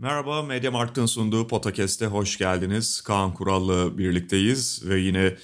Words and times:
Merhaba, 0.00 0.42
Media 0.42 0.70
Markt'ın 0.70 1.06
sunduğu 1.06 1.46
Podcast'e 1.46 2.06
hoş 2.06 2.38
geldiniz. 2.38 3.00
Kaan 3.00 3.34
Kural'la 3.34 3.98
birlikteyiz 3.98 4.82
ve 4.88 5.00
yine 5.00 5.34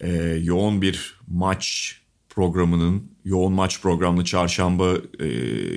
e, 0.00 0.12
yoğun 0.42 0.82
bir 0.82 1.20
maç 1.28 1.96
programının, 2.28 3.10
yoğun 3.24 3.52
maç 3.52 3.80
programlı 3.82 4.24
çarşamba 4.24 4.92
e, 5.20 5.28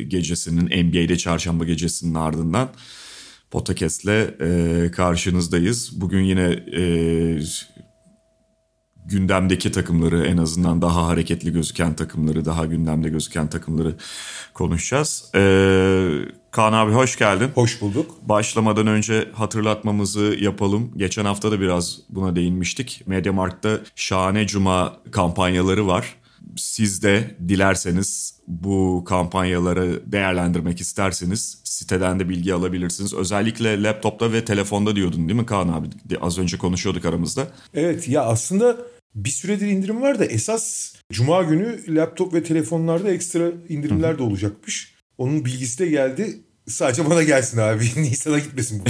gecesinin, 0.04 0.66
NBA'de 0.66 1.18
çarşamba 1.18 1.66
gecesinin 1.66 2.16
ardından 2.16 2.70
Podcast'le 3.52 4.42
e, 4.42 4.92
karşınızdayız. 4.92 6.02
Bugün 6.02 6.22
yine 6.22 6.64
e, 6.78 6.82
gündemdeki 9.06 9.72
takımları 9.72 10.26
en 10.26 10.38
azından 10.38 10.82
daha 10.82 11.08
hareketli 11.08 11.54
gözüken 11.54 11.96
takımları, 11.96 12.46
daha 12.46 12.66
gündemde 12.66 13.10
gözüken 13.10 13.48
takımları 13.48 13.96
konuşacağız. 14.54 15.32
Ee, 15.36 16.10
Kaan 16.56 16.74
abi 16.74 16.92
hoş 16.92 17.18
geldin. 17.18 17.50
Hoş 17.56 17.82
bulduk. 17.82 18.16
Başlamadan 18.22 18.88
önce 18.88 19.32
hatırlatmamızı 19.34 20.38
yapalım. 20.40 20.92
Geçen 20.98 21.26
hafta 21.26 21.52
da 21.52 21.62
biraz 21.62 22.00
buna 22.10 22.36
değinmiştik. 22.36 23.04
Mediamarkt'ta 23.06 23.80
şahane 23.96 24.48
cuma 24.48 24.98
kampanyaları 25.12 25.88
var. 25.88 26.16
Siz 26.58 27.04
de 27.04 27.36
dilerseniz 27.48 28.40
bu 28.48 29.04
kampanyaları 29.08 30.12
değerlendirmek 30.12 30.82
isterseniz 30.82 31.62
siteden 31.64 32.20
de 32.20 32.30
bilgi 32.30 32.54
alabilirsiniz. 32.54 33.14
Özellikle 33.14 33.84
laptopta 33.84 34.34
ve 34.34 34.46
telefonda 34.46 34.96
diyordun 34.96 35.30
değil 35.30 35.40
mi 35.40 35.46
Kaan 35.46 35.68
abi? 35.68 35.88
Az 36.22 36.38
önce 36.38 36.58
konuşuyorduk 36.58 37.06
aramızda. 37.06 37.48
Evet 37.74 38.08
ya 38.08 38.24
aslında 38.24 38.78
bir 39.16 39.30
süredir 39.30 39.68
indirim 39.68 40.02
var 40.02 40.20
da 40.20 40.26
esas 40.26 40.94
cuma 41.12 41.44
günü 41.44 41.96
laptop 41.96 42.34
ve 42.34 42.44
telefonlarda 42.44 43.12
ekstra 43.12 43.52
indirimler 43.70 44.18
de 44.18 44.24
olacakmış. 44.24 44.95
Onun 45.18 45.46
bilgisi 45.46 45.80
de 45.80 45.88
geldi. 45.88 46.40
Sadece 46.68 47.10
bana 47.10 47.24
gelsin 47.24 47.58
abi. 47.58 47.86
Nisan'a 47.98 48.40
gitmesin 48.40 48.80
bu. 48.80 48.84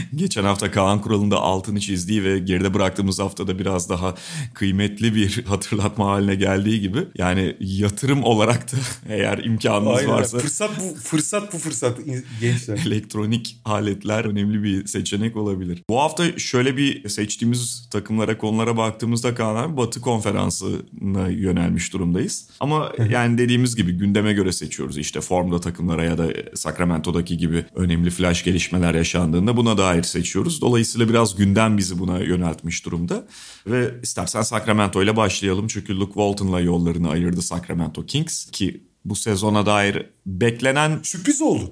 Geçen 0.14 0.44
hafta 0.44 0.70
Kaan 0.70 1.00
Kural'ın 1.00 1.30
da 1.30 1.38
altını 1.38 1.80
çizdiği 1.80 2.24
ve 2.24 2.38
geride 2.38 2.74
bıraktığımız 2.74 3.18
haftada 3.18 3.58
biraz 3.58 3.88
daha 3.88 4.14
kıymetli 4.54 5.14
bir 5.14 5.44
hatırlatma 5.46 6.06
haline 6.06 6.34
geldiği 6.34 6.80
gibi. 6.80 6.98
Yani 7.18 7.56
yatırım 7.60 8.24
olarak 8.24 8.72
da 8.72 8.76
eğer 9.08 9.38
imkanınız 9.38 9.98
Aynen. 9.98 10.10
varsa. 10.10 10.38
Fırsat 10.38 10.70
bu 10.80 10.96
fırsat 11.00 11.52
bu 11.52 11.58
fırsat 11.58 11.98
gençler. 12.40 12.80
Elektronik 12.86 13.56
aletler 13.64 14.24
önemli 14.24 14.62
bir 14.62 14.86
seçenek 14.86 15.36
olabilir. 15.36 15.82
Bu 15.90 16.00
hafta 16.00 16.38
şöyle 16.38 16.76
bir 16.76 17.08
seçtiğimiz 17.08 17.88
takımlara 17.90 18.38
konulara 18.38 18.76
baktığımızda 18.76 19.34
Kaan 19.34 19.56
abi 19.56 19.76
Batı 19.76 20.00
konferansına 20.00 21.28
yönelmiş 21.28 21.92
durumdayız. 21.92 22.48
Ama 22.60 22.92
yani 23.10 23.38
dediğimiz 23.38 23.76
gibi 23.76 23.92
gündeme 23.92 24.32
göre 24.32 24.52
seçiyoruz. 24.52 24.98
İşte 24.98 25.20
formda 25.20 25.60
takımlara 25.60 26.04
ya 26.04 26.18
da 26.18 26.28
Sacramento'daki 26.54 27.36
gibi 27.36 27.64
önemli 27.74 28.10
flash 28.10 28.44
gelişmeler 28.44 28.94
yaşandığında 28.94 29.56
buna 29.56 29.78
dair 29.90 30.02
seçiyoruz. 30.02 30.60
Dolayısıyla 30.60 31.08
biraz 31.08 31.36
gündem 31.36 31.78
bizi 31.78 31.98
buna 31.98 32.18
yöneltmiş 32.18 32.84
durumda. 32.84 33.26
Ve 33.66 33.94
istersen 34.02 34.42
Sacramento 34.42 35.02
ile 35.02 35.16
başlayalım. 35.16 35.66
Çünkü 35.66 35.96
Luke 35.96 36.12
Walton'la 36.12 36.60
yollarını 36.60 37.10
ayırdı 37.10 37.42
Sacramento 37.42 38.06
Kings 38.06 38.50
ki 38.50 38.84
bu 39.04 39.16
sezona 39.16 39.66
dair 39.66 40.06
beklenen... 40.26 41.00
Sürpriz 41.02 41.42
oldu. 41.42 41.70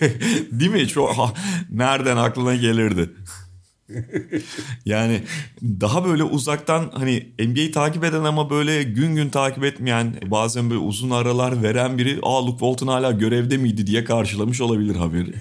Değil 0.50 0.70
mi? 0.70 0.88
Çok, 0.88 1.34
nereden 1.70 2.16
aklına 2.16 2.54
gelirdi? 2.54 3.10
yani 4.84 5.22
daha 5.62 6.04
böyle 6.04 6.22
uzaktan 6.22 6.90
hani 6.94 7.32
NBA'yi 7.38 7.70
takip 7.70 8.04
eden 8.04 8.24
ama 8.24 8.50
böyle 8.50 8.82
gün 8.82 9.14
gün 9.14 9.28
takip 9.28 9.64
etmeyen 9.64 10.14
bazen 10.26 10.70
böyle 10.70 10.80
uzun 10.80 11.10
aralar 11.10 11.62
veren 11.62 11.98
biri 11.98 12.18
aa 12.22 12.46
Luke 12.46 12.58
Walton 12.58 12.86
hala 12.86 13.12
görevde 13.12 13.56
miydi 13.56 13.86
diye 13.86 14.04
karşılamış 14.04 14.60
olabilir 14.60 14.96
haberi. 14.96 15.34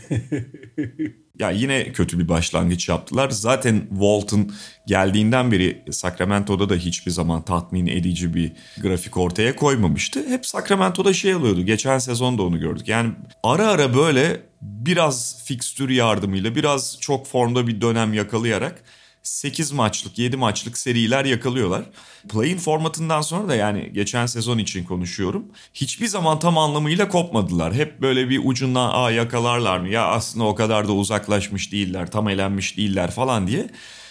Ya 1.40 1.52
yine 1.52 1.92
kötü 1.92 2.20
bir 2.20 2.30
başlangıç 2.30 2.90
yaptılar. 2.90 3.30
Zaten 3.30 3.88
Walton 3.90 4.52
geldiğinden 4.88 5.52
beri 5.52 5.84
Sacramento'da 5.92 6.70
da 6.70 6.76
hiçbir 6.76 7.12
zaman 7.12 7.42
tatmin 7.42 7.88
edici 7.88 8.34
bir 8.34 8.52
grafik 8.82 9.18
ortaya 9.18 9.56
koymamıştı. 9.56 10.30
Hep 10.30 10.46
Sacramento'da 10.46 11.14
şey 11.14 11.34
alıyordu. 11.34 11.62
Geçen 11.62 11.98
sezon 11.98 12.38
da 12.38 12.44
onu 12.44 12.60
gördük. 12.60 12.88
Yani 12.88 13.12
ara 13.44 13.68
ara 13.68 13.96
böyle 13.96 14.42
biraz 14.62 15.44
fikstür 15.46 15.90
yardımıyla 15.90 16.56
biraz 16.56 16.98
çok 17.00 17.28
formda 17.28 17.68
bir 17.68 17.82
dönem 17.82 18.14
yakalayarak 18.14 18.84
8 19.26 19.72
maçlık 19.72 20.18
7 20.18 20.38
maçlık 20.38 20.78
seriler 20.78 21.26
yakalıyorlar. 21.26 21.84
Play-in 22.30 22.58
formatından 22.58 23.22
sonra 23.22 23.48
da 23.48 23.56
yani 23.56 23.94
geçen 23.94 24.26
sezon 24.26 24.58
için 24.58 24.84
konuşuyorum. 24.84 25.46
Hiçbir 25.74 26.08
zaman 26.08 26.40
tam 26.40 26.58
anlamıyla 26.58 27.10
kopmadılar. 27.10 27.74
Hep 27.74 28.02
böyle 28.02 28.30
bir 28.30 28.42
ucundan 28.44 28.90
aa 28.94 29.12
yakalarlar 29.12 29.80
mı? 29.80 29.90
Ya 29.90 30.08
aslında 30.08 30.46
o 30.46 30.56
kadar 30.56 30.88
da 30.88 30.92
uzaklaşmış 30.92 31.72
değiller, 31.72 32.12
tam 32.12 32.30
elenmiş 32.30 32.78
değiller 32.78 33.12
falan 33.12 33.48
diye 33.48 33.70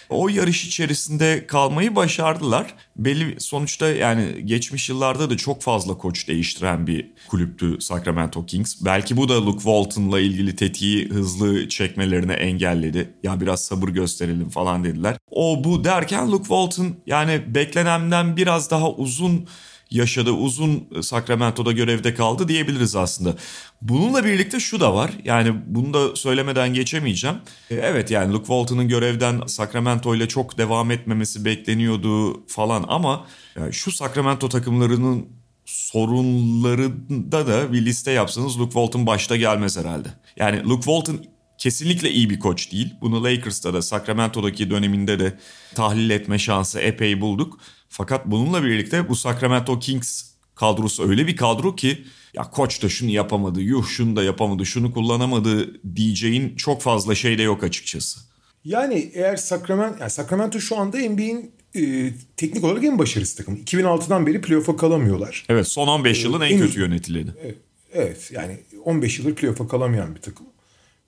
o 0.09 0.29
yarış 0.29 0.65
içerisinde 0.65 1.47
kalmayı 1.47 1.95
başardılar. 1.95 2.73
Belli 2.95 3.39
sonuçta 3.39 3.89
yani 3.89 4.45
geçmiş 4.45 4.89
yıllarda 4.89 5.29
da 5.29 5.37
çok 5.37 5.61
fazla 5.61 5.97
koç 5.97 6.27
değiştiren 6.27 6.87
bir 6.87 7.11
kulüptü 7.27 7.77
Sacramento 7.81 8.45
Kings. 8.45 8.75
Belki 8.85 9.17
bu 9.17 9.29
da 9.29 9.45
Luke 9.45 9.63
Walton'la 9.63 10.19
ilgili 10.19 10.55
tetiği 10.55 11.09
hızlı 11.09 11.69
çekmelerine 11.69 12.33
engelledi. 12.33 13.13
Ya 13.23 13.41
biraz 13.41 13.65
sabır 13.65 13.89
gösterelim 13.89 14.49
falan 14.49 14.83
dediler. 14.83 15.17
O 15.31 15.63
bu 15.63 15.83
derken 15.83 16.31
Luke 16.31 16.43
Walton 16.43 16.95
yani 17.07 17.55
beklenenden 17.55 18.37
biraz 18.37 18.71
daha 18.71 18.91
uzun 18.91 19.47
yaşadı. 19.91 20.31
Uzun 20.31 20.87
Sacramento'da 21.01 21.71
görevde 21.71 22.13
kaldı 22.13 22.47
diyebiliriz 22.47 22.95
aslında. 22.95 23.35
Bununla 23.81 24.25
birlikte 24.25 24.59
şu 24.59 24.79
da 24.79 24.95
var. 24.95 25.11
Yani 25.23 25.55
bunu 25.65 25.93
da 25.93 26.15
söylemeden 26.15 26.73
geçemeyeceğim. 26.73 27.35
Evet 27.69 28.11
yani 28.11 28.33
Luke 28.33 28.45
Walton'ın 28.45 28.87
görevden 28.87 29.41
Sacramento 29.47 30.15
ile 30.15 30.27
çok 30.27 30.57
devam 30.57 30.91
etmemesi 30.91 31.45
bekleniyordu 31.45 32.43
falan 32.47 32.85
ama 32.87 33.27
yani 33.55 33.73
şu 33.73 33.91
Sacramento 33.91 34.49
takımlarının 34.49 35.25
sorunlarında 35.65 37.47
da 37.47 37.73
bir 37.73 37.85
liste 37.85 38.11
yapsanız 38.11 38.59
Luke 38.59 38.73
Walton 38.73 39.07
başta 39.07 39.35
gelmez 39.35 39.77
herhalde. 39.77 40.09
Yani 40.37 40.63
Luke 40.63 40.83
Walton 40.83 41.25
kesinlikle 41.57 42.11
iyi 42.11 42.29
bir 42.29 42.39
koç 42.39 42.71
değil. 42.71 42.93
Bunu 43.01 43.23
Lakers'ta 43.23 43.73
da 43.73 43.81
Sacramento'daki 43.81 44.69
döneminde 44.69 45.19
de 45.19 45.37
tahlil 45.75 46.09
etme 46.09 46.39
şansı 46.39 46.79
epey 46.79 47.21
bulduk. 47.21 47.59
Fakat 47.89 48.25
bununla 48.25 48.63
birlikte 48.63 49.09
bu 49.09 49.15
Sacramento 49.15 49.79
Kings 49.79 50.23
kadrosu 50.55 51.09
öyle 51.09 51.27
bir 51.27 51.35
kadro 51.35 51.75
ki 51.75 52.03
ya 52.33 52.43
koç 52.43 52.83
da 52.83 52.89
şunu 52.89 53.09
yapamadı, 53.09 53.61
yuh 53.61 53.87
şunu 53.87 54.15
da 54.15 54.23
yapamadı, 54.23 54.65
şunu 54.65 54.93
kullanamadı 54.93 55.81
diyeceğin 55.95 56.55
çok 56.55 56.81
fazla 56.81 57.15
şey 57.15 57.37
de 57.37 57.41
yok 57.41 57.63
açıkçası. 57.63 58.19
Yani 58.65 59.11
eğer 59.13 59.35
Sacramento, 59.35 59.97
yani 59.99 60.11
Sacramento 60.11 60.59
şu 60.59 60.77
anda 60.77 60.97
NBA'in 60.97 61.51
e, 61.75 62.13
teknik 62.37 62.63
olarak 62.63 62.83
en 62.83 62.99
başarısı 62.99 63.37
takım. 63.37 63.55
2006'dan 63.55 64.27
beri 64.27 64.41
playoff'a 64.41 64.75
kalamıyorlar. 64.75 65.45
Evet 65.49 65.67
son 65.67 65.87
15 65.87 66.23
yılın 66.23 66.41
en, 66.41 66.51
en 66.51 66.59
kötü 66.59 66.79
yönetileni. 66.79 67.29
Evet, 67.43 67.57
evet 67.93 68.31
yani 68.31 68.59
15 68.83 69.19
yıldır 69.19 69.35
playoff'a 69.35 69.67
kalamayan 69.67 70.15
bir 70.15 70.21
takım. 70.21 70.45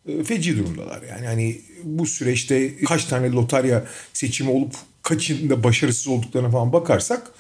E, 0.08 0.24
feci 0.24 0.58
durumdalar 0.58 1.04
yani. 1.04 1.26
Hani 1.26 1.62
bu 1.84 2.06
süreçte 2.06 2.78
kaç 2.78 3.06
tane 3.06 3.32
lotarya 3.32 3.86
seçimi 4.14 4.50
olup 4.50 4.76
kaçında 5.07 5.63
başarısız 5.63 6.07
olduklarına 6.07 6.49
falan 6.49 6.73
bakarsak 6.73 7.32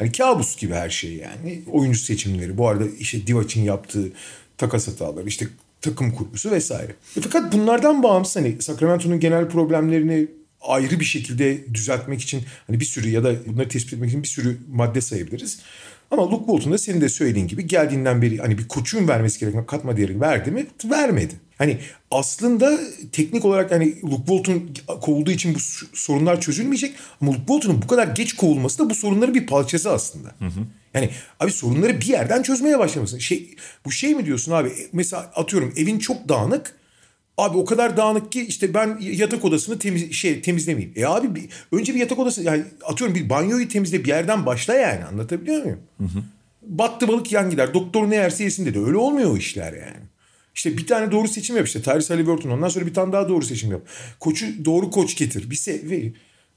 yani 0.00 0.12
kabus 0.12 0.56
gibi 0.56 0.74
her 0.74 0.90
şey 0.90 1.12
yani. 1.12 1.62
Oyuncu 1.72 1.98
seçimleri 1.98 2.58
bu 2.58 2.68
arada 2.68 2.84
işte 2.98 3.26
Divac'ın 3.26 3.60
yaptığı 3.60 4.12
takas 4.58 4.88
hataları 4.88 5.28
işte 5.28 5.46
takım 5.80 6.10
kurgusu 6.10 6.50
vesaire. 6.50 6.94
E 7.16 7.20
fakat 7.20 7.52
bunlardan 7.52 8.02
bağımsız 8.02 8.36
hani 8.36 8.62
Sacramento'nun 8.62 9.20
genel 9.20 9.48
problemlerini 9.48 10.28
ayrı 10.60 11.00
bir 11.00 11.04
şekilde 11.04 11.74
düzeltmek 11.74 12.20
için 12.20 12.42
hani 12.66 12.80
bir 12.80 12.84
sürü 12.84 13.08
ya 13.08 13.24
da 13.24 13.46
bunları 13.46 13.68
tespit 13.68 13.92
etmek 13.92 14.08
için 14.08 14.22
bir 14.22 14.28
sürü 14.28 14.58
madde 14.72 15.00
sayabiliriz. 15.00 15.60
Ama 16.10 16.30
Luke 16.30 16.46
Walton 16.46 16.72
da 16.72 16.78
senin 16.78 17.00
de 17.00 17.08
söylediğin 17.08 17.48
gibi 17.48 17.66
geldiğinden 17.66 18.22
beri 18.22 18.38
hani 18.38 18.58
bir 18.58 18.68
koçun 18.68 19.08
vermesi 19.08 19.40
gereken 19.40 19.66
katma 19.66 19.96
değeri 19.96 20.20
verdi 20.20 20.50
mi? 20.50 20.66
Vermedi. 20.84 21.34
Hani 21.58 21.78
aslında 22.10 22.78
teknik 23.12 23.44
olarak 23.44 23.70
hani 23.70 24.02
Luke 24.02 24.16
Walton 24.16 24.70
kovulduğu 25.00 25.30
için 25.30 25.54
bu 25.54 25.58
sorunlar 25.92 26.40
çözülmeyecek. 26.40 26.94
Ama 27.20 27.30
Luke 27.30 27.38
Walton'un 27.46 27.82
bu 27.82 27.86
kadar 27.86 28.06
geç 28.06 28.32
kovulması 28.32 28.78
da 28.78 28.90
bu 28.90 28.94
sorunların 28.94 29.34
bir 29.34 29.46
parçası 29.46 29.90
aslında. 29.90 30.28
Hı 30.28 30.44
hı. 30.44 30.60
Yani 30.94 31.10
abi 31.40 31.50
sorunları 31.50 32.00
bir 32.00 32.06
yerden 32.06 32.42
çözmeye 32.42 32.78
başlaması. 32.78 33.20
Şey, 33.20 33.56
bu 33.84 33.92
şey 33.92 34.14
mi 34.14 34.26
diyorsun 34.26 34.52
abi? 34.52 34.72
Mesela 34.92 35.22
atıyorum 35.22 35.74
evin 35.76 35.98
çok 35.98 36.28
dağınık 36.28 36.78
Abi 37.38 37.58
o 37.58 37.64
kadar 37.64 37.96
dağınık 37.96 38.32
ki 38.32 38.46
işte 38.46 38.74
ben 38.74 38.98
yatak 39.00 39.44
odasını 39.44 39.78
temiz 39.78 40.12
şey 40.12 40.40
temizlemeyeyim. 40.40 40.92
E 40.96 41.06
abi 41.06 41.34
bir, 41.34 41.48
önce 41.72 41.94
bir 41.94 42.00
yatak 42.00 42.18
odası 42.18 42.42
yani 42.42 42.64
atıyorum 42.84 43.16
bir 43.16 43.30
banyoyu 43.30 43.68
temizle 43.68 44.04
bir 44.04 44.08
yerden 44.08 44.46
başla 44.46 44.74
yani 44.74 45.04
anlatabiliyor 45.04 45.62
muyum? 45.62 45.80
Battı 46.62 47.08
balık 47.08 47.32
yan 47.32 47.50
gider. 47.50 47.74
Doktor 47.74 48.10
ne 48.10 48.14
yerse 48.14 48.44
yesin 48.44 48.66
dedi. 48.66 48.78
Öyle 48.78 48.96
olmuyor 48.96 49.30
o 49.30 49.36
işler 49.36 49.72
yani. 49.72 50.06
İşte 50.58 50.76
bir 50.76 50.86
tane 50.86 51.12
doğru 51.12 51.28
seçim 51.28 51.56
yap 51.56 51.66
işte. 51.66 51.82
Tyrese 51.82 52.14
Halliburton. 52.14 52.50
Ondan 52.50 52.68
sonra 52.68 52.86
bir 52.86 52.94
tane 52.94 53.12
daha 53.12 53.28
doğru 53.28 53.44
seçim 53.44 53.70
yap. 53.70 53.82
Koçu 54.20 54.64
doğru 54.64 54.90
koç 54.90 55.16
getir. 55.16 55.50
Bir 55.50 55.56
se 55.56 55.82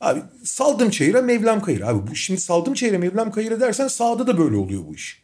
Abi 0.02 0.20
saldım 0.44 0.90
çayıra 0.90 1.22
Mevlam 1.22 1.62
kayır. 1.62 1.82
Abi 1.82 2.12
bu 2.12 2.16
şimdi 2.16 2.42
saldım 2.42 2.74
çayıra 2.74 2.98
Mevlam 2.98 3.32
kayır 3.32 3.60
dersen 3.60 3.88
sahada 3.88 4.28
da 4.28 4.38
böyle 4.38 4.56
oluyor 4.56 4.82
bu 4.88 4.96
iş. 4.96 5.22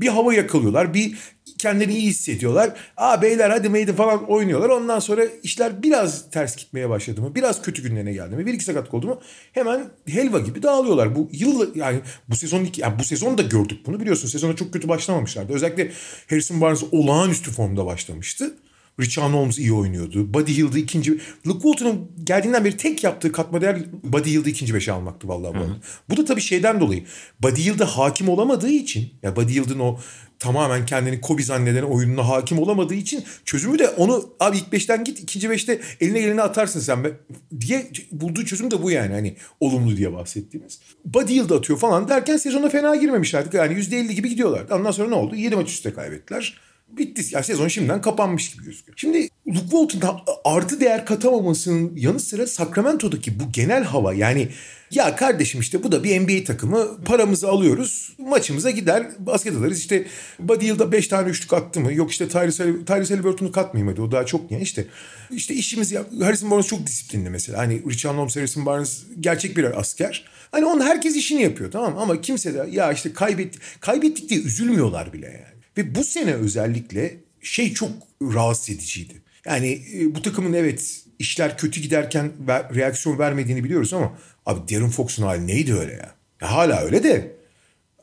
Bir 0.00 0.08
hava 0.08 0.34
yakalıyorlar. 0.34 0.94
Bir 0.94 1.18
kendilerini 1.58 1.94
iyi 1.94 2.08
hissediyorlar. 2.08 2.70
Aa 2.96 3.22
beyler 3.22 3.50
hadi 3.50 3.68
meydi 3.68 3.92
falan 3.92 4.30
oynuyorlar. 4.30 4.68
Ondan 4.68 4.98
sonra 4.98 5.24
işler 5.42 5.82
biraz 5.82 6.30
ters 6.30 6.56
gitmeye 6.56 6.88
başladı 6.88 7.22
mı? 7.22 7.34
Biraz 7.34 7.62
kötü 7.62 7.82
günlerine 7.82 8.12
geldi 8.12 8.36
mi? 8.36 8.46
Bir 8.46 8.54
iki 8.54 8.64
sakatlık 8.64 8.94
oldu 8.94 9.06
mu? 9.06 9.20
Hemen 9.52 9.90
helva 10.06 10.38
gibi 10.38 10.62
dağılıyorlar. 10.62 11.16
Bu 11.16 11.28
yıl 11.32 11.76
yani 11.76 12.00
bu 12.28 12.36
sezon 12.36 12.68
yani 12.76 12.98
bu 12.98 13.04
sezon 13.04 13.38
da 13.38 13.42
gördük 13.42 13.78
bunu 13.86 14.00
biliyorsun. 14.00 14.28
Sezona 14.28 14.56
çok 14.56 14.72
kötü 14.72 14.88
başlamamışlardı. 14.88 15.52
Özellikle 15.52 15.90
Harrison 16.30 16.60
Barnes 16.60 16.84
olağanüstü 16.92 17.50
formda 17.50 17.86
başlamıştı. 17.86 18.54
Richard 19.00 19.32
Holmes 19.32 19.58
iyi 19.58 19.72
oynuyordu. 19.72 20.34
Buddy 20.34 20.56
Hield'ı 20.56 20.78
ikinci... 20.78 21.12
Luke 21.46 21.62
Walton'un 21.62 22.10
geldiğinden 22.24 22.64
beri 22.64 22.76
tek 22.76 23.04
yaptığı 23.04 23.32
katma 23.32 23.60
değer 23.60 23.78
Buddy 24.02 24.30
Hield'ı 24.30 24.50
ikinci 24.50 24.74
beşe 24.74 24.92
almaktı 24.92 25.28
vallahi 25.28 25.54
bu. 25.54 25.66
Bu 26.10 26.16
da 26.16 26.24
tabii 26.24 26.40
şeyden 26.40 26.80
dolayı. 26.80 27.04
Buddy 27.42 27.64
Hield'a 27.64 27.86
hakim 27.86 28.28
olamadığı 28.28 28.70
için... 28.70 29.00
Ya 29.00 29.08
yani 29.22 29.36
Buddy 29.36 29.54
Hield'ın 29.54 29.78
o 29.78 29.98
tamamen 30.38 30.86
kendini 30.86 31.20
Kobe 31.20 31.42
zanneden 31.42 31.82
oyununa 31.82 32.28
hakim 32.28 32.58
olamadığı 32.58 32.94
için 32.94 33.24
çözümü 33.44 33.78
de 33.78 33.88
onu 33.88 34.30
abi 34.40 34.56
ilk 34.56 34.72
beşten 34.72 35.04
git 35.04 35.20
ikinci 35.20 35.50
beşte 35.50 35.80
eline 36.00 36.18
eline 36.18 36.42
atarsın 36.42 36.80
sen 36.80 37.06
diye 37.60 37.90
bulduğu 38.12 38.44
çözüm 38.44 38.70
de 38.70 38.82
bu 38.82 38.90
yani 38.90 39.12
hani 39.14 39.36
olumlu 39.60 39.96
diye 39.96 40.12
bahsettiğimiz. 40.12 40.80
Buddy 41.04 41.34
Hield 41.34 41.50
atıyor 41.50 41.78
falan 41.78 42.08
derken 42.08 42.36
sezona 42.36 42.68
fena 42.68 42.96
girmemişlerdi. 42.96 43.56
Yani 43.56 43.74
%50 43.74 44.12
gibi 44.12 44.28
gidiyorlardı. 44.28 44.74
Ondan 44.74 44.90
sonra 44.90 45.08
ne 45.08 45.14
oldu? 45.14 45.34
7 45.34 45.56
maç 45.56 45.70
üstte 45.70 45.94
kaybettiler 45.94 46.58
bitti. 46.88 47.22
Yani 47.30 47.44
sezon 47.44 47.68
şimdiden 47.68 48.00
kapanmış 48.00 48.52
gibi 48.52 48.64
gözüküyor. 48.64 48.98
Şimdi 48.98 49.28
Luke 49.46 49.60
Walton'da 49.60 50.20
artı 50.44 50.80
değer 50.80 51.06
katamamasının 51.06 51.96
yanı 51.96 52.20
sıra 52.20 52.46
Sacramento'daki 52.46 53.40
bu 53.40 53.52
genel 53.52 53.84
hava 53.84 54.14
yani 54.14 54.48
ya 54.94 55.16
kardeşim 55.16 55.60
işte 55.60 55.82
bu 55.82 55.92
da 55.92 56.04
bir 56.04 56.20
NBA 56.20 56.44
takımı 56.44 57.04
paramızı 57.04 57.48
alıyoruz 57.48 58.12
maçımıza 58.18 58.70
gider 58.70 59.06
basket 59.18 59.56
alırız 59.56 59.78
işte 59.78 60.06
Buddy 60.38 60.64
Hield'a 60.64 60.92
5 60.92 61.08
tane 61.08 61.28
üçlük 61.28 61.52
attı 61.52 61.80
mı 61.80 61.92
yok 61.92 62.10
işte 62.10 62.28
Tyrese, 62.28 62.84
Tyrese 62.84 63.14
Halliburton'u 63.14 63.52
katmayayım 63.52 63.88
hadi 63.88 64.02
o 64.02 64.12
daha 64.12 64.26
çok 64.26 64.50
yani 64.50 64.62
işte 64.62 64.86
işte 65.30 65.54
işimiz 65.54 65.92
ya 65.92 66.04
Harrison 66.20 66.50
Barnes 66.50 66.66
çok 66.66 66.86
disiplinli 66.86 67.30
mesela 67.30 67.58
hani 67.58 67.82
Richard 67.90 68.16
Holmes 68.16 68.36
Harrison 68.36 68.66
Barnes 68.66 69.02
gerçek 69.20 69.56
bir 69.56 69.80
asker 69.80 70.24
hani 70.50 70.64
onun 70.64 70.80
herkes 70.80 71.16
işini 71.16 71.42
yapıyor 71.42 71.70
tamam 71.70 71.94
mı? 71.94 72.00
ama 72.00 72.20
kimse 72.20 72.54
de 72.54 72.66
ya 72.70 72.92
işte 72.92 73.12
kaybetti 73.12 73.58
kaybettik 73.80 74.28
diye 74.30 74.40
üzülmüyorlar 74.40 75.12
bile 75.12 75.26
yani. 75.26 75.54
Ve 75.78 75.94
bu 75.94 76.04
sene 76.04 76.34
özellikle 76.34 77.16
şey 77.42 77.74
çok 77.74 77.90
rahatsız 78.22 78.70
ediciydi. 78.70 79.22
Yani 79.44 79.82
e, 79.94 80.14
bu 80.14 80.22
takımın 80.22 80.52
evet 80.52 81.04
işler 81.18 81.58
kötü 81.58 81.80
giderken 81.80 82.32
reaksiyon 82.48 83.18
vermediğini 83.18 83.64
biliyoruz 83.64 83.92
ama 83.92 84.18
abi 84.46 84.74
Darren 84.74 84.90
Fox'un 84.90 85.22
hali 85.22 85.46
neydi 85.46 85.74
öyle 85.74 85.92
ya? 85.92 86.14
ya 86.40 86.52
hala 86.52 86.80
öyle 86.80 87.02
de 87.02 87.34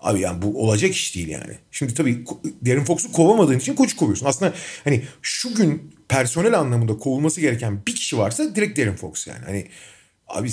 Abi 0.01 0.19
yani 0.19 0.41
bu 0.41 0.63
olacak 0.63 0.91
iş 0.91 1.15
değil 1.15 1.27
yani. 1.27 1.57
Şimdi 1.71 1.93
tabii 1.93 2.25
Darren 2.65 2.85
Fox'u 2.85 3.11
kovamadığın 3.11 3.59
için 3.59 3.75
koçu 3.75 3.97
kovuyorsun. 3.97 4.25
Aslında 4.25 4.53
hani 4.83 5.03
şu 5.21 5.55
gün 5.55 5.95
personel 6.09 6.59
anlamında 6.59 6.97
kovulması 6.97 7.41
gereken 7.41 7.85
bir 7.88 7.95
kişi 7.95 8.17
varsa 8.17 8.55
direkt 8.55 8.79
Darren 8.79 8.95
Fox 8.95 9.27
yani. 9.27 9.45
Hani 9.45 9.67
abi 10.27 10.49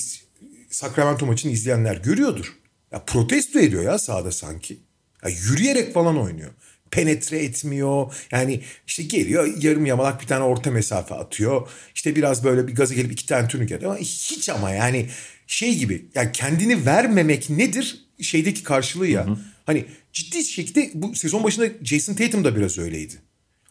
Sacramento 0.71 1.27
maçını 1.27 1.53
izleyenler 1.53 1.97
görüyordur. 1.97 2.57
Ya 2.93 3.05
protesto 3.05 3.59
ediyor 3.59 3.83
ya 3.83 3.99
sahada 3.99 4.33
sanki. 4.33 4.79
Ya 5.25 5.31
yürüyerek 5.31 5.95
falan 5.95 6.19
oynuyor 6.19 6.51
penetre 6.91 7.39
etmiyor. 7.39 8.15
Yani 8.33 8.61
işte 8.87 9.03
geliyor 9.03 9.49
yarım 9.61 9.87
yamalak 9.87 10.21
bir 10.21 10.27
tane 10.27 10.45
orta 10.45 10.71
mesafe 10.71 11.15
atıyor. 11.15 11.69
İşte 11.95 12.17
biraz 12.17 12.45
böyle 12.45 12.69
bir 12.69 12.75
gazı 12.75 12.95
gelip 12.95 13.13
iki 13.13 13.27
tane 13.27 13.49
tünük 13.49 13.73
atıyor. 13.73 13.91
Ama 13.91 14.01
hiç 14.01 14.49
ama 14.49 14.71
yani 14.71 15.09
şey 15.49 15.79
gibi 15.79 16.09
yani 16.15 16.33
kendini 16.33 16.87
vermemek 16.87 17.51
nedir 17.51 18.09
şeydeki 18.21 18.63
karşılığı 18.63 19.07
ya. 19.07 19.27
Hı 19.27 19.31
hı. 19.31 19.39
Hani 19.67 19.85
ciddi 20.13 20.45
şekilde 20.45 20.91
bu 20.95 21.15
sezon 21.15 21.45
başında 21.45 21.67
Jason 21.83 22.15
Tatum 22.15 22.45
da 22.45 22.57
biraz 22.57 22.79
öyleydi. 22.79 23.15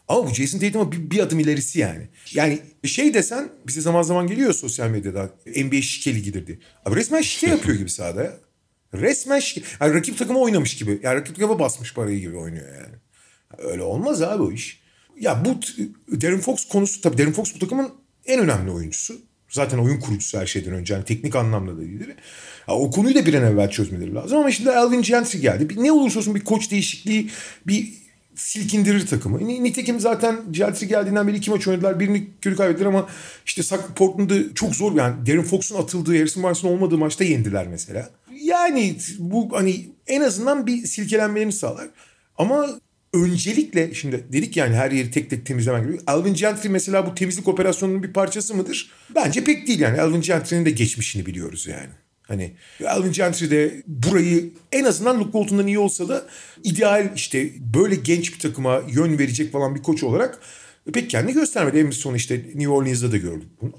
Ama 0.08 0.30
bu 0.30 0.34
Jason 0.34 0.58
Tatum'a 0.58 0.92
bir, 0.92 1.10
bir 1.10 1.18
adım 1.18 1.40
ilerisi 1.40 1.78
yani. 1.78 2.08
Yani 2.34 2.58
şey 2.84 3.14
desen 3.14 3.48
bize 3.66 3.80
zaman 3.80 4.02
zaman 4.02 4.26
geliyor 4.26 4.52
sosyal 4.52 4.88
medyada 4.88 5.30
NBA 5.46 5.82
şikeli 5.82 6.22
gidir 6.22 6.46
diye. 6.46 6.58
Abi 6.84 6.96
resmen 6.96 7.20
şike 7.20 7.46
yapıyor 7.46 7.78
gibi 7.78 7.90
sahada 7.90 8.22
ya. 8.22 8.36
Resmen 8.94 9.38
şike. 9.38 9.62
Yani 9.80 9.94
rakip 9.94 10.18
takıma 10.18 10.40
oynamış 10.40 10.76
gibi. 10.76 11.00
Yani 11.02 11.20
rakip 11.20 11.36
takıma 11.36 11.58
basmış 11.58 11.94
parayı 11.94 12.20
gibi 12.20 12.36
oynuyor 12.36 12.74
yani. 12.74 12.94
Öyle 13.58 13.82
olmaz 13.82 14.22
abi 14.22 14.42
o 14.42 14.52
iş. 14.52 14.80
Ya 15.20 15.44
bu 15.44 15.60
Darren 16.20 16.40
Fox 16.40 16.64
konusu 16.64 17.00
tabii 17.00 17.18
Darren 17.18 17.32
Fox 17.32 17.54
bu 17.54 17.58
takımın 17.58 17.92
en 18.26 18.40
önemli 18.40 18.70
oyuncusu. 18.70 19.27
Zaten 19.48 19.78
oyun 19.78 20.00
kurucusu 20.00 20.38
her 20.38 20.46
şeyden 20.46 20.72
önce. 20.72 20.94
Yani 20.94 21.04
teknik 21.04 21.36
anlamda 21.36 21.76
da 21.76 21.80
lideri. 21.80 22.16
Ya 22.68 22.74
o 22.74 22.90
konuyu 22.90 23.14
da 23.14 23.26
bir 23.26 23.34
an 23.34 23.44
evvel 23.44 23.70
çözmeleri 23.70 24.14
lazım. 24.14 24.38
Ama 24.38 24.50
şimdi 24.50 24.70
Alvin 24.70 25.02
Gentry 25.02 25.38
geldi. 25.38 25.68
Bir, 25.68 25.76
ne 25.76 25.92
olursa 25.92 26.18
olsun 26.18 26.34
bir 26.34 26.44
koç 26.44 26.70
değişikliği, 26.70 27.30
bir 27.66 27.92
silkindirir 28.34 29.06
takımı. 29.06 29.48
Nitekim 29.48 30.00
zaten 30.00 30.36
Gentry 30.50 30.86
geldiğinden 30.86 31.28
beri 31.28 31.36
iki 31.36 31.50
maç 31.50 31.68
oynadılar. 31.68 32.00
Birini 32.00 32.28
kötü 32.40 32.56
kaybettiler 32.56 32.86
ama 32.86 33.08
işte 33.46 33.62
Portland'ı 33.96 34.54
çok 34.54 34.74
zor. 34.74 34.94
Yani 34.96 35.26
Darren 35.26 35.42
Fox'un 35.42 35.76
atıldığı, 35.82 36.18
Harrison 36.18 36.42
Barnes'ın 36.42 36.68
olmadığı 36.68 36.98
maçta 36.98 37.24
yendiler 37.24 37.66
mesela. 37.66 38.10
Yani 38.42 38.96
bu 39.18 39.48
hani 39.52 39.86
en 40.06 40.20
azından 40.20 40.66
bir 40.66 40.86
silkelenmelerini 40.86 41.52
sağlar. 41.52 41.88
Ama 42.38 42.68
öncelikle 43.24 43.94
şimdi 43.94 44.24
dedik 44.32 44.56
yani 44.56 44.76
her 44.76 44.90
yeri 44.90 45.10
tek 45.10 45.30
tek 45.30 45.46
temizlemen 45.46 45.82
gerekiyor. 45.82 46.04
Alvin 46.06 46.34
Gentry 46.34 46.68
mesela 46.68 47.06
bu 47.06 47.14
temizlik 47.14 47.48
operasyonunun 47.48 48.02
bir 48.02 48.12
parçası 48.12 48.54
mıdır? 48.54 48.90
Bence 49.14 49.44
pek 49.44 49.66
değil 49.66 49.80
yani. 49.80 50.00
Alvin 50.00 50.20
Gentry'nin 50.20 50.64
de 50.64 50.70
geçmişini 50.70 51.26
biliyoruz 51.26 51.66
yani. 51.66 51.90
Hani 52.22 52.52
Alvin 52.88 53.12
Gentry 53.12 53.50
de 53.50 53.82
burayı 53.86 54.50
en 54.72 54.84
azından 54.84 55.16
Luke 55.20 55.32
Walton'dan 55.32 55.66
iyi 55.66 55.78
olsa 55.78 56.08
da 56.08 56.26
ideal 56.64 57.12
işte 57.16 57.50
böyle 57.74 57.94
genç 57.94 58.34
bir 58.34 58.38
takıma 58.38 58.82
yön 58.88 59.18
verecek 59.18 59.52
falan 59.52 59.74
bir 59.74 59.82
koç 59.82 60.02
olarak 60.02 60.38
pek 60.92 61.10
kendini 61.10 61.34
göstermedi. 61.34 61.78
En 61.78 61.90
son 61.90 62.14
işte 62.14 62.36
New 62.36 62.68
Orleans'da 62.68 63.12
da 63.12 63.16
gördük 63.16 63.48
bunu. 63.62 63.72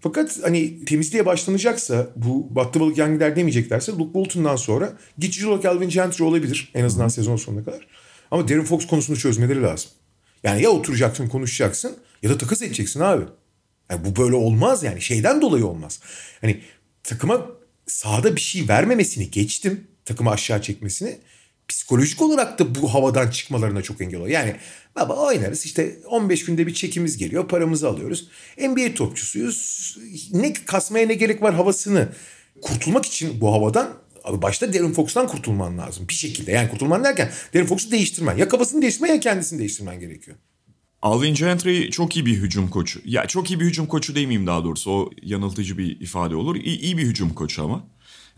Fakat 0.00 0.38
hani 0.42 0.84
temizliğe 0.84 1.26
başlanacaksa 1.26 2.10
bu 2.16 2.54
battı 2.54 2.80
balık 2.80 2.98
yan 2.98 3.14
gider 3.14 3.36
demeyeceklerse 3.36 3.92
Luke 3.92 4.04
Walton'dan 4.04 4.56
sonra 4.56 4.92
geçici 5.18 5.46
olarak 5.46 5.64
Alvin 5.64 5.88
Gentry 5.88 6.24
olabilir 6.24 6.70
en 6.74 6.84
azından 6.84 7.08
sezon 7.08 7.36
sonuna 7.36 7.64
kadar. 7.64 7.86
Ama 8.30 8.48
Darren 8.48 8.64
Fox 8.64 8.86
konusunu 8.86 9.16
çözmeleri 9.16 9.62
lazım. 9.62 9.90
Yani 10.44 10.62
ya 10.62 10.70
oturacaksın 10.70 11.28
konuşacaksın 11.28 11.96
ya 12.22 12.30
da 12.30 12.38
takas 12.38 12.62
edeceksin 12.62 13.00
abi. 13.00 13.24
Yani 13.90 14.04
bu 14.04 14.16
böyle 14.16 14.34
olmaz 14.34 14.82
yani 14.82 15.02
şeyden 15.02 15.40
dolayı 15.40 15.66
olmaz. 15.66 16.00
Hani 16.40 16.60
takıma 17.02 17.46
sahada 17.86 18.36
bir 18.36 18.40
şey 18.40 18.68
vermemesini 18.68 19.30
geçtim. 19.30 19.86
Takımı 20.04 20.30
aşağı 20.30 20.62
çekmesini. 20.62 21.18
Psikolojik 21.68 22.22
olarak 22.22 22.58
da 22.58 22.74
bu 22.74 22.94
havadan 22.94 23.30
çıkmalarına 23.30 23.82
çok 23.82 24.00
engel 24.00 24.20
oluyor. 24.20 24.34
Yani 24.34 24.56
baba 24.96 25.14
oynarız 25.14 25.66
işte 25.66 25.98
15 26.06 26.44
günde 26.44 26.66
bir 26.66 26.74
çekimiz 26.74 27.16
geliyor 27.16 27.48
paramızı 27.48 27.88
alıyoruz. 27.88 28.28
NBA 28.58 28.94
topçusuyuz. 28.94 29.98
Ne 30.32 30.52
kasmaya 30.52 31.06
ne 31.06 31.14
gerek 31.14 31.42
var 31.42 31.54
havasını 31.54 32.08
kurtulmak 32.62 33.06
için 33.06 33.40
bu 33.40 33.52
havadan 33.52 33.94
Abi 34.24 34.42
başta 34.42 34.72
Darren 34.72 34.92
Fox'tan 34.92 35.26
kurtulman 35.26 35.78
lazım 35.78 36.08
bir 36.08 36.14
şekilde. 36.14 36.52
Yani 36.52 36.70
kurtulman 36.70 37.04
derken 37.04 37.30
Darren 37.54 37.66
Fox'u 37.66 37.90
değiştirmen. 37.90 38.36
Ya 38.36 38.48
kafasını 38.48 38.82
değiştirmen 38.82 39.14
ya 39.14 39.20
kendisini 39.20 39.58
değiştirmen 39.58 40.00
gerekiyor. 40.00 40.36
Alvin 41.02 41.34
Gentry 41.34 41.90
çok 41.90 42.16
iyi 42.16 42.26
bir 42.26 42.36
hücum 42.36 42.68
koçu. 42.68 43.00
Ya 43.04 43.26
çok 43.26 43.50
iyi 43.50 43.60
bir 43.60 43.64
hücum 43.64 43.86
koçu 43.86 44.14
demeyeyim 44.14 44.46
daha 44.46 44.64
doğrusu. 44.64 44.90
O 44.90 45.10
yanıltıcı 45.22 45.78
bir 45.78 46.00
ifade 46.00 46.36
olur. 46.36 46.56
İyi, 46.56 46.78
iyi 46.80 46.98
bir 46.98 47.02
hücum 47.02 47.34
koçu 47.34 47.64
ama. 47.64 47.84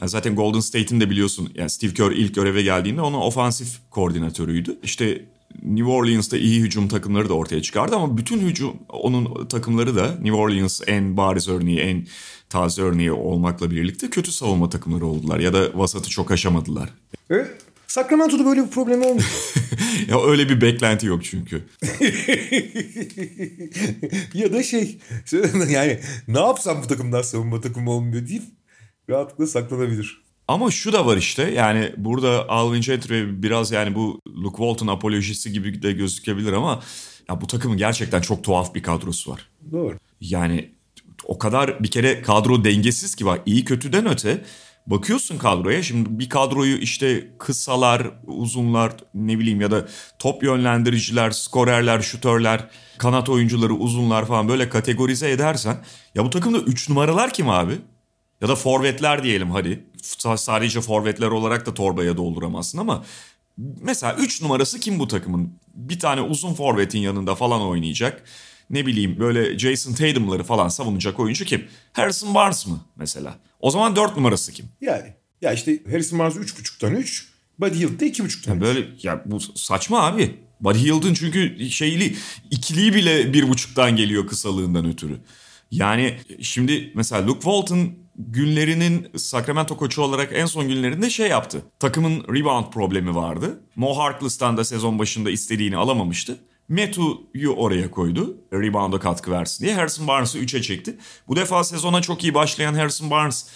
Yani 0.01 0.09
zaten 0.09 0.37
Golden 0.37 0.61
State'in 0.61 1.01
de 1.01 1.11
biliyorsun 1.11 1.53
yani 1.55 1.71
Steve 1.71 1.95
Kerr 1.95 2.11
ilk 2.11 2.35
göreve 2.35 2.63
geldiğinde 2.63 3.01
onun 3.01 3.19
ofansif 3.19 3.69
koordinatörüydü. 3.91 4.79
İşte 4.83 5.25
New 5.63 5.91
Orleans'ta 5.91 6.37
iyi 6.37 6.61
hücum 6.61 6.89
takımları 6.89 7.29
da 7.29 7.35
ortaya 7.35 7.63
çıkardı 7.63 7.97
ama 7.97 8.19
bütün 8.19 8.39
hücum 8.39 8.77
onun 8.89 9.47
takımları 9.47 9.97
da 9.97 10.07
New 10.07 10.33
Orleans 10.33 10.81
en 10.87 11.17
bariz 11.17 11.49
örneği 11.49 11.79
en 11.79 12.07
taze 12.51 12.83
örneği 12.83 13.13
olmakla 13.13 13.71
birlikte 13.71 14.11
kötü 14.11 14.33
savunma 14.33 14.69
takımları 14.69 15.07
oldular 15.07 15.39
ya 15.39 15.53
da 15.53 15.71
vasatı 15.75 16.11
çok 16.11 16.31
aşamadılar. 16.31 16.91
Evet. 17.31 17.51
Sacramento'da 17.87 18.45
böyle 18.45 18.65
bir 18.65 18.71
problem 18.71 19.03
olmuyor. 19.03 19.29
ya 20.09 20.27
öyle 20.27 20.49
bir 20.49 20.61
beklenti 20.61 21.07
yok 21.07 21.25
çünkü. 21.25 21.63
ya 24.35 24.53
da 24.53 24.63
şey 24.63 24.99
yani 25.69 26.01
ne 26.29 26.41
yapsam 26.41 26.83
bu 26.83 26.87
takımdan 26.87 27.23
savunma 27.23 27.61
takımı 27.61 27.91
olmuyor 27.91 28.29
deyip 28.29 28.43
rahatlıkla 29.11 29.47
saklanabilir. 29.47 30.26
Ama 30.49 30.71
şu 30.71 30.93
da 30.93 31.07
var 31.07 31.17
işte 31.17 31.51
yani 31.51 31.93
burada 31.97 32.49
Alvin 32.49 32.81
Gentry 32.81 33.43
biraz 33.43 33.73
yani 33.73 33.95
bu 33.95 34.21
Luke 34.29 34.57
Walton 34.57 34.87
apolojisi 34.87 35.53
gibi 35.53 35.83
de 35.83 35.93
gözükebilir 35.93 36.53
ama 36.53 36.83
Ya 37.29 37.41
bu 37.41 37.47
takımın 37.47 37.77
gerçekten 37.77 38.21
çok 38.21 38.45
tuhaf 38.45 38.75
bir 38.75 38.83
kadrosu 38.83 39.31
var. 39.31 39.49
Doğru. 39.73 39.99
Yani 40.21 40.71
o 41.25 41.39
kadar 41.39 41.83
bir 41.83 41.91
kere 41.91 42.23
kadro 42.23 42.65
dengesiz 42.65 43.15
ki 43.15 43.27
bak 43.27 43.43
iyi 43.47 43.65
kötüden 43.65 44.07
öte 44.07 44.45
bakıyorsun 44.87 45.39
kadroya 45.39 45.83
şimdi 45.83 46.19
bir 46.19 46.29
kadroyu 46.29 46.77
işte 46.77 47.31
kısalar, 47.39 48.11
uzunlar 48.27 48.93
ne 49.15 49.39
bileyim 49.39 49.61
ya 49.61 49.71
da 49.71 49.89
top 50.19 50.43
yönlendiriciler, 50.43 51.31
skorerler, 51.31 52.01
şutörler, 52.01 52.69
kanat 52.99 53.29
oyuncuları, 53.29 53.75
uzunlar 53.75 54.27
falan 54.27 54.49
böyle 54.49 54.69
kategorize 54.69 55.31
edersen 55.31 55.77
ya 56.15 56.25
bu 56.25 56.31
takımda 56.31 56.59
3 56.59 56.89
numaralar 56.89 57.33
kim 57.33 57.51
abi? 57.51 57.75
Ya 58.41 58.49
da 58.49 58.57
forvetler 58.57 59.23
diyelim 59.23 59.51
hadi. 59.51 59.85
Sadece 60.37 60.81
forvetler 60.81 61.29
olarak 61.29 61.67
da 61.67 61.75
torbaya 61.75 62.17
dolduramazsın 62.17 62.79
ama 62.79 63.05
mesela 63.81 64.15
3 64.15 64.43
numarası 64.43 64.81
kim 64.81 64.99
bu 64.99 65.09
takımın? 65.09 65.53
Bir 65.75 65.99
tane 65.99 66.21
uzun 66.21 66.55
forvetin 66.55 66.99
yanında 66.99 67.35
falan 67.35 67.63
oynayacak 67.63 68.23
ne 68.71 68.87
bileyim 68.87 69.19
böyle 69.19 69.59
Jason 69.59 69.93
Tatum'ları 69.93 70.45
falan 70.45 70.69
savunacak 70.69 71.21
oyuncu 71.21 71.45
kim? 71.45 71.65
Harrison 71.93 72.35
Barnes 72.35 72.67
mı 72.67 72.81
mesela? 72.97 73.39
O 73.61 73.71
zaman 73.71 73.97
4 73.97 74.17
numarası 74.17 74.53
kim? 74.53 74.67
Yani 74.81 75.15
ya 75.43 75.53
işte 75.53 75.79
Harrison 75.91 76.19
Barnes 76.19 76.37
3.5'tan 76.37 76.97
3, 76.97 77.29
Buddy 77.59 77.79
Hield 77.79 78.01
de 78.01 78.07
2.5'tan 78.07 78.55
ya 78.55 78.61
Böyle 78.61 78.87
ya 79.03 79.23
bu 79.27 79.41
saçma 79.41 80.03
abi. 80.03 80.35
Buddy 80.61 80.79
Hield'ın 80.79 81.15
çünkü 81.15 81.71
şeyli 81.71 82.17
ikiliği 82.51 82.95
bile 82.95 83.33
bir 83.33 83.49
buçuktan 83.49 83.97
geliyor 83.97 84.27
kısalığından 84.27 84.87
ötürü. 84.87 85.17
Yani 85.71 86.19
şimdi 86.43 86.93
mesela 86.95 87.27
Luke 87.27 87.41
Walton 87.41 87.95
günlerinin 88.19 89.09
Sacramento 89.17 89.77
koçu 89.77 90.03
olarak 90.03 90.31
en 90.33 90.47
son 90.47 90.69
günlerinde 90.69 91.11
şey 91.11 91.29
yaptı. 91.29 91.63
Takımın 91.79 92.25
rebound 92.35 92.73
problemi 92.73 93.15
vardı. 93.15 93.61
Mo 93.77 93.97
Harkless'tan 93.97 94.57
da 94.57 94.65
sezon 94.65 94.99
başında 94.99 95.31
istediğini 95.31 95.77
alamamıştı. 95.77 96.39
Metu'yu 96.69 97.51
oraya 97.51 97.91
koydu. 97.91 98.37
Rebound'a 98.53 98.99
katkı 98.99 99.31
versin 99.31 99.65
diye. 99.65 99.75
Harrison 99.75 100.09
Barnes'ı 100.09 100.39
3'e 100.39 100.63
çekti. 100.63 100.99
Bu 101.29 101.37
defa 101.37 101.65
sezona 101.65 102.03
çok 102.03 102.25
iyi 102.25 102.35
başlayan 102.35 102.75
Harrison 102.75 103.11
Barnes 103.11 103.47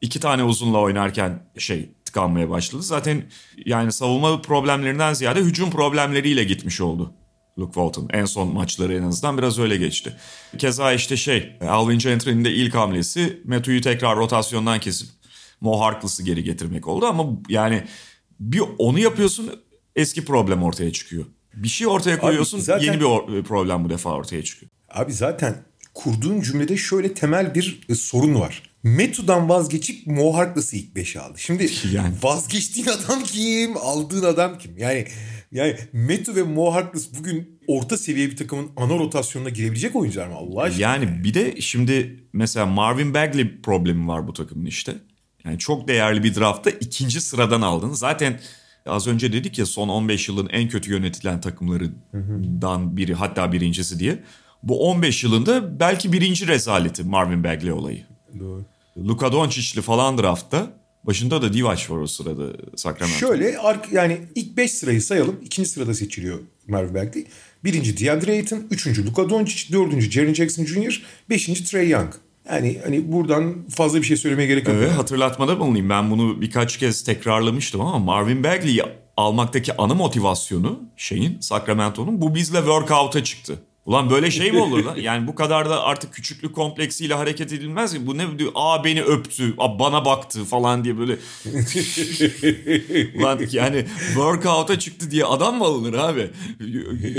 iki 0.00 0.20
tane 0.20 0.44
uzunla 0.44 0.78
oynarken 0.78 1.42
şey 1.58 1.90
tıkanmaya 2.04 2.50
başladı. 2.50 2.82
Zaten 2.82 3.22
yani 3.66 3.92
savunma 3.92 4.42
problemlerinden 4.42 5.12
ziyade 5.12 5.40
hücum 5.40 5.70
problemleriyle 5.70 6.44
gitmiş 6.44 6.80
oldu. 6.80 7.14
Luke 7.60 7.72
Walton. 7.72 8.08
En 8.12 8.24
son 8.24 8.48
maçları 8.52 8.94
en 8.94 9.02
azından 9.02 9.38
biraz 9.38 9.58
öyle 9.58 9.76
geçti. 9.76 10.16
Keza 10.58 10.92
işte 10.92 11.16
şey 11.16 11.52
Alvin 11.68 11.98
Gentry'nin 11.98 12.44
de 12.44 12.52
ilk 12.52 12.74
hamlesi 12.74 13.42
Metu'yu 13.44 13.80
tekrar 13.80 14.16
rotasyondan 14.16 14.80
kesip 14.80 15.08
Mo 15.60 15.80
Harkless'ı 15.80 16.22
geri 16.22 16.44
getirmek 16.44 16.88
oldu 16.88 17.06
ama 17.06 17.26
yani 17.48 17.84
bir 18.40 18.62
onu 18.78 18.98
yapıyorsun 18.98 19.60
eski 19.96 20.24
problem 20.24 20.62
ortaya 20.62 20.92
çıkıyor. 20.92 21.24
Bir 21.54 21.68
şey 21.68 21.86
ortaya 21.86 22.18
koyuyorsun 22.18 22.58
zaten, 22.58 22.86
yeni 22.86 23.00
bir 23.00 23.44
problem 23.44 23.84
bu 23.84 23.90
defa 23.90 24.10
ortaya 24.10 24.44
çıkıyor. 24.44 24.70
Abi 24.88 25.12
zaten 25.12 25.56
kurduğun 25.94 26.40
cümlede 26.40 26.76
şöyle 26.76 27.14
temel 27.14 27.54
bir 27.54 27.80
e, 27.88 27.94
sorun 27.94 28.40
var. 28.40 28.62
Metu'dan 28.82 29.48
vazgeçip 29.48 30.06
Mo 30.06 30.34
Harkless'ı 30.34 30.76
ilk 30.76 30.96
beşe 30.96 31.20
aldı. 31.20 31.38
Şimdi 31.38 31.70
yani. 31.92 32.14
vazgeçtiğin 32.22 32.86
adam 32.86 33.22
kim? 33.24 33.76
Aldığın 33.76 34.24
adam 34.24 34.58
kim? 34.58 34.78
Yani 34.78 35.06
yani 35.52 35.76
Metu 35.92 36.34
ve 36.34 36.42
Mo 36.42 36.74
Harkless 36.74 37.18
bugün 37.18 37.60
orta 37.66 37.96
seviye 37.96 38.30
bir 38.30 38.36
takımın 38.36 38.70
ana 38.76 38.98
rotasyonuna 38.98 39.48
girebilecek 39.48 39.96
oyuncular 39.96 40.26
mı 40.26 40.34
Allah 40.34 40.62
aşkına? 40.62 40.82
Yani 40.82 41.24
bir 41.24 41.34
de 41.34 41.60
şimdi 41.60 42.24
mesela 42.32 42.66
Marvin 42.66 43.14
Bagley 43.14 43.60
problemi 43.60 44.08
var 44.08 44.28
bu 44.28 44.32
takımın 44.32 44.66
işte. 44.66 44.94
Yani 45.44 45.58
çok 45.58 45.88
değerli 45.88 46.24
bir 46.24 46.34
draftta 46.34 46.70
ikinci 46.70 47.20
sıradan 47.20 47.60
aldın. 47.60 47.92
Zaten 47.92 48.40
Az 48.86 49.06
önce 49.06 49.32
dedik 49.32 49.58
ya 49.58 49.66
son 49.66 49.88
15 49.88 50.28
yılın 50.28 50.48
en 50.52 50.68
kötü 50.68 50.90
yönetilen 50.90 51.40
takımlarından 51.40 52.96
biri 52.96 53.14
hatta 53.14 53.52
birincisi 53.52 53.98
diye. 53.98 54.22
Bu 54.62 54.88
15 54.90 55.24
yılında 55.24 55.80
belki 55.80 56.12
birinci 56.12 56.46
rezaleti 56.46 57.02
Marvin 57.02 57.44
Bagley 57.44 57.72
olayı. 57.72 58.04
Doğru. 58.38 58.64
Luka 58.96 59.32
Doncic'li 59.32 59.82
falan 59.82 60.18
draftta. 60.18 60.79
Başında 61.04 61.42
da 61.42 61.52
Divac 61.52 61.90
var 61.90 61.96
o 61.96 62.06
sırada 62.06 62.56
Sacramento. 62.76 63.18
Şöyle 63.18 63.56
yani 63.92 64.18
ilk 64.34 64.56
5 64.56 64.72
sırayı 64.72 65.02
sayalım. 65.02 65.36
İkinci 65.44 65.68
sırada 65.68 65.94
seçiliyor 65.94 66.38
Marvin 66.68 66.94
Bagley. 66.94 67.26
Birinci 67.64 68.04
DeAndre 68.04 68.32
Ayton, 68.32 68.62
üçüncü 68.70 69.06
Luka 69.06 69.30
Doncic, 69.30 69.72
dördüncü 69.72 70.10
Jaren 70.10 70.34
Jackson 70.34 70.64
Jr., 70.64 71.02
beşinci 71.30 71.64
Trey 71.64 71.88
Young. 71.88 72.14
Yani 72.50 72.78
hani 72.84 73.12
buradan 73.12 73.68
fazla 73.68 73.98
bir 73.98 74.06
şey 74.06 74.16
söylemeye 74.16 74.48
gerek 74.48 74.68
yok. 74.68 74.76
Evet 74.78 74.92
hatırlatmada 74.92 75.60
bulunayım. 75.60 75.90
Ben 75.90 76.10
bunu 76.10 76.40
birkaç 76.40 76.76
kez 76.76 77.04
tekrarlamıştım 77.04 77.80
ama 77.80 77.98
Marvin 77.98 78.44
Bagley'i 78.44 78.82
almaktaki 79.16 79.76
ana 79.76 79.94
motivasyonu 79.94 80.80
şeyin 80.96 81.40
Sacramento'nun 81.40 82.20
bu 82.20 82.34
bizle 82.34 82.58
workout'a 82.58 83.24
çıktı. 83.24 83.62
Ulan 83.90 84.10
böyle 84.10 84.30
şey 84.30 84.52
mi 84.52 84.60
olur 84.60 84.84
lan? 84.84 84.96
Yani 85.00 85.26
bu 85.26 85.34
kadar 85.34 85.70
da 85.70 85.82
artık 85.82 86.14
küçüklük 86.14 86.54
kompleksiyle 86.54 87.14
hareket 87.14 87.52
edilmez 87.52 87.92
ki. 87.92 88.06
Bu 88.06 88.18
ne 88.18 88.38
diyor? 88.38 88.52
Aa 88.54 88.84
beni 88.84 89.02
öptü, 89.02 89.54
aa 89.58 89.78
bana 89.78 90.04
baktı 90.04 90.44
falan 90.44 90.84
diye 90.84 90.98
böyle. 90.98 91.12
Ulan 93.18 93.40
yani 93.52 93.86
workout'a 94.06 94.78
çıktı 94.78 95.10
diye 95.10 95.24
adam 95.24 95.58
mı 95.58 95.64
alınır 95.64 95.94
abi? 95.94 96.30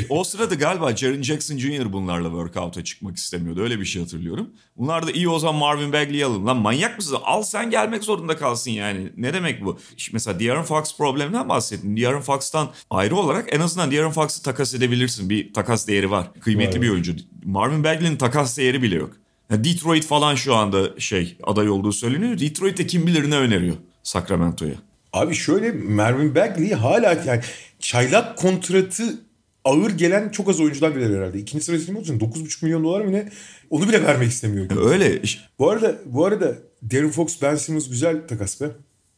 O 0.10 0.24
sırada 0.24 0.56
galiba 0.56 0.96
Jaren 0.96 1.22
Jackson 1.22 1.58
Jr. 1.58 1.94
bunlarla 1.94 2.28
workout'a 2.28 2.84
çıkmak 2.84 3.18
istemiyordu. 3.18 3.62
Öyle 3.62 3.80
bir 3.80 3.86
şey 3.86 4.02
hatırlıyorum. 4.02 4.50
Bunlar 4.78 5.08
da 5.08 5.12
iyi 5.12 5.30
o 5.30 5.40
zaman 5.40 5.56
Marvin 5.56 5.94
Bagley'i 5.94 6.26
alın. 6.26 6.46
Lan 6.46 6.58
manyak 6.58 6.98
mısın? 6.98 7.18
Al 7.24 7.44
sen 7.44 7.70
gelmek 7.70 8.04
zorunda 8.04 8.38
kalsın 8.38 8.72
yani. 8.72 9.12
Ne 9.18 9.34
demek 9.34 9.66
bu? 9.66 9.80
Şimdi 9.98 10.16
mesela 10.16 10.40
De'Aaron 10.40 10.64
Fox 10.64 10.98
probleminden 10.98 11.50
bahsettin. 11.50 11.98
De'Aaron 11.98 12.22
Fox'tan 12.22 12.70
ayrı 12.90 13.16
olarak 13.16 13.54
en 13.54 13.60
azından 13.60 13.92
De'Aaron 13.92 14.12
Fox'ı 14.12 14.44
takas 14.44 14.74
edebilirsin. 14.74 15.30
Bir 15.30 15.54
takas 15.54 15.88
değeri 15.88 16.12
var 16.12 16.28
kıymetli 16.40 16.61
evet. 16.70 16.82
bir 16.82 16.90
oyuncu. 16.90 17.16
Marvin 17.46 17.84
Bagley'nin 17.84 18.18
takas 18.18 18.58
değeri 18.58 18.82
bile 18.82 18.96
yok. 18.96 19.12
Yani 19.50 19.64
Detroit 19.64 20.06
falan 20.06 20.36
şu 20.36 20.56
anda 20.56 21.00
şey 21.00 21.38
aday 21.44 21.70
olduğu 21.70 21.92
söyleniyor. 21.92 22.40
Detroit'te 22.40 22.88
kim 22.88 23.08
bilir 23.08 23.30
ne 23.30 23.38
öneriyor 23.38 23.76
Sacramento'ya. 24.04 24.76
Abi 25.14 25.36
şöyle 25.36 25.72
Marvin 25.72 26.36
Bagley 26.36 26.72
hala 26.72 27.24
yani 27.26 27.42
çaylak 27.80 28.38
kontratı 28.38 29.22
ağır 29.66 29.92
gelen 29.92 30.30
çok 30.30 30.50
az 30.50 30.60
oyuncular 30.60 30.96
bile 30.96 31.18
herhalde. 31.18 31.40
İkinci 31.40 31.66
sırası 31.66 31.86
kim 31.86 31.98
olsun? 31.98 32.20
9,5 32.20 32.66
milyon 32.66 32.84
dolar 32.84 33.02
mı 33.02 33.12
ne? 33.12 33.30
Onu 33.70 33.90
bile 33.90 34.04
vermek 34.04 34.32
istemiyor. 34.32 34.92
Öyle. 34.92 35.22
Bu 35.60 35.70
arada 35.70 35.96
bu 36.06 36.26
arada 36.26 36.58
Darren 36.92 37.12
Fox, 37.12 37.42
Ben 37.42 37.56
Simmons 37.56 37.90
güzel 37.90 38.28
takas 38.28 38.62
be. 38.62 38.66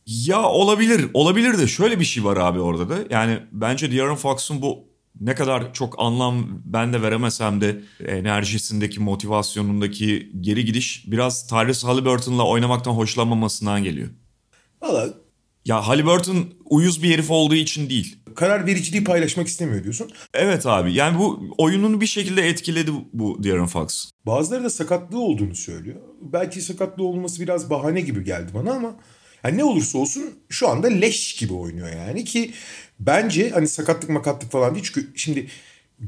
Ya 0.06 0.44
olabilir. 0.44 1.06
Olabilir 1.14 1.58
de 1.58 1.68
şöyle 1.68 2.00
bir 2.00 2.06
şey 2.06 2.24
var 2.24 2.38
abi 2.38 2.60
orada 2.60 2.90
da. 2.90 2.96
Yani 3.10 3.40
bence 3.52 3.98
Darren 3.98 4.16
Fox'un 4.16 4.62
bu 4.62 4.93
ne 5.22 5.36
kadar 5.36 5.74
çok 5.74 5.96
anlam 5.98 6.62
ben 6.66 6.94
de 6.94 7.02
veremesem 7.02 7.62
de 7.62 7.82
enerjisindeki, 8.06 9.00
motivasyonundaki 9.00 10.32
geri 10.42 10.66
gidiş 10.66 11.04
biraz 11.08 11.48
Tyrese 11.48 11.88
Halliburton'la 11.88 12.48
oynamaktan 12.48 12.92
hoşlanmamasından 12.92 13.84
geliyor. 13.84 14.10
Valla 14.82 15.14
ya 15.66 15.88
Halliburton 15.88 16.54
uyuz 16.66 17.04
bir 17.04 17.14
herif 17.14 17.32
olduğu 17.32 17.56
için 17.56 17.90
değil. 17.90 18.18
Karar 18.36 18.66
vericiliği 18.66 19.04
paylaşmak 19.04 19.48
istemiyor 19.48 19.84
diyorsun. 19.84 20.12
Evet 20.34 20.66
abi 20.66 20.94
yani 20.94 21.20
bu 21.20 21.56
oyununu 21.58 22.02
bir 22.02 22.08
şekilde 22.08 22.42
etkiledi 22.42 22.92
bu 23.14 23.44
De'Aaron 23.44 23.68
Fox. 23.68 24.10
Bazıları 24.26 24.64
da 24.64 24.70
sakatlığı 24.70 25.20
olduğunu 25.20 25.56
söylüyor. 25.56 25.98
Belki 26.22 26.62
sakatlığı 26.62 27.04
olması 27.04 27.42
biraz 27.42 27.70
bahane 27.70 28.02
gibi 28.02 28.24
geldi 28.24 28.52
bana 28.54 28.72
ama 28.74 28.96
yani 29.44 29.58
ne 29.58 29.64
olursa 29.64 29.98
olsun 29.98 30.24
şu 30.50 30.70
anda 30.70 30.88
leş 30.88 31.36
gibi 31.36 31.54
oynuyor 31.54 31.90
yani 31.90 32.24
ki 32.24 32.54
bence 33.06 33.50
hani 33.50 33.68
sakatlık 33.68 34.10
makatlık 34.10 34.52
falan 34.52 34.76
değil 34.76 34.86
çünkü 34.94 35.08
şimdi 35.16 35.48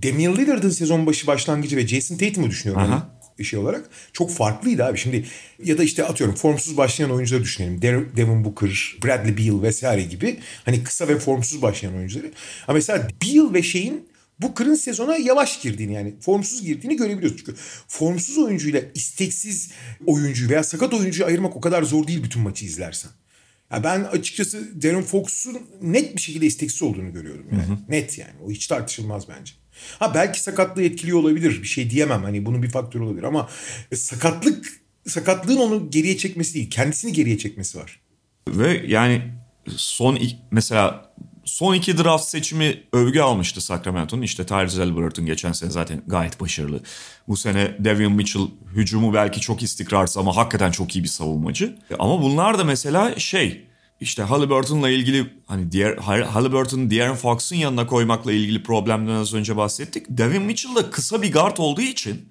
Damian 0.03 0.35
Lillard'ın 0.35 0.69
sezon 0.69 1.05
başı 1.05 1.27
başlangıcı 1.27 1.77
ve 1.77 1.87
Jason 1.87 2.17
Tatum'u 2.17 2.49
düşünüyorum. 2.49 2.83
Aha. 2.83 3.15
Yani 3.37 3.45
şey 3.45 3.59
olarak 3.59 3.89
çok 4.13 4.31
farklıydı 4.31 4.85
abi. 4.85 4.97
Şimdi 4.97 5.25
ya 5.63 5.77
da 5.77 5.83
işte 5.83 6.03
atıyorum 6.03 6.35
formsuz 6.35 6.77
başlayan 6.77 7.11
oyuncuları 7.11 7.43
düşünelim. 7.43 7.81
Devin 7.81 8.45
Booker, 8.45 8.95
Bradley 9.03 9.37
Beal 9.37 9.61
vesaire 9.61 10.01
gibi 10.01 10.39
hani 10.65 10.83
kısa 10.83 11.07
ve 11.07 11.19
formsuz 11.19 11.61
başlayan 11.61 11.95
oyuncuları. 11.95 12.31
Ama 12.67 12.75
mesela 12.75 13.07
Beal 13.23 13.53
ve 13.53 13.63
şeyin 13.63 14.07
Booker'ın 14.39 14.75
sezona 14.75 15.17
yavaş 15.17 15.61
girdiğini 15.61 15.93
yani 15.93 16.13
formsuz 16.19 16.61
girdiğini 16.61 16.97
görebiliyoruz. 16.97 17.37
Çünkü 17.37 17.55
formsuz 17.87 18.37
oyuncuyla 18.37 18.81
isteksiz 18.95 19.71
oyuncuyu 20.05 20.49
veya 20.49 20.63
sakat 20.63 20.93
oyuncuyu 20.93 21.27
ayırmak 21.27 21.55
o 21.55 21.61
kadar 21.61 21.83
zor 21.83 22.07
değil 22.07 22.23
bütün 22.23 22.41
maçı 22.41 22.65
izlersen. 22.65 23.11
Ya 23.71 23.83
ben 23.83 24.03
açıkçası 24.03 24.81
Darren 24.83 25.01
Fox'un 25.01 25.61
net 25.81 26.15
bir 26.15 26.21
şekilde 26.21 26.45
isteksiz 26.45 26.81
olduğunu 26.81 27.13
görüyorum 27.13 27.45
yani. 27.51 27.63
Hı 27.63 27.71
hı. 27.71 27.77
Net 27.89 28.17
yani. 28.17 28.33
O 28.45 28.51
hiç 28.51 28.67
tartışılmaz 28.67 29.29
bence. 29.29 29.53
Ha 29.99 30.13
belki 30.15 30.41
sakatlığı 30.41 30.83
etkiliyor 30.83 31.19
olabilir. 31.19 31.61
Bir 31.61 31.67
şey 31.67 31.89
diyemem. 31.89 32.23
Hani 32.23 32.45
bunun 32.45 32.63
bir 32.63 32.69
faktörü 32.69 33.03
olabilir 33.03 33.23
ama 33.23 33.49
sakatlık 33.95 34.81
sakatlığın 35.07 35.57
onu 35.57 35.91
geriye 35.91 36.17
çekmesi 36.17 36.53
değil. 36.53 36.69
Kendisini 36.69 37.13
geriye 37.13 37.37
çekmesi 37.37 37.77
var. 37.77 37.99
Ve 38.49 38.83
yani 38.87 39.21
son 39.67 40.19
mesela 40.51 41.04
son 41.45 41.73
iki 41.73 41.97
draft 41.97 42.25
seçimi 42.25 42.83
övgü 42.93 43.19
almıştı 43.19 43.61
Sacramento'nun. 43.61 44.21
İşte 44.21 44.45
Tyrese 44.45 44.79
Halliburton 44.79 45.25
geçen 45.25 45.51
sene 45.51 45.71
zaten 45.71 46.01
gayet 46.07 46.41
başarılı. 46.41 46.79
Bu 47.27 47.37
sene 47.37 47.75
Devin 47.79 48.11
Mitchell 48.11 48.47
hücumu 48.75 49.13
belki 49.13 49.41
çok 49.41 49.63
istikrarsız 49.63 50.17
ama 50.17 50.35
hakikaten 50.35 50.71
çok 50.71 50.95
iyi 50.95 51.03
bir 51.03 51.09
savunmacı. 51.09 51.77
Ama 51.99 52.21
bunlar 52.21 52.57
da 52.57 52.63
mesela 52.63 53.19
şey 53.19 53.65
işte 53.99 54.23
Halliburton'la 54.23 54.89
ilgili 54.89 55.33
hani 55.45 55.71
diğer 55.71 55.97
Halliburton'u 56.23 56.91
De'Aaron 56.91 57.15
Fox'un 57.15 57.55
yanına 57.55 57.87
koymakla 57.87 58.31
ilgili 58.31 58.63
problemden 58.63 59.13
az 59.13 59.33
önce 59.33 59.57
bahsettik. 59.57 60.05
Devin 60.09 60.41
Mitchell 60.41 60.75
da 60.75 60.89
kısa 60.91 61.21
bir 61.21 61.33
guard 61.33 61.57
olduğu 61.57 61.81
için 61.81 62.29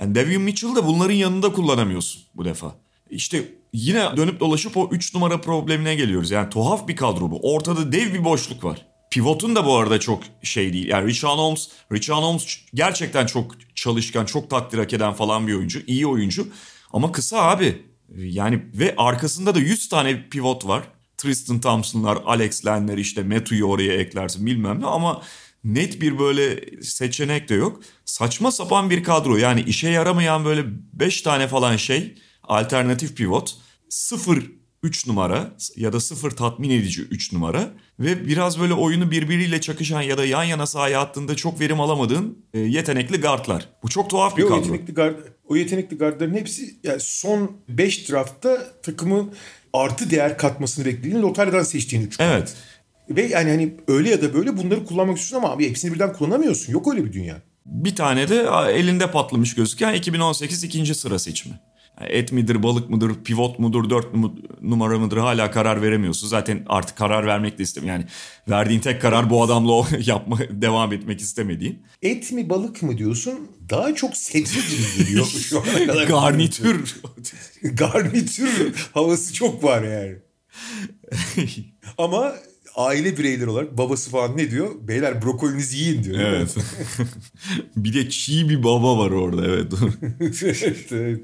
yani 0.00 0.14
Devin 0.14 0.42
Mitchell 0.42 0.74
da 0.74 0.86
bunların 0.86 1.14
yanında 1.14 1.52
kullanamıyorsun 1.52 2.22
bu 2.34 2.44
defa. 2.44 2.74
İşte 3.10 3.48
yine 3.76 4.16
dönüp 4.16 4.40
dolaşıp 4.40 4.76
o 4.76 4.88
3 4.92 5.14
numara 5.14 5.40
problemine 5.40 5.94
geliyoruz. 5.94 6.30
Yani 6.30 6.50
tuhaf 6.50 6.88
bir 6.88 6.96
kadro 6.96 7.30
bu. 7.30 7.54
Ortada 7.54 7.92
dev 7.92 8.14
bir 8.14 8.24
boşluk 8.24 8.64
var. 8.64 8.86
Pivot'un 9.10 9.56
da 9.56 9.66
bu 9.66 9.76
arada 9.76 10.00
çok 10.00 10.22
şey 10.42 10.72
değil. 10.72 10.88
Yani 10.88 11.08
Richard 11.08 11.38
Holmes, 11.38 11.68
Richard 11.92 12.22
Holmes 12.22 12.58
gerçekten 12.74 13.26
çok 13.26 13.54
çalışkan, 13.74 14.24
çok 14.24 14.50
takdir 14.50 14.78
hak 14.78 14.92
eden 14.92 15.12
falan 15.12 15.46
bir 15.46 15.54
oyuncu. 15.54 15.80
iyi 15.86 16.06
oyuncu. 16.06 16.48
Ama 16.92 17.12
kısa 17.12 17.42
abi. 17.42 17.82
Yani 18.16 18.62
ve 18.74 18.94
arkasında 18.96 19.54
da 19.54 19.58
100 19.58 19.88
tane 19.88 20.28
pivot 20.28 20.66
var. 20.66 20.82
Tristan 21.18 21.60
Thompson'lar, 21.60 22.18
Alex 22.26 22.66
Len'ler 22.66 22.98
işte 22.98 23.22
Metu'yu 23.22 23.66
oraya 23.66 23.92
eklersin 23.92 24.46
bilmem 24.46 24.80
ne 24.80 24.86
ama 24.86 25.22
net 25.64 26.00
bir 26.00 26.18
böyle 26.18 26.60
seçenek 26.82 27.48
de 27.48 27.54
yok. 27.54 27.80
Saçma 28.04 28.52
sapan 28.52 28.90
bir 28.90 29.04
kadro 29.04 29.36
yani 29.36 29.60
işe 29.62 29.88
yaramayan 29.88 30.44
böyle 30.44 30.64
5 30.92 31.22
tane 31.22 31.48
falan 31.48 31.76
şey 31.76 32.14
alternatif 32.42 33.16
pivot. 33.16 33.65
Sıfır 33.88 34.50
3 34.82 35.06
numara 35.06 35.56
ya 35.76 35.92
da 35.92 36.00
sıfır 36.00 36.30
tatmin 36.30 36.70
edici 36.70 37.02
3 37.02 37.32
numara 37.32 37.70
ve 38.00 38.26
biraz 38.26 38.60
böyle 38.60 38.74
oyunu 38.74 39.10
birbiriyle 39.10 39.60
çakışan 39.60 40.02
ya 40.02 40.18
da 40.18 40.24
yan 40.24 40.44
yana 40.44 40.66
sahaya 40.66 41.00
attığında 41.00 41.36
çok 41.36 41.60
verim 41.60 41.80
alamadığın 41.80 42.38
e, 42.54 42.58
yetenekli 42.58 43.20
guardlar. 43.20 43.68
Bu 43.82 43.88
çok 43.88 44.10
tuhaf 44.10 44.36
bir 44.36 44.42
kadro. 44.42 44.56
Yetenekli 44.56 44.94
guard, 44.94 45.14
o 45.48 45.56
yetenekli 45.56 45.98
guardların 45.98 46.34
hepsi 46.34 46.76
yani 46.82 47.00
son 47.00 47.56
5 47.68 48.10
draftta 48.10 48.80
takımın 48.82 49.34
artı 49.72 50.10
değer 50.10 50.38
katmasını 50.38 50.84
beklediğin 50.84 51.22
lotaryadan 51.22 51.62
seçtiğin 51.62 52.06
3 52.06 52.16
Evet. 52.20 52.54
Ve 53.10 53.22
yani 53.22 53.50
hani 53.50 53.74
öyle 53.88 54.10
ya 54.10 54.22
da 54.22 54.34
böyle 54.34 54.56
bunları 54.56 54.84
kullanmak 54.84 55.18
istiyorsun 55.18 55.46
ama 55.46 55.54
abi 55.54 55.68
hepsini 55.68 55.94
birden 55.94 56.12
kullanamıyorsun. 56.12 56.72
Yok 56.72 56.94
öyle 56.94 57.04
bir 57.04 57.12
dünya. 57.12 57.42
Bir 57.66 57.96
tane 57.96 58.28
de 58.28 58.46
elinde 58.72 59.10
patlamış 59.10 59.54
gözüken 59.54 59.94
2018 59.94 60.64
ikinci 60.64 60.94
sıra 60.94 61.18
seçimi. 61.18 61.54
Et 62.00 62.32
midir, 62.32 62.62
balık 62.62 62.90
mıdır, 62.90 63.12
pivot 63.24 63.58
mudur, 63.58 63.90
dört 63.90 64.06
numara 64.62 64.98
mıdır 64.98 65.16
hala 65.16 65.50
karar 65.50 65.82
veremiyorsun. 65.82 66.28
Zaten 66.28 66.62
artık 66.66 66.96
karar 66.96 67.26
vermek 67.26 67.58
de 67.58 67.62
istemiyorum. 67.62 68.00
Yani 68.00 68.10
verdiğin 68.48 68.80
tek 68.80 69.02
karar 69.02 69.30
bu 69.30 69.42
adamla 69.42 69.72
o 69.72 69.86
yapma, 70.06 70.38
devam 70.50 70.92
etmek 70.92 71.20
istemediğin. 71.20 71.82
Et 72.02 72.32
mi 72.32 72.50
balık 72.50 72.82
mı 72.82 72.98
diyorsun? 72.98 73.34
Daha 73.70 73.94
çok 73.94 74.16
sebze 74.16 74.60
gibi 74.60 75.04
geliyor 75.04 75.26
şu 75.26 75.60
ana 75.60 75.86
kadar. 75.86 76.06
Garnitür. 76.08 76.96
Garnitür 77.62 78.74
havası 78.94 79.34
çok 79.34 79.64
var 79.64 79.82
yani. 79.82 80.16
Ama 81.98 82.34
aile 82.76 83.18
bireyleri 83.18 83.48
olarak 83.48 83.78
babası 83.78 84.10
falan 84.10 84.36
ne 84.36 84.50
diyor? 84.50 84.70
Beyler 84.88 85.22
brokolinizi 85.22 85.76
yiyin 85.76 86.04
diyor. 86.04 86.18
Evet. 86.18 86.56
bir 87.76 87.94
de 87.94 88.10
çiğ 88.10 88.48
bir 88.48 88.62
baba 88.62 88.98
var 88.98 89.10
orada 89.10 89.46
evet. 89.46 89.72
evet, 90.42 90.86
evet. 90.92 91.20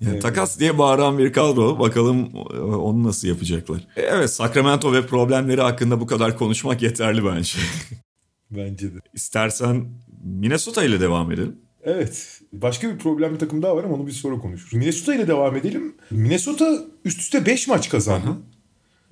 Yani 0.00 0.12
evet. 0.12 0.22
Takas 0.22 0.58
diye 0.58 0.78
bağıran 0.78 1.18
bir 1.18 1.32
kadro. 1.32 1.78
Bakalım 1.78 2.34
onu 2.64 3.04
nasıl 3.04 3.28
yapacaklar. 3.28 3.86
Evet 3.96 4.30
Sacramento 4.30 4.92
ve 4.92 5.06
problemleri 5.06 5.60
hakkında 5.60 6.00
bu 6.00 6.06
kadar 6.06 6.38
konuşmak 6.38 6.82
yeterli 6.82 7.24
bence. 7.24 7.58
bence 8.50 8.94
de. 8.94 8.98
İstersen 9.14 9.88
Minnesota 10.24 10.84
ile 10.84 11.00
devam 11.00 11.32
edelim. 11.32 11.56
Evet. 11.84 12.40
Başka 12.52 12.92
bir 12.92 12.98
problemli 12.98 13.38
takım 13.38 13.62
daha 13.62 13.76
var 13.76 13.84
ama 13.84 13.94
onu 13.94 14.06
bir 14.06 14.12
sonra 14.12 14.38
konuşuruz. 14.38 14.74
Minnesota 14.74 15.14
ile 15.14 15.28
devam 15.28 15.56
edelim. 15.56 15.94
Minnesota 16.10 16.78
üst 17.04 17.20
üste 17.20 17.46
5 17.46 17.68
maç 17.68 17.88
kazandı. 17.88 18.26
Hı-hı. 18.26 18.36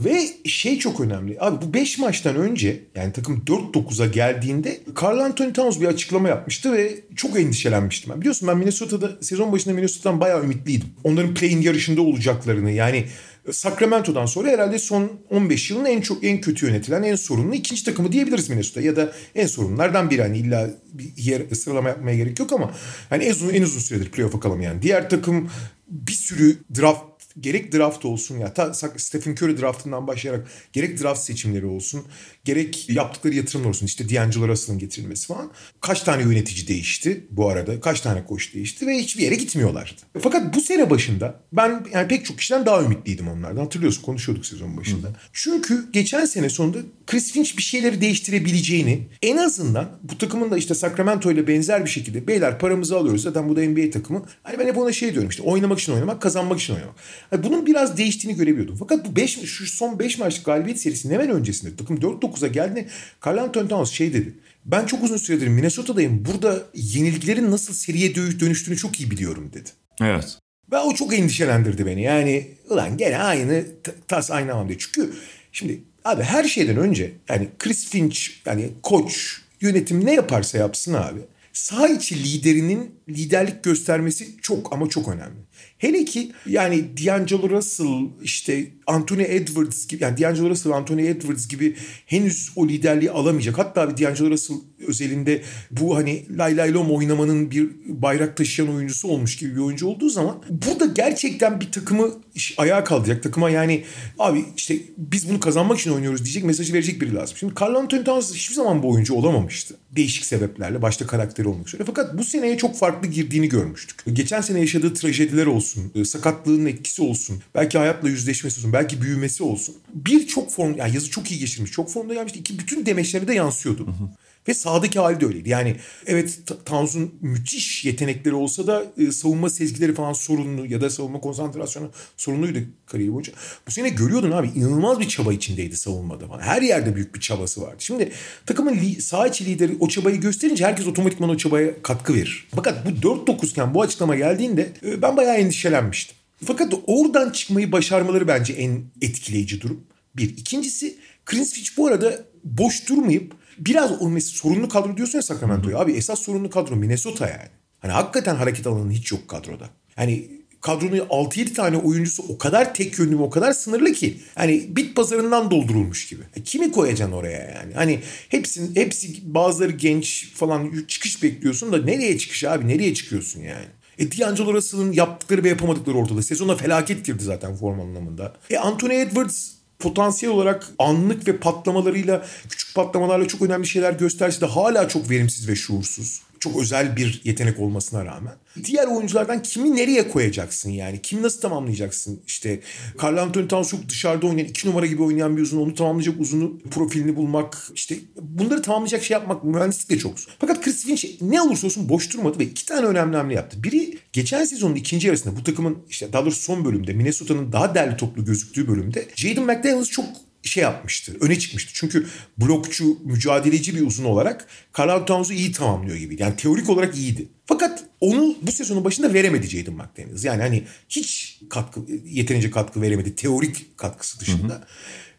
Ve 0.05 0.29
şey 0.45 0.79
çok 0.79 1.01
önemli. 1.01 1.37
Abi 1.41 1.67
bu 1.67 1.75
5 1.75 1.99
maçtan 1.99 2.37
önce 2.37 2.85
yani 2.95 3.13
takım 3.13 3.43
4-9'a 3.47 4.07
geldiğinde 4.07 4.81
Carl 5.03 5.19
Anthony 5.19 5.53
Towns 5.53 5.81
bir 5.81 5.87
açıklama 5.87 6.29
yapmıştı 6.29 6.73
ve 6.73 7.01
çok 7.17 7.41
endişelenmiştim. 7.41 8.13
Ben. 8.13 8.21
Biliyorsun 8.21 8.49
ben 8.49 8.59
Minnesota'da 8.59 9.19
sezon 9.21 9.53
başında 9.53 9.75
Minnesota'dan 9.75 10.21
bayağı 10.21 10.45
ümitliydim. 10.45 10.89
Onların 11.05 11.35
play-in 11.35 11.61
yarışında 11.61 12.03
olacaklarını 12.03 12.71
yani 12.71 13.05
Sacramento'dan 13.53 14.27
sonra 14.27 14.49
herhalde 14.49 14.79
son 14.79 15.13
15 15.31 15.71
yılın 15.71 15.85
en 15.85 16.01
çok 16.01 16.25
en 16.25 16.41
kötü 16.41 16.67
yönetilen 16.67 17.03
en 17.03 17.17
sorunlu 17.17 17.55
ikinci 17.55 17.85
takımı 17.85 18.13
diyebiliriz 18.13 18.49
Minnesota 18.49 18.81
ya 18.81 18.97
da 18.97 19.13
en 19.35 19.47
sorunlardan 19.47 20.11
biri 20.11 20.23
hani 20.23 20.39
illa 20.39 20.71
bir 20.93 21.23
yer 21.23 21.43
sıralama 21.55 21.89
yapmaya 21.89 22.17
gerek 22.17 22.39
yok 22.39 22.53
ama 22.53 22.75
hani 23.11 23.25
en 23.25 23.31
uzun 23.31 23.49
en 23.49 23.63
uzun 23.63 23.81
süredir 23.81 24.11
playoff'a 24.11 24.41
kalamayan 24.41 24.83
diğer 24.83 25.11
takım 25.11 25.51
bir 25.89 26.13
sürü 26.13 26.57
draft 26.79 27.18
gerek 27.41 27.73
draft 27.73 28.05
olsun 28.05 28.39
ya 28.39 28.55
ta 28.55 28.75
Stephen 28.75 29.33
Curry 29.33 29.61
draftından 29.61 30.07
başlayarak 30.07 30.49
gerek 30.73 31.03
draft 31.03 31.21
seçimleri 31.21 31.67
olsun 31.67 32.05
gerek 32.49 32.89
yaptıkları 32.89 33.35
yatırımlar 33.35 33.69
olsun 33.69 33.87
işte 33.87 34.09
D'Angelo 34.09 34.49
Russell'ın 34.49 34.79
getirilmesi 34.79 35.27
falan 35.27 35.51
kaç 35.81 36.03
tane 36.03 36.23
yönetici 36.23 36.69
değişti 36.69 37.27
bu 37.31 37.49
arada 37.49 37.81
kaç 37.81 38.01
tane 38.01 38.25
koç 38.25 38.55
değişti 38.55 38.87
ve 38.87 38.99
hiçbir 38.99 39.23
yere 39.23 39.35
gitmiyorlardı. 39.35 40.01
Fakat 40.21 40.55
bu 40.55 40.61
sene 40.61 40.91
başında 40.91 41.41
ben 41.53 41.87
yani 41.93 42.09
pek 42.09 42.25
çok 42.25 42.39
kişiden 42.39 42.67
daha 42.67 42.83
ümitliydim 42.83 43.29
onlardan 43.29 43.61
hatırlıyorsun 43.61 44.03
konuşuyorduk 44.03 44.47
sezon 44.47 44.77
başında. 44.77 45.09
Hı. 45.09 45.13
Çünkü 45.33 45.93
geçen 45.93 46.25
sene 46.25 46.49
sonunda 46.49 46.79
Chris 47.07 47.33
Finch 47.33 47.57
bir 47.57 47.63
şeyleri 47.63 48.01
değiştirebileceğini 48.01 49.09
en 49.23 49.37
azından 49.37 49.89
bu 50.03 50.19
takımın 50.19 50.51
da 50.51 50.57
işte 50.57 50.75
Sacramento 50.75 51.33
ile 51.33 51.47
benzer 51.47 51.85
bir 51.85 51.91
şekilde 51.91 52.27
beyler 52.27 52.59
paramızı 52.59 52.97
alıyoruz 52.97 53.23
zaten 53.23 53.49
bu 53.49 53.57
da 53.57 53.61
NBA 53.61 53.91
takımı. 53.91 54.23
Hani 54.43 54.59
ben 54.59 54.67
hep 54.67 54.79
ona 54.79 54.93
şey 54.93 55.13
diyorum 55.13 55.29
işte 55.29 55.43
oynamak 55.43 55.79
için 55.79 55.93
oynamak 55.93 56.23
kazanmak 56.23 56.61
için 56.61 56.75
oynamak. 56.75 56.95
Yani 57.33 57.45
bunun 57.45 57.67
biraz 57.67 57.97
değiştiğini 57.97 58.39
görebiliyordum. 58.39 58.77
Fakat 58.79 59.07
bu 59.07 59.17
5 59.17 59.39
şu 59.45 59.67
son 59.67 59.99
5 59.99 60.19
maçlık 60.19 60.45
galibiyet 60.45 60.81
serisinin 60.81 61.15
hemen 61.15 61.31
öncesinde 61.31 61.77
takım 61.77 62.01
4-9'a 62.39 62.49
geldiğinde 62.49 62.89
Carl 63.27 63.39
Anthony 63.39 63.69
Towns 63.69 63.91
şey 63.91 64.13
dedi. 64.13 64.35
Ben 64.65 64.87
çok 64.87 65.03
uzun 65.03 65.17
süredir 65.17 65.49
Minnesota'dayım. 65.49 66.25
Burada 66.25 66.63
yenilgilerin 66.75 67.51
nasıl 67.51 67.75
seriye 67.75 68.15
dönüştüğünü 68.15 68.77
çok 68.77 69.01
iyi 69.01 69.11
biliyorum 69.11 69.51
dedi. 69.55 69.69
Evet. 70.01 70.39
Ve 70.73 70.79
o 70.79 70.95
çok 70.95 71.15
endişelendirdi 71.15 71.87
beni. 71.87 72.03
Yani 72.03 72.49
ulan 72.71 72.97
gene 72.97 73.19
aynı 73.19 73.65
tas 74.09 74.31
aynı 74.31 74.53
hamam 74.53 74.69
diye. 74.69 74.79
Çünkü 74.79 75.13
şimdi 75.53 75.81
abi 76.05 76.23
her 76.23 76.45
şeyden 76.45 76.77
önce 76.77 77.13
yani 77.29 77.49
Chris 77.59 77.89
Finch 77.89 78.19
yani 78.47 78.71
koç 78.83 79.41
yönetim 79.61 80.07
ne 80.07 80.15
yaparsa 80.15 80.59
yapsın 80.59 80.95
abi. 80.95 81.21
Sağ 81.53 81.89
içi 81.89 82.25
liderinin 82.25 82.95
liderlik 83.09 83.65
göstermesi 83.65 84.37
çok 84.43 84.73
ama 84.73 84.89
çok 84.89 85.09
önemli. 85.09 85.49
Hele 85.79 86.05
ki 86.05 86.33
yani 86.47 86.85
D'Angelo 87.07 87.51
Russell 87.51 88.09
işte 88.23 88.67
Anthony 88.87 89.23
Edwards 89.23 89.87
gibi 89.87 90.03
yani 90.03 90.21
D'Angelo 90.21 90.51
Russell 90.51 90.73
Anthony 90.73 91.09
Edwards 91.09 91.49
gibi 91.49 91.77
henüz 92.07 92.53
o 92.57 92.69
liderliği 92.69 93.11
alamayacak. 93.11 93.59
Hatta 93.59 93.91
bir 93.91 94.05
D'Angelo 94.05 94.31
Russell 94.31 94.57
özelinde 94.87 95.43
bu 95.71 95.97
hani 95.97 96.25
lay 96.39 96.57
lay 96.57 96.75
lom 96.75 96.91
oynamanın 96.91 97.51
bir 97.51 97.71
bayrak 97.87 98.37
taşıyan 98.37 98.75
oyuncusu 98.75 99.09
olmuş 99.09 99.37
gibi 99.37 99.55
bir 99.55 99.61
oyuncu 99.61 99.87
olduğu 99.87 100.09
zaman 100.09 100.43
burada 100.51 100.87
gerçekten 100.87 101.61
bir 101.61 101.73
takımı 101.73 102.11
ayağa 102.57 102.85
kaldıracak. 102.85 103.23
Takıma 103.23 103.51
yani 103.51 103.85
abi 104.19 104.45
işte 104.57 104.77
biz 104.97 105.29
bunu 105.29 105.41
kazanmak 105.41 105.79
için 105.79 105.91
oynuyoruz 105.91 106.25
diyecek 106.25 106.45
mesajı 106.45 106.73
verecek 106.73 107.01
biri 107.01 107.15
lazım. 107.15 107.37
Şimdi 107.37 107.55
Carl 107.61 107.75
Anthony 107.75 108.05
Towns 108.05 108.35
hiçbir 108.35 108.55
zaman 108.55 108.83
bu 108.83 108.91
oyuncu 108.91 109.15
olamamıştı. 109.15 109.75
Değişik 109.91 110.25
sebeplerle 110.25 110.83
başta 110.83 111.07
karakteri 111.07 111.49
olmak 111.49 111.69
üzere. 111.69 111.83
Fakat 111.87 112.19
bu 112.19 112.25
seneye 112.25 112.57
çok 112.57 112.77
farklı 112.77 112.98
girdiğini 113.07 113.49
görmüştük. 113.49 114.03
Geçen 114.13 114.41
sene 114.41 114.61
yaşadığı 114.61 114.95
trajediler 114.95 115.47
olsun, 115.47 115.93
e, 115.95 116.05
sakatlığın 116.05 116.67
etkisi 116.67 117.03
olsun, 117.03 117.43
belki 117.55 117.79
hayatla 117.79 118.09
yüzleşmesi 118.09 118.61
olsun, 118.61 118.73
belki 118.73 119.03
büyümesi 119.03 119.43
olsun. 119.43 119.75
Birçok 119.95 120.53
form, 120.53 120.77
yani 120.77 120.95
yazı 120.95 121.11
çok 121.11 121.31
iyi 121.31 121.41
geçirmiş, 121.41 121.71
çok 121.71 121.91
formda 121.91 122.15
gelmişti. 122.15 122.39
İki, 122.39 122.59
bütün 122.59 122.87
demeçleri 122.87 123.29
de 123.29 123.35
yansıyordu. 123.35 123.87
Hı 123.87 123.91
hı. 123.91 124.09
Ve 124.49 124.55
sağdaki 124.55 124.99
hali 124.99 125.21
de 125.21 125.27
öyleydi. 125.27 125.49
Yani 125.49 125.77
evet 126.07 126.39
Tanzun 126.65 127.15
müthiş 127.21 127.85
yetenekleri 127.85 128.35
olsa 128.35 128.67
da 128.67 128.85
e, 128.99 129.13
savunma 129.13 129.51
sezgileri 129.51 129.95
falan 129.95 130.13
sorunlu 130.13 130.67
ya 130.67 130.81
da 130.81 130.91
savunma 130.91 131.21
konsantrasyonu 131.21 131.91
sorunluydu 132.17 132.59
kariyeri 132.87 133.13
boyunca. 133.13 133.33
Bu 133.67 133.71
sene 133.71 133.89
görüyordun 133.89 134.31
abi 134.31 134.51
inanılmaz 134.55 135.01
bir 135.01 135.09
çaba 135.09 135.33
içindeydi 135.33 135.77
savunmada 135.77 136.27
falan. 136.29 136.41
Her 136.41 136.63
yerde 136.63 136.95
büyük 136.97 137.15
bir 137.15 137.21
çabası 137.21 137.63
vardı. 137.63 137.77
Şimdi 137.79 138.13
takımın 138.47 138.75
li- 138.75 139.03
sağ 139.03 139.27
içi 139.27 139.47
lideri 139.47 139.77
o 139.81 139.89
çabayı 139.89 140.21
gösterince 140.21 140.65
herkes 140.67 140.87
otomatikman 140.87 141.31
o 141.31 141.37
çabaya 141.37 141.83
katkı 141.83 142.15
verir. 142.15 142.49
Fakat 142.55 142.87
bu 142.87 143.09
4-9 143.09 143.47
iken 143.47 143.75
bu 143.75 143.83
açıklama 143.83 144.17
geldiğinde 144.17 144.73
e, 144.85 145.03
ben 145.03 145.17
bayağı 145.17 145.37
endişelenmiştim. 145.37 146.17
Fakat 146.45 146.75
oradan 146.87 147.31
çıkmayı 147.31 147.73
başarmaları 147.73 148.29
bence 148.29 148.53
en 148.53 148.83
etkileyici 149.03 149.61
durum. 149.61 149.81
Bir. 150.17 150.37
İkincisi 150.37 150.97
Chris 151.27 151.53
Finch 151.53 151.69
bu 151.77 151.87
arada 151.87 152.25
boş 152.45 152.89
durmayıp 152.89 153.35
biraz 153.59 154.03
o 154.03 154.21
sorunlu 154.21 154.69
kadro 154.69 154.97
diyorsun 154.97 155.19
ya 155.19 155.23
Sacramento'ya. 155.23 155.79
Abi 155.79 155.93
esas 155.93 156.19
sorunlu 156.19 156.51
kadro 156.51 156.77
Minnesota 156.77 157.29
yani. 157.29 157.49
Hani 157.81 157.93
hakikaten 157.93 158.35
hareket 158.37 158.67
alanı 158.67 158.93
hiç 158.93 159.13
yok 159.13 159.29
kadroda. 159.29 159.71
Hani 159.97 160.29
kadronun 160.61 160.99
6-7 160.99 161.53
tane 161.53 161.77
oyuncusu 161.77 162.23
o 162.29 162.39
kadar 162.39 162.75
tek 162.75 162.99
yönlü 162.99 163.17
o 163.17 163.31
kadar 163.31 163.53
sınırlı 163.53 163.93
ki. 163.93 164.21
Hani 164.35 164.77
bit 164.77 164.97
pazarından 164.97 165.51
doldurulmuş 165.51 166.09
gibi. 166.09 166.23
E 166.37 166.43
kimi 166.43 166.73
koyacaksın 166.73 167.17
oraya 167.17 167.45
yani? 167.55 167.75
Hani 167.75 168.01
hepsinin 168.29 168.77
hepsi 168.77 169.35
bazıları 169.35 169.73
genç 169.73 170.33
falan 170.35 170.85
çıkış 170.89 171.23
bekliyorsun 171.23 171.73
da 171.73 171.83
nereye 171.83 172.19
çıkış 172.19 172.45
abi? 172.45 172.69
Nereye 172.69 172.95
çıkıyorsun 172.95 173.41
yani? 173.41 173.67
E 173.99 174.13
D'Angelo 174.13 174.55
Russell'ın 174.55 174.93
yaptıkları 174.93 175.45
ve 175.45 175.49
yapamadıkları 175.49 175.97
ortada. 175.97 176.23
Sezona 176.23 176.57
felaket 176.57 177.05
girdi 177.05 177.25
zaten 177.25 177.57
form 177.57 177.81
anlamında. 177.81 178.37
E 178.51 178.59
Anthony 178.59 179.03
Edwards 179.03 179.58
potansiyel 179.79 180.35
olarak 180.35 180.69
anlık 180.79 181.29
ve 181.29 181.37
patlamalarıyla, 181.37 182.27
küçük 182.49 182.75
patlamalarla 182.75 183.29
çok 183.29 183.43
önemli 183.43 183.67
şeyler 183.67 183.93
gösterse 183.93 184.41
de 184.41 184.47
hala 184.47 184.89
çok 184.89 185.11
verimsiz 185.11 185.49
ve 185.49 185.57
şuursuz. 185.57 186.28
Çok 186.41 186.61
özel 186.61 186.97
bir 186.97 187.21
yetenek 187.25 187.61
olmasına 187.61 188.05
rağmen. 188.05 188.35
Diğer 188.65 188.87
oyunculardan 188.87 189.43
kimi 189.43 189.77
nereye 189.77 190.09
koyacaksın 190.09 190.71
yani? 190.71 191.03
Kimi 191.03 191.23
nasıl 191.23 191.41
tamamlayacaksın? 191.41 192.21
İşte 192.27 192.61
Carl 193.03 193.17
Anthony 193.17 193.49
Towns 193.49 193.71
çok 193.71 193.89
dışarıda 193.89 194.27
oynayan, 194.27 194.49
iki 194.49 194.69
numara 194.69 194.87
gibi 194.87 195.03
oynayan 195.03 195.37
bir 195.37 195.43
uzun. 195.43 195.61
Onu 195.61 195.75
tamamlayacak 195.75 196.21
uzunu 196.21 196.59
profilini 196.71 197.17
bulmak. 197.17 197.71
işte 197.75 197.97
bunları 198.21 198.63
tamamlayacak 198.63 199.05
şey 199.05 199.15
yapmak 199.15 199.45
mühendislik 199.45 199.91
de 199.91 199.99
çok 199.99 200.21
zor. 200.21 200.37
Fakat 200.39 200.65
Chris 200.65 200.85
Finch 200.87 201.05
ne 201.21 201.43
olursa 201.43 201.67
olsun 201.67 201.89
boş 201.89 202.13
durmadı 202.15 202.39
ve 202.39 202.45
iki 202.45 202.67
tane 202.67 202.87
önemli 202.87 203.17
hamle 203.17 203.35
yaptı. 203.35 203.63
Biri 203.63 203.99
geçen 204.13 204.45
sezonun 204.45 204.75
ikinci 204.75 205.07
yarısında 205.07 205.37
bu 205.37 205.45
takımın 205.45 205.79
işte 205.89 206.13
daha 206.13 206.23
doğrusu 206.23 206.41
son 206.41 206.65
bölümde 206.65 206.93
Minnesota'nın 206.93 207.53
daha 207.53 207.75
derli 207.75 207.97
toplu 207.97 208.25
gözüktüğü 208.25 208.69
bölümde 208.69 209.09
Jaden 209.15 209.45
McDaniels 209.45 209.89
çok 209.89 210.07
şey 210.49 210.63
yapmıştı, 210.63 211.17
öne 211.21 211.39
çıkmıştı. 211.39 211.71
Çünkü 211.75 212.07
blokçu, 212.39 212.99
mücadeleci 213.05 213.77
bir 213.77 213.87
uzun 213.87 214.05
olarak 214.05 214.47
Carl 214.79 215.07
Towns'u 215.07 215.33
iyi 215.33 215.53
tamamlıyor 215.53 215.97
gibiydi. 215.97 216.23
Yani 216.23 216.37
teorik 216.37 216.69
olarak 216.69 216.97
iyiydi. 216.97 217.29
Fakat 217.47 217.85
onu 218.01 218.37
bu 218.43 218.53
sezonun 218.53 218.85
başında 218.85 219.15
veremedi 219.15 219.47
Jaden 219.47 219.75
McDaniels. 219.75 220.25
Yani 220.25 220.43
hani 220.43 220.65
hiç 220.89 221.41
katkı, 221.51 221.81
yeterince 222.07 222.51
katkı 222.51 222.83
veremedi 222.83 223.15
teorik 223.15 223.79
katkısı 223.79 224.21
dışında. 224.21 224.55
Hı 224.55 224.59
hı. 224.59 224.65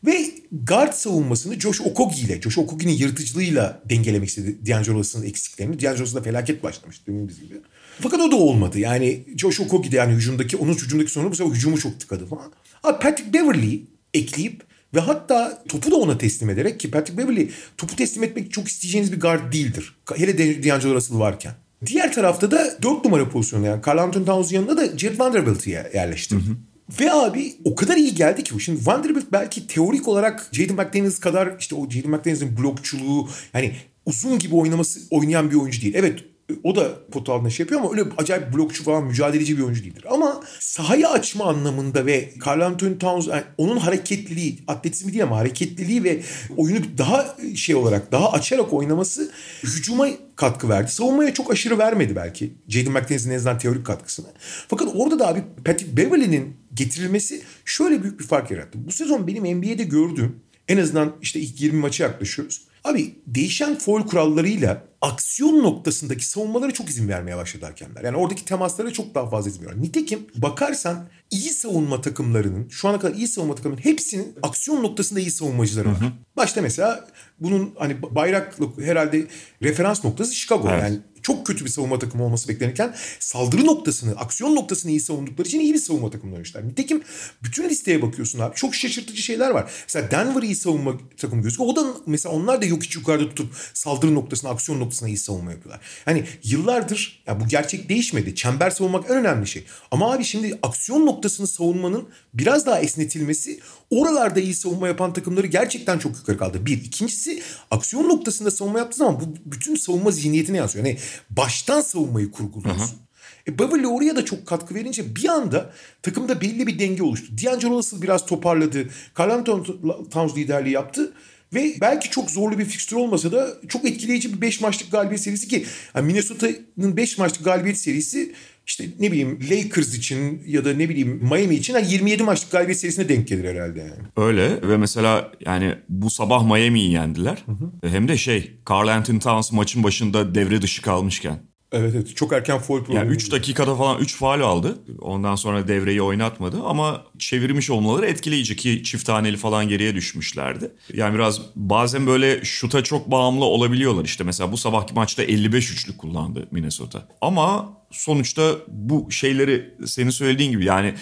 Ve 0.06 0.32
guard 0.52 0.94
savunmasını 0.94 1.60
Josh 1.60 1.82
Okogie 1.82 2.20
ile, 2.20 2.42
Josh 2.42 2.58
Okogie'nin 2.58 2.98
yırtıcılığıyla 2.98 3.84
dengelemek 3.90 4.30
istedi 4.30 4.58
D'Angelo 4.68 5.00
Russell'ın 5.00 5.26
eksiklerini. 5.26 5.82
D'Angelo 5.82 6.04
Russell 6.04 6.20
da 6.20 6.24
felaket 6.24 6.64
başlamıştı 6.64 7.04
dediğimiz 7.08 7.40
gibi. 7.42 7.54
Fakat 8.02 8.20
o 8.20 8.32
da 8.32 8.36
olmadı. 8.36 8.80
Yani 8.80 9.26
Josh 9.38 9.60
Okogie 9.60 9.92
de 9.92 9.96
yani 9.96 10.14
hücumdaki, 10.14 10.58
onun 10.58 10.74
hücumdaki 10.74 11.12
sorunu 11.12 11.32
bu 11.32 11.36
sefer 11.36 11.52
hücumu 11.52 11.78
çok 11.78 12.00
tıkadı 12.00 12.26
falan. 12.26 12.52
Abi 12.84 13.00
Patrick 13.00 13.34
Beverly 13.34 13.82
ekleyip 14.14 14.64
ve 14.96 15.00
hatta 15.00 15.64
topu 15.68 15.92
da 15.92 15.96
ona 15.96 16.18
teslim 16.18 16.50
ederek 16.50 16.80
ki 16.80 16.92
Patrick 16.92 17.18
Beverly 17.18 17.50
topu 17.78 17.96
teslim 17.96 18.24
etmek 18.24 18.52
çok 18.52 18.68
isteyeceğiniz 18.68 19.12
bir 19.12 19.20
guard 19.20 19.54
değildir. 19.54 19.96
Hele 20.16 20.38
D'Angelo 20.38 20.96
Russell 20.96 21.20
varken. 21.20 21.54
Diğer 21.86 22.14
tarafta 22.14 22.52
da 22.52 22.78
4 22.82 23.06
numara 23.06 23.30
pozisyonu 23.30 23.66
yani 23.66 23.82
Carl 23.88 23.98
Anthony 23.98 24.26
Towns'un 24.26 24.56
yanında 24.56 24.78
da 24.78 24.98
Jared 24.98 25.20
Vanderbilt'i 25.20 25.70
yerleştirdi. 25.70 26.44
Hı 26.44 26.52
hı. 26.52 26.56
Ve 27.00 27.14
abi 27.14 27.56
o 27.64 27.76
kadar 27.76 27.98
iyi 27.98 28.16
geldi 28.16 28.44
ki 28.44 28.56
bu. 28.56 28.60
Şimdi 28.60 28.86
Vanderbilt 28.86 29.26
belki 29.32 29.68
teorik 29.68 30.08
olarak 30.08 30.50
Jaden 30.52 30.76
McDaniels 30.76 31.20
kadar 31.20 31.56
işte 31.60 31.76
o 31.76 31.90
Jaden 31.90 32.12
McDaniels'in 32.12 32.58
blokçuluğu 32.58 33.30
yani 33.54 33.76
uzun 34.06 34.40
gibi 34.40 34.56
oynaması 34.56 35.00
oynayan 35.12 35.52
bir 35.52 35.56
oyuncu 35.56 35.82
değil. 35.82 35.94
Evet 35.98 36.20
o 36.64 36.76
da 36.76 37.06
pot 37.12 37.30
altında 37.30 37.50
şey 37.50 37.64
yapıyor 37.64 37.82
ama 37.82 37.92
öyle 37.92 38.04
acayip 38.18 38.54
blokçu 38.54 38.84
falan 38.84 39.04
mücadeleci 39.04 39.58
bir 39.58 39.64
oyuncu 39.64 39.84
değildir. 39.84 40.06
Ama 40.10 40.42
sahayı 40.60 41.08
açma 41.08 41.46
anlamında 41.46 42.06
ve 42.06 42.30
Carl 42.46 42.62
Anthony 42.62 42.98
Towns 42.98 43.28
yani 43.28 43.44
onun 43.58 43.78
hareketliliği, 43.78 44.60
atletizmi 44.68 45.14
değil 45.14 45.24
ama 45.24 45.38
hareketliliği 45.38 46.04
ve 46.04 46.22
oyunu 46.58 46.80
daha 46.98 47.36
şey 47.56 47.76
olarak 47.76 48.12
daha 48.12 48.32
açarak 48.32 48.74
oynaması 48.74 49.32
hücuma 49.64 50.08
katkı 50.36 50.70
verdi. 50.70 50.92
Savunmaya 50.92 51.34
çok 51.34 51.52
aşırı 51.52 51.78
vermedi 51.78 52.16
belki. 52.16 52.54
Jaden 52.68 52.92
McDaniels'in 52.92 53.32
en 53.32 53.36
azından 53.36 53.58
teorik 53.58 53.86
katkısını. 53.86 54.28
Fakat 54.68 54.88
orada 54.96 55.20
da 55.20 55.28
abi 55.28 55.44
Patrick 55.66 55.98
Beverly'nin 55.98 56.58
getirilmesi 56.74 57.42
şöyle 57.66 58.04
büyük 58.04 58.20
bir 58.20 58.26
fark 58.26 58.52
yarattı. 58.52 58.88
Bu 58.88 58.92
sezon 58.92 59.28
benim 59.28 59.58
NBA'de 59.58 59.84
gördüğüm 59.84 60.36
en 60.68 60.78
azından 60.78 61.16
işte 61.22 61.40
ilk 61.40 61.62
20 61.62 61.80
maça 61.80 62.04
yaklaşıyoruz. 62.04 62.69
Abi 62.84 63.16
değişen 63.28 63.78
foul 63.78 64.02
kurallarıyla 64.02 64.84
aksiyon 65.02 65.64
noktasındaki 65.64 66.26
savunmalara 66.26 66.72
çok 66.72 66.90
izin 66.90 67.08
vermeye 67.10 67.38
başladı 67.38 67.66
hakemler. 67.66 68.04
Yani 68.04 68.18
oradaki 68.18 68.46
temaslara 68.46 68.94
çok 68.94 69.16
daha 69.16 69.30
fazla 69.30 69.50
izin 69.50 69.62
veriyorlar. 69.62 69.84
Nitekim 69.84 70.28
bakarsan 70.36 71.08
iyi 71.32 71.50
savunma 71.50 72.02
takımlarının, 72.02 72.70
şu 72.70 72.88
ana 72.88 73.00
kadar 73.00 73.16
iyi 73.16 73.28
savunma 73.28 73.56
takımlarının 73.56 73.86
hepsinin 73.86 74.36
aksiyon 74.44 74.84
noktasında 74.84 75.20
iyi 75.20 75.32
savunmacıları 75.32 75.90
var. 75.90 76.02
Hı 76.02 76.06
hı. 76.06 76.12
Başta 76.38 76.62
mesela 76.62 77.08
bunun 77.40 77.76
hani 77.80 78.02
bayraklı 78.02 78.70
herhalde 78.82 79.28
referans 79.64 80.06
noktası 80.06 80.36
Chicago. 80.36 80.70
Evet. 80.72 80.84
Yani 80.84 81.00
çok 81.22 81.48
kötü 81.48 81.66
bir 81.66 81.70
savunma 81.70 82.00
takımı 82.00 82.24
olması 82.24 82.50
beklenirken 82.50 82.96
saldırı 83.20 83.66
noktasını, 83.66 84.12
aksiyon 84.12 84.56
noktasını 84.56 84.92
iyi 84.92 85.00
savundukları 85.00 85.48
için 85.48 85.60
iyi 85.60 85.74
bir 85.74 85.80
savunma 85.80 86.10
takımı 86.10 86.32
oynamışlar. 86.32 86.68
Nitekim 86.68 87.02
bütün 87.44 87.70
listeye 87.70 88.02
bakıyorsun 88.02 88.40
abi. 88.40 88.56
Çok 88.56 88.76
şaşırtıcı 88.76 89.22
şeyler 89.22 89.50
var. 89.50 89.72
Mesela 89.88 90.12
Denver 90.12 90.44
iyi 90.44 90.56
savunma 90.56 90.98
takımı 91.18 91.42
gözüküyor. 91.42 91.70
O 91.70 91.76
da 91.76 91.86
mesela 92.06 92.36
onlar 92.36 92.62
da 92.62 92.66
yok 92.66 92.84
hiç 92.84 92.96
yukarıda 92.96 93.30
tutup 93.30 93.54
saldırı 93.74 94.16
noktasına, 94.16 94.50
aksiyon 94.50 94.80
noktasına 94.80 95.10
iyi 95.10 95.18
savunma 95.18 95.52
yapıyorlar. 95.52 95.86
Hani 96.06 96.24
yıllardır 96.44 97.24
ya 97.28 97.40
bu 97.40 97.48
gerçek 97.48 97.90
değişmedi. 97.90 98.36
Çember 98.36 98.70
savunmak 98.70 99.10
en 99.10 99.18
önemli 99.18 99.48
şey. 99.48 99.64
Ama 99.92 100.14
abi 100.14 100.24
şimdi 100.24 100.60
aksiyon 100.64 101.06
noktasını 101.06 101.48
savunmanın 101.48 102.10
biraz 102.34 102.66
daha 102.66 102.80
esnetilmesi 102.80 103.60
oralarda 103.90 104.40
iyi 104.40 104.54
savunma 104.54 104.88
yapan 104.88 105.14
takımları 105.14 105.48
gerçekten 105.48 106.00
çok 106.00 106.16
yukarı 106.16 106.38
kaldı. 106.38 106.66
Bir. 106.66 106.84
ikincisi 106.84 107.42
aksiyon 107.72 108.10
noktasında 108.10 108.52
savunma 108.52 108.80
yaptığı 108.80 108.98
zaman 108.98 109.20
bu 109.20 109.52
bütün 109.52 109.76
savunma 109.76 110.12
zihniyetine 110.12 110.58
yansıyor. 110.58 110.86
Yani 110.86 110.98
baştan 111.30 111.82
savunmayı 111.82 112.32
kurguluyorsun. 112.32 112.82
Hı 112.82 112.86
hı. 112.86 113.10
E 113.48 113.60
Beverly 113.60 113.88
oraya 113.88 114.16
da 114.16 114.26
çok 114.26 114.48
katkı 114.48 114.76
verince 114.76 115.16
bir 115.16 115.30
anda 115.30 115.74
takımda 116.02 116.42
belli 116.42 116.68
bir 116.68 116.80
denge 116.80 117.04
oluştu. 117.04 117.28
D'Angelo 117.44 117.78
Russell 117.78 118.02
biraz 118.02 118.26
toparladı. 118.26 118.90
Carl 119.20 119.32
Anthony 119.32 119.64
Towns 120.12 120.38
liderliği 120.38 120.74
yaptı. 120.74 121.14
Ve 121.54 121.74
belki 121.82 122.10
çok 122.10 122.32
zorlu 122.32 122.60
bir 122.60 122.66
fikstür 122.66 122.96
olmasa 122.96 123.32
da 123.32 123.48
çok 123.68 123.86
etkileyici 123.86 124.34
bir 124.34 124.42
5 124.42 124.62
maçlık 124.62 124.92
galibiyet 124.92 125.22
serisi 125.22 125.48
ki 125.48 125.66
yani 125.96 126.06
Minnesota'nın 126.06 126.98
5 126.98 127.18
maçlık 127.18 127.46
galibiyet 127.46 127.78
serisi 127.78 128.34
işte 128.70 128.86
ne 129.00 129.12
bileyim 129.12 129.40
Lakers 129.52 129.96
için 129.96 130.44
ya 130.48 130.66
da 130.66 130.74
ne 130.74 130.90
bileyim 130.90 131.20
Miami 131.22 131.56
için 131.56 131.74
yani 131.74 131.92
27 131.92 132.24
maçlık 132.24 132.52
galibiyet 132.52 132.80
serisine 132.80 133.10
denk 133.10 133.28
gelir 133.28 133.46
herhalde 133.46 133.80
yani. 133.80 134.28
Öyle 134.28 134.70
ve 134.70 134.78
mesela 134.78 135.32
yani 135.46 135.76
bu 135.90 136.10
sabah 136.10 136.44
Miami'yi 136.44 136.92
yendiler. 136.92 137.44
Hı 137.46 137.52
hı. 137.52 137.90
Hem 137.90 138.08
de 138.08 138.18
şey 138.18 138.52
Carl 138.70 138.88
Anthony 138.88 139.20
Towns 139.20 139.52
maçın 139.52 139.84
başında 139.84 140.36
devre 140.36 140.62
dışı 140.62 140.82
kalmışken. 140.82 141.49
Evet 141.72 141.96
evet 141.96 142.16
çok 142.16 142.34
erken 142.34 142.60
foul 142.60 142.80
problemi. 142.80 142.98
Yani 142.98 143.12
3 143.12 143.32
dakikada 143.32 143.76
falan 143.76 144.00
3 144.00 144.16
faal 144.16 144.42
aldı. 144.42 144.80
Ondan 145.02 145.36
sonra 145.36 145.68
devreyi 145.68 146.02
oynatmadı 146.02 146.64
ama 146.64 147.04
çevirmiş 147.20 147.70
olmaları 147.70 148.06
etkileyici 148.06 148.56
ki 148.56 148.84
çift 148.84 149.06
taneli 149.06 149.38
falan 149.38 149.70
geriye 149.70 149.96
düşmüşlerdi. 149.96 150.72
Yani 150.94 151.16
biraz 151.16 151.42
bazen 151.56 152.08
böyle 152.08 152.46
şuta 152.46 152.84
çok 152.84 153.12
bağımlı 153.12 153.46
olabiliyorlar. 153.46 154.06
İşte 154.06 154.24
mesela 154.24 154.52
bu 154.52 154.58
sabahki 154.58 154.94
maçta 154.94 155.24
55 155.24 155.72
üçlük 155.72 155.98
kullandı 155.98 156.48
Minnesota. 156.52 157.08
Ama 157.22 157.74
sonuçta 157.92 158.56
bu 158.68 159.12
şeyleri 159.12 159.74
senin 159.86 160.10
söylediğin 160.10 160.52
gibi 160.52 160.66
yani 160.66 160.94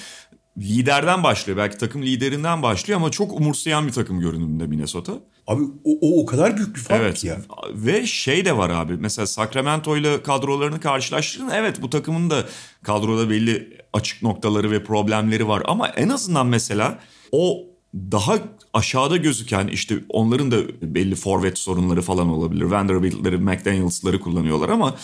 liderden 0.58 1.24
başlıyor. 1.24 1.58
Belki 1.58 1.78
takım 1.78 2.04
liderinden 2.04 2.62
başlıyor 2.64 3.00
ama 3.00 3.12
çok 3.12 3.34
umursayan 3.34 3.88
bir 3.88 3.92
takım 3.92 4.20
görünümünde 4.20 4.68
Minnesota. 4.68 5.14
Abi 5.48 5.64
o, 5.84 5.98
o, 6.02 6.22
o 6.22 6.26
kadar 6.26 6.58
büyük 6.58 6.76
bir 6.76 6.80
fark 6.80 7.02
evet. 7.02 7.24
ya. 7.24 7.38
Ve 7.74 8.06
şey 8.06 8.46
de 8.46 8.58
var 8.58 8.70
abi. 8.70 8.98
Mesela 8.98 9.28
Sacramento 9.28 9.98
ile 9.98 10.24
kadrolarını 10.24 10.80
karşılaştırdın. 10.80 11.50
Evet 11.54 11.82
bu 11.82 11.90
takımın 11.90 12.30
da 12.30 12.46
kadroda 12.84 13.30
belli 13.30 13.78
açık 13.94 14.24
noktaları 14.24 14.72
ve 14.72 14.84
problemleri 14.84 15.48
var. 15.48 15.64
Ama 15.66 15.88
en 15.88 16.10
azından 16.10 16.48
mesela 16.48 17.00
o 17.32 17.64
daha 17.94 18.40
aşağıda 18.74 19.18
gözüken 19.18 19.68
işte 19.68 19.96
onların 20.10 20.52
da 20.52 20.58
belli 20.82 21.16
forvet 21.16 21.58
sorunları 21.58 22.02
falan 22.02 22.30
olabilir. 22.30 22.64
Vanderbilt'leri, 22.64 23.38
McDaniels'ları 23.38 24.20
kullanıyorlar 24.22 24.70
ama 24.70 24.96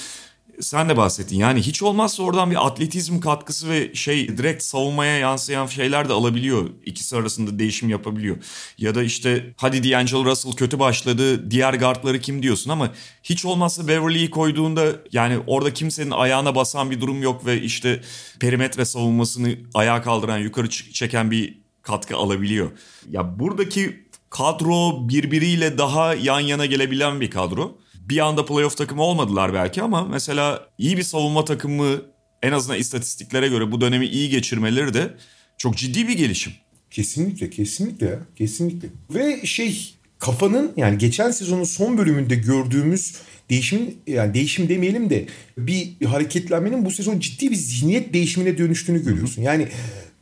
sen 0.63 0.89
de 0.89 0.97
bahsettin. 0.97 1.38
Yani 1.38 1.62
hiç 1.62 1.84
olmazsa 1.84 2.23
oradan 2.23 2.52
bir 2.52 2.67
atletizm 2.67 3.19
katkısı 3.19 3.69
ve 3.69 3.95
şey 3.95 4.38
direkt 4.38 4.63
savunmaya 4.63 5.17
yansıyan 5.17 5.67
şeyler 5.67 6.10
de 6.10 6.13
alabiliyor. 6.13 6.69
İkisi 6.86 7.15
arasında 7.15 7.60
değişim 7.60 7.89
yapabiliyor. 7.89 8.38
Ya 8.78 8.95
da 8.95 9.04
işte 9.04 9.54
hadi 9.58 9.91
D'Angelo 9.91 10.26
Russell 10.26 10.52
kötü 10.52 10.80
başladı. 10.80 11.52
Diğer 11.52 11.73
guardları 11.73 12.19
kim 12.19 12.43
diyorsun 12.43 12.69
ama 12.69 12.91
hiç 13.23 13.45
olmazsa 13.45 13.88
Beverly'yi 13.88 14.30
koyduğunda 14.30 14.95
yani 15.12 15.39
orada 15.47 15.73
kimsenin 15.73 16.12
ayağına 16.12 16.56
basan 16.56 16.91
bir 16.91 17.02
durum 17.02 17.21
yok 17.21 17.45
ve 17.45 17.62
işte 17.62 18.02
perimetre 18.39 18.86
savunmasını 18.86 19.56
ayağa 19.73 20.02
kaldıran, 20.02 20.38
yukarı 20.38 20.69
çeken 20.69 21.32
bir 21.32 21.58
katkı 21.82 22.15
alabiliyor. 22.17 22.71
Ya 23.10 23.39
buradaki 23.39 24.04
kadro 24.30 25.10
birbiriyle 25.10 25.78
daha 25.78 26.13
yan 26.13 26.39
yana 26.39 26.65
gelebilen 26.65 27.21
bir 27.21 27.32
kadro 27.32 27.78
bir 28.09 28.17
anda 28.17 28.45
playoff 28.45 28.77
takımı 28.77 29.03
olmadılar 29.03 29.53
belki 29.53 29.81
ama 29.81 30.05
mesela 30.05 30.67
iyi 30.77 30.97
bir 30.97 31.03
savunma 31.03 31.45
takımı 31.45 32.01
en 32.41 32.51
azından 32.51 32.79
istatistiklere 32.79 33.47
göre 33.47 33.71
bu 33.71 33.81
dönemi 33.81 34.05
iyi 34.05 34.29
geçirmeleri 34.29 34.93
de 34.93 35.13
çok 35.57 35.77
ciddi 35.77 36.07
bir 36.07 36.17
gelişim. 36.17 36.53
Kesinlikle 36.91 37.49
kesinlikle 37.49 38.05
ya 38.05 38.19
kesinlikle. 38.35 38.89
Ve 39.09 39.45
şey 39.45 39.95
kafanın 40.19 40.71
yani 40.77 40.97
geçen 40.97 41.31
sezonun 41.31 41.63
son 41.63 41.97
bölümünde 41.97 42.35
gördüğümüz 42.35 43.15
değişim 43.49 43.95
yani 44.07 44.33
değişim 44.33 44.69
demeyelim 44.69 45.09
de 45.09 45.25
bir 45.57 46.05
hareketlenmenin 46.05 46.85
bu 46.85 46.91
sezon 46.91 47.19
ciddi 47.19 47.51
bir 47.51 47.55
zihniyet 47.55 48.13
değişimine 48.13 48.57
dönüştüğünü 48.57 49.03
görüyorsun. 49.03 49.41
Yani 49.41 49.67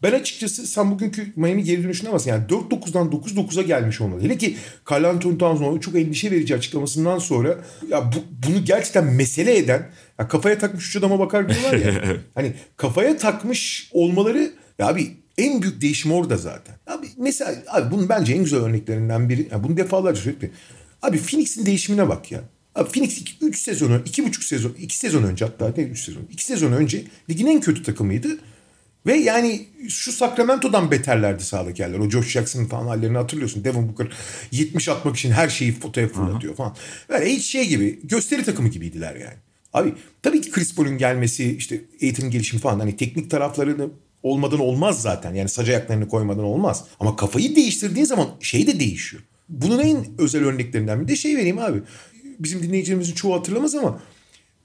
ben 0.03 0.11
açıkçası 0.11 0.67
sen 0.67 0.91
bugünkü 0.91 1.33
Miami 1.35 1.63
geri 1.63 1.83
dönüşüne 1.83 2.13
basın. 2.13 2.29
Yani 2.29 2.45
4-9'dan 2.45 3.07
9-9'a 3.07 3.61
gelmiş 3.61 4.01
olmalı. 4.01 4.21
Hele 4.21 4.37
ki 4.37 4.55
Carl 4.91 5.03
Anthony 5.03 5.37
Towns'un 5.37 5.79
çok 5.79 5.95
endişe 5.95 6.31
verici 6.31 6.55
açıklamasından 6.55 7.19
sonra 7.19 7.57
ya 7.89 8.11
bu, 8.11 8.47
bunu 8.47 8.65
gerçekten 8.65 9.05
mesele 9.05 9.57
eden 9.57 9.89
ya 10.19 10.27
kafaya 10.27 10.57
takmış 10.57 10.89
üç 10.89 10.95
adama 10.95 11.19
bakar 11.19 11.49
diyorlar 11.49 11.73
ya. 11.73 12.03
hani 12.35 12.53
kafaya 12.77 13.17
takmış 13.17 13.89
olmaları 13.91 14.51
ya 14.79 14.87
abi 14.87 15.21
En 15.37 15.61
büyük 15.61 15.81
değişim 15.81 16.11
orada 16.11 16.37
zaten. 16.37 16.75
Abi 16.87 17.07
mesela 17.17 17.55
abi 17.67 17.91
bunun 17.91 18.09
bence 18.09 18.33
en 18.33 18.43
güzel 18.43 18.59
örneklerinden 18.59 19.29
biri. 19.29 19.47
Yani 19.51 19.63
bunu 19.63 19.77
defalarca 19.77 20.21
söyledim. 20.21 20.51
Abi 21.01 21.17
Phoenix'in 21.17 21.65
değişimine 21.65 22.09
bak 22.09 22.31
ya. 22.31 22.41
Abi 22.75 22.89
Phoenix 22.89 23.23
3 23.41 23.61
sezon, 23.61 23.89
2,5 23.89 24.43
sezon, 24.43 24.73
2 24.79 24.97
sezon 24.97 25.23
önce 25.23 25.45
hatta 25.45 25.75
değil 25.75 25.89
3 25.89 26.03
sezon. 26.03 26.21
2 26.31 26.45
sezon 26.45 26.71
önce 26.71 27.03
ligin 27.29 27.45
en 27.45 27.61
kötü 27.61 27.83
takımıydı. 27.83 28.27
Ve 29.05 29.17
yani 29.17 29.65
şu 29.89 30.11
Sacramento'dan 30.11 30.91
beterlerdi 30.91 31.43
sağdaki 31.43 31.81
yerler. 31.81 31.99
O 31.99 32.09
Josh 32.09 32.29
Jackson'ın 32.31 32.65
falan 32.65 32.87
hallerini 32.87 33.17
hatırlıyorsun. 33.17 33.63
Devin 33.63 33.87
Booker 33.87 34.07
70 34.51 34.89
atmak 34.89 35.17
için 35.17 35.31
her 35.31 35.49
şeyi 35.49 35.79
potaya 35.79 36.07
fırlatıyor 36.07 36.55
falan. 36.55 36.75
Böyle 37.09 37.25
hiç 37.25 37.45
şey 37.45 37.67
gibi 37.67 37.99
gösteri 38.03 38.43
takımı 38.43 38.69
gibiydiler 38.69 39.15
yani. 39.15 39.37
Abi 39.73 39.93
tabii 40.23 40.41
ki 40.41 40.51
Chris 40.51 40.75
Paul'un 40.75 40.97
gelmesi 40.97 41.57
işte 41.57 41.81
eğitim 41.99 42.31
gelişimi 42.31 42.61
falan 42.61 42.79
hani 42.79 42.97
teknik 42.97 43.31
taraflarını 43.31 43.89
olmadan 44.23 44.59
olmaz 44.59 45.01
zaten. 45.01 45.33
Yani 45.33 45.49
sac 45.49 45.69
ayaklarını 45.69 46.07
koymadan 46.07 46.43
olmaz. 46.43 46.85
Ama 46.99 47.15
kafayı 47.15 47.55
değiştirdiğin 47.55 48.05
zaman 48.05 48.27
şey 48.39 48.67
de 48.67 48.79
değişiyor. 48.79 49.23
Bunun 49.49 49.79
en 49.79 50.05
özel 50.17 50.45
örneklerinden 50.45 51.01
bir 51.01 51.07
de 51.07 51.15
şey 51.15 51.37
vereyim 51.37 51.59
abi. 51.59 51.81
Bizim 52.39 52.63
dinleyicilerimizin 52.63 53.13
çoğu 53.13 53.33
hatırlamaz 53.33 53.75
ama 53.75 53.99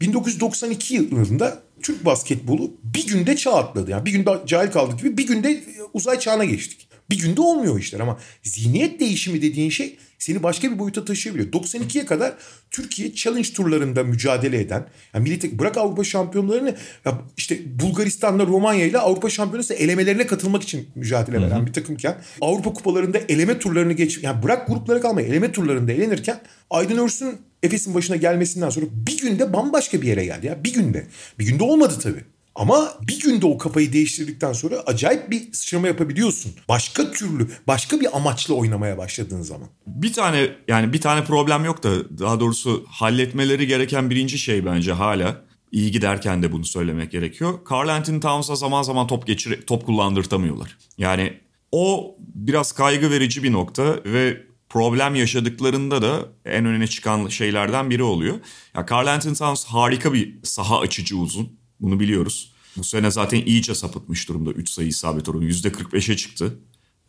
1992 0.00 0.94
yılında 0.94 1.62
Türk 1.82 2.04
basketbolu 2.04 2.70
bir 2.82 3.06
günde 3.06 3.36
çağ 3.36 3.52
atladı. 3.52 3.90
Yani 3.90 4.06
bir 4.06 4.12
günde 4.12 4.30
cahil 4.46 4.70
kaldık 4.70 4.98
gibi 4.98 5.16
bir 5.16 5.26
günde 5.26 5.64
uzay 5.92 6.18
çağına 6.18 6.44
geçtik. 6.44 6.88
Bir 7.10 7.18
günde 7.18 7.40
olmuyor 7.40 7.78
işler 7.78 8.00
ama 8.00 8.18
zihniyet 8.42 9.00
değişimi 9.00 9.42
dediğin 9.42 9.70
şey 9.70 9.96
seni 10.18 10.42
başka 10.42 10.72
bir 10.72 10.78
boyuta 10.78 11.04
taşıyabiliyor. 11.04 11.52
92'ye 11.52 12.06
kadar 12.06 12.34
Türkiye 12.70 13.14
challenge 13.14 13.52
turlarında 13.52 14.04
mücadele 14.04 14.60
eden, 14.60 14.86
yani 15.14 15.22
milli 15.22 15.58
bırak 15.58 15.76
Avrupa 15.76 16.04
şampiyonlarını 16.04 16.76
ya 17.04 17.22
işte 17.36 17.58
Bulgaristan'la 17.80 18.46
Romanya 18.46 18.84
ile 18.84 18.98
Avrupa 18.98 19.30
şampiyonası 19.30 19.74
elemelerine 19.74 20.26
katılmak 20.26 20.62
için 20.62 20.88
mücadele 20.94 21.40
veren 21.40 21.66
bir 21.66 21.72
takımken 21.72 22.16
Avrupa 22.40 22.72
kupalarında 22.72 23.18
eleme 23.28 23.58
turlarını 23.58 23.92
geç 23.92 24.18
yani 24.22 24.42
bırak 24.42 24.66
gruplara 24.68 25.00
kalmayı 25.00 25.26
eleme 25.26 25.52
turlarında 25.52 25.92
elenirken 25.92 26.40
Aydın 26.70 26.98
Örsün 26.98 27.38
Efes'in 27.66 27.94
başına 27.94 28.16
gelmesinden 28.16 28.70
sonra 28.70 28.86
bir 28.92 29.18
günde 29.18 29.52
bambaşka 29.52 30.02
bir 30.02 30.06
yere 30.06 30.24
geldi 30.24 30.46
ya 30.46 30.64
bir 30.64 30.74
günde. 30.74 31.06
Bir 31.38 31.46
günde 31.46 31.64
olmadı 31.64 31.94
tabii. 32.02 32.24
Ama 32.54 32.92
bir 33.08 33.20
günde 33.20 33.46
o 33.46 33.58
kafayı 33.58 33.92
değiştirdikten 33.92 34.52
sonra 34.52 34.76
acayip 34.86 35.30
bir 35.30 35.52
sıçrama 35.52 35.86
yapabiliyorsun. 35.86 36.52
Başka 36.68 37.10
türlü, 37.10 37.48
başka 37.66 38.00
bir 38.00 38.16
amaçla 38.16 38.54
oynamaya 38.54 38.98
başladığın 38.98 39.42
zaman. 39.42 39.68
Bir 39.86 40.12
tane 40.12 40.48
yani 40.68 40.92
bir 40.92 41.00
tane 41.00 41.24
problem 41.24 41.64
yok 41.64 41.82
da 41.82 42.18
daha 42.18 42.40
doğrusu 42.40 42.84
halletmeleri 42.88 43.66
gereken 43.66 44.10
birinci 44.10 44.38
şey 44.38 44.66
bence 44.66 44.92
hala 44.92 45.42
iyi 45.72 45.90
giderken 45.90 46.42
de 46.42 46.52
bunu 46.52 46.64
söylemek 46.64 47.10
gerekiyor. 47.10 47.58
Carl 47.70 47.88
Anthony 47.88 48.20
Towns'a 48.20 48.56
zaman 48.56 48.82
zaman 48.82 49.06
top 49.06 49.26
geçir 49.26 49.62
top 49.66 49.86
kullandırtamıyorlar. 49.86 50.76
Yani 50.98 51.32
o 51.72 52.16
biraz 52.34 52.72
kaygı 52.72 53.10
verici 53.10 53.42
bir 53.42 53.52
nokta 53.52 53.96
ve 54.04 54.45
problem 54.76 55.14
yaşadıklarında 55.14 56.02
da 56.02 56.28
en 56.44 56.64
öne 56.64 56.86
çıkan 56.86 57.28
şeylerden 57.28 57.90
biri 57.90 58.02
oluyor. 58.02 58.40
Ya 58.74 58.86
Carl 58.90 59.06
Anthony 59.06 59.34
Towns 59.34 59.64
harika 59.64 60.12
bir 60.12 60.34
saha 60.42 60.80
açıcı 60.80 61.16
uzun. 61.16 61.58
Bunu 61.80 62.00
biliyoruz. 62.00 62.52
Bu 62.76 62.84
sene 62.84 63.10
zaten 63.10 63.42
iyice 63.46 63.74
sapıtmış 63.74 64.28
durumda 64.28 64.50
3 64.50 64.70
sayı 64.70 64.88
isabet 64.88 65.28
oranı. 65.28 65.44
%45'e 65.44 66.16
çıktı. 66.16 66.58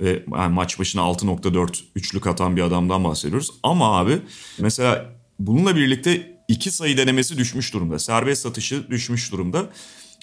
Ve 0.01 0.23
yani 0.33 0.53
maç 0.53 0.79
başına 0.79 1.01
6.4 1.01 1.83
üçlük 1.95 2.27
atan 2.27 2.55
bir 2.57 2.61
adamdan 2.61 3.03
bahsediyoruz. 3.03 3.51
Ama 3.63 3.97
abi 3.97 4.19
mesela 4.59 5.15
bununla 5.39 5.75
birlikte 5.75 6.41
iki 6.47 6.71
sayı 6.71 6.97
denemesi 6.97 7.37
düşmüş 7.37 7.73
durumda. 7.73 7.99
Serbest 7.99 8.41
satışı 8.41 8.89
düşmüş 8.89 9.31
durumda. 9.31 9.69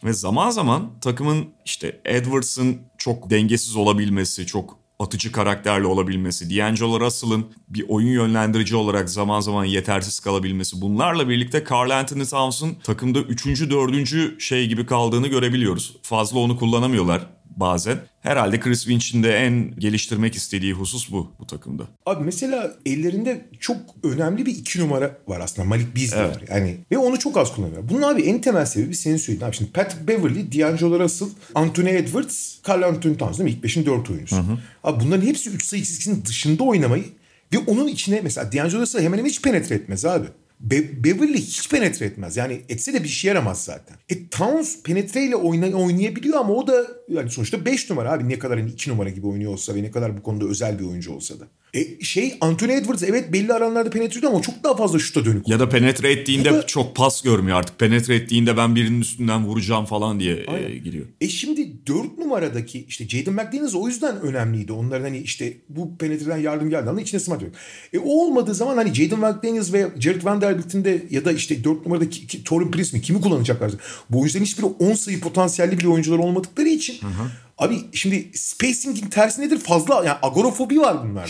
Ve 0.05 0.13
zaman 0.13 0.51
zaman 0.51 1.01
takımın 1.01 1.49
işte 1.65 2.01
Edwards'ın 2.05 2.79
çok 2.99 3.31
dengesiz 3.31 3.77
olabilmesi, 3.77 4.47
çok 4.47 4.84
atıcı 4.99 5.33
karakterli 5.33 5.87
olabilmesi, 5.87 6.51
D'Angelo 6.51 7.01
Russell'ın 7.01 7.47
bir 7.69 7.85
oyun 7.89 8.09
yönlendirici 8.09 8.77
olarak 8.77 9.11
zaman 9.11 9.41
zaman 9.41 9.65
yetersiz 9.65 10.21
kalabilmesi 10.21 10.81
bunlarla 10.81 11.29
birlikte 11.29 11.65
Carl 11.71 11.91
Anthony 11.91 12.25
Towns'un 12.25 12.75
takımda 12.75 13.19
3. 13.19 13.47
4. 13.47 14.41
şey 14.43 14.67
gibi 14.69 14.87
kaldığını 14.87 15.29
görebiliyoruz. 15.29 15.97
Fazla 16.03 16.39
onu 16.39 16.59
kullanamıyorlar 16.59 17.27
bazen. 17.57 17.99
Herhalde 18.21 18.61
Chris 18.61 18.87
Finch'in 18.87 19.23
de 19.23 19.37
en 19.37 19.75
geliştirmek 19.79 20.35
istediği 20.35 20.73
husus 20.73 21.13
bu 21.13 21.33
bu 21.41 21.47
takımda. 21.47 21.85
Abi 22.07 22.25
mesela 22.25 22.75
ellerinde 22.87 23.49
çok 23.61 23.77
önemli 24.03 24.47
bir 24.47 24.57
iki 24.57 24.81
numara 24.81 25.19
var 25.29 25.41
aslında. 25.41 25.69
Malik 25.69 25.97
Beasley 25.97 26.21
evet. 26.21 26.37
var. 26.37 26.45
Yani 26.51 26.77
ve 26.91 26.99
onu 26.99 27.19
çok 27.19 27.37
az 27.37 27.55
kullanıyor. 27.55 27.83
Bunun 27.91 28.03
abi 28.03 28.23
en 28.23 28.41
temel 28.41 28.67
sebebi 28.67 28.95
senin 28.95 29.17
söylediğin. 29.17 29.49
Abi 29.49 29.57
şimdi 29.57 29.73
Pat 29.73 29.97
Beverly, 30.09 30.53
D'Angelo 30.53 31.01
Russell, 31.01 31.29
Anthony 31.55 31.97
Edwards, 31.97 32.55
Carl 32.69 32.83
Anthony 32.83 33.17
Towns 33.17 33.39
değil 33.39 33.51
mi? 33.51 33.57
İlk 33.57 33.63
beşin 33.63 33.87
dört 33.87 34.11
oyuncusu. 34.11 34.37
Hı 34.37 34.41
hı. 34.41 34.59
Abi 34.85 35.05
bunların 35.05 35.27
hepsi 35.27 35.51
üç 35.51 35.65
sayı 35.65 35.83
çizgisinin 35.83 36.25
dışında 36.25 36.65
oynamayı 36.65 37.05
ve 37.53 37.59
onun 37.59 37.89
içine 37.89 38.21
mesela 38.21 38.53
D'Angelo 38.53 38.81
Russell 38.81 39.03
hemen 39.03 39.19
hemen 39.19 39.31
hiç 39.31 39.43
penetre 39.43 39.75
etmez 39.75 40.05
abi. 40.05 40.27
Be- 40.71 41.05
Beverly 41.05 41.39
hiç 41.39 41.69
penetre 41.71 42.07
etmez. 42.07 42.37
Yani 42.37 42.61
etse 42.69 42.93
de 42.93 43.03
bir 43.03 43.09
şey 43.09 43.29
yaramaz 43.29 43.65
zaten. 43.65 43.97
E 44.09 44.29
Towns 44.29 44.83
penetreyle 44.83 45.37
oyna- 45.37 45.77
oynayabiliyor 45.77 46.39
ama 46.39 46.55
o 46.55 46.67
da 46.67 46.87
yani 47.09 47.31
sonuçta 47.31 47.65
5 47.65 47.91
numara 47.91 48.13
abi. 48.13 48.29
Ne 48.29 48.39
kadar 48.39 48.59
hani 48.61 48.71
2 48.71 48.91
numara 48.91 49.09
gibi 49.11 49.27
oynuyor 49.27 49.53
olsa 49.53 49.75
ve 49.75 49.83
ne 49.83 49.91
kadar 49.91 50.17
bu 50.17 50.23
konuda 50.23 50.45
özel 50.45 50.79
bir 50.79 50.85
oyuncu 50.85 51.13
olsa 51.13 51.41
da. 51.41 51.49
E 51.75 52.05
şey 52.05 52.37
Anthony 52.41 52.73
Edwards 52.73 53.03
evet 53.03 53.33
belli 53.33 53.53
alanlarda 53.53 53.91
penetre 53.91 54.19
ediyor 54.19 54.33
ama 54.33 54.43
çok 54.43 54.65
daha 54.65 54.77
fazla 54.77 54.99
şuta 54.99 55.25
dönük. 55.25 55.49
Ya 55.49 55.61
da 55.61 55.69
penetre 55.69 56.13
ettiğinde 56.13 56.53
da... 56.53 56.67
çok 56.67 56.97
pas 56.97 57.23
görmüyor 57.23 57.59
artık. 57.59 57.79
Penetre 57.79 58.15
ettiğinde 58.15 58.57
ben 58.57 58.77
birinin 58.77 59.01
üstünden 59.01 59.47
vuracağım 59.47 59.85
falan 59.85 60.21
diye 60.21 60.35
e, 60.35 60.79
giriyor. 60.79 61.07
E 61.21 61.29
şimdi 61.29 61.87
4 61.87 62.19
numaradaki 62.19 62.85
işte 62.89 63.09
Jaden 63.09 63.35
McDaniels 63.35 63.75
o 63.75 63.89
yüzden 63.89 64.21
önemliydi. 64.21 64.73
Onların 64.73 65.05
hani 65.05 65.19
işte 65.19 65.57
bu 65.69 65.99
penetreden 65.99 66.39
yardım 66.39 66.71
geldi 66.71 66.91
ama 66.91 67.01
içine 67.01 67.21
smart 67.21 67.43
yok. 67.43 67.53
E 67.93 67.99
o 67.99 68.09
olmadığı 68.09 68.55
zaman 68.55 68.77
hani 68.77 68.95
Jaden 68.95 69.19
McDaniels 69.19 69.73
ve 69.73 69.89
Jared 69.99 70.25
Vanderbilt'in 70.25 70.85
de 70.85 71.03
ya 71.11 71.25
da 71.25 71.33
işte 71.33 71.65
4 71.65 71.87
numaradaki 71.87 72.27
ki, 72.27 72.45
Torin 72.45 72.71
Prince 72.71 72.97
mi 72.97 73.03
kimi 73.03 73.21
kullanacaklar? 73.21 73.73
Bu 74.11 74.21
oyuncuların 74.21 74.45
hiçbiri 74.45 74.67
10 74.67 74.93
sayı 74.93 75.21
potansiyelli 75.21 75.79
bir 75.79 75.85
oyuncular 75.85 76.19
olmadıkları 76.19 76.69
için 76.69 76.95
hı 76.95 77.07
hı 77.07 77.31
Abi 77.59 77.79
şimdi 77.93 78.31
spacing'in 78.35 79.11
tersi 79.11 79.43
nedir? 79.43 79.59
Fazla 79.59 79.95
yani 79.95 80.19
agorafobi 80.23 80.81
var 80.81 81.05
bunlarda. 81.05 81.29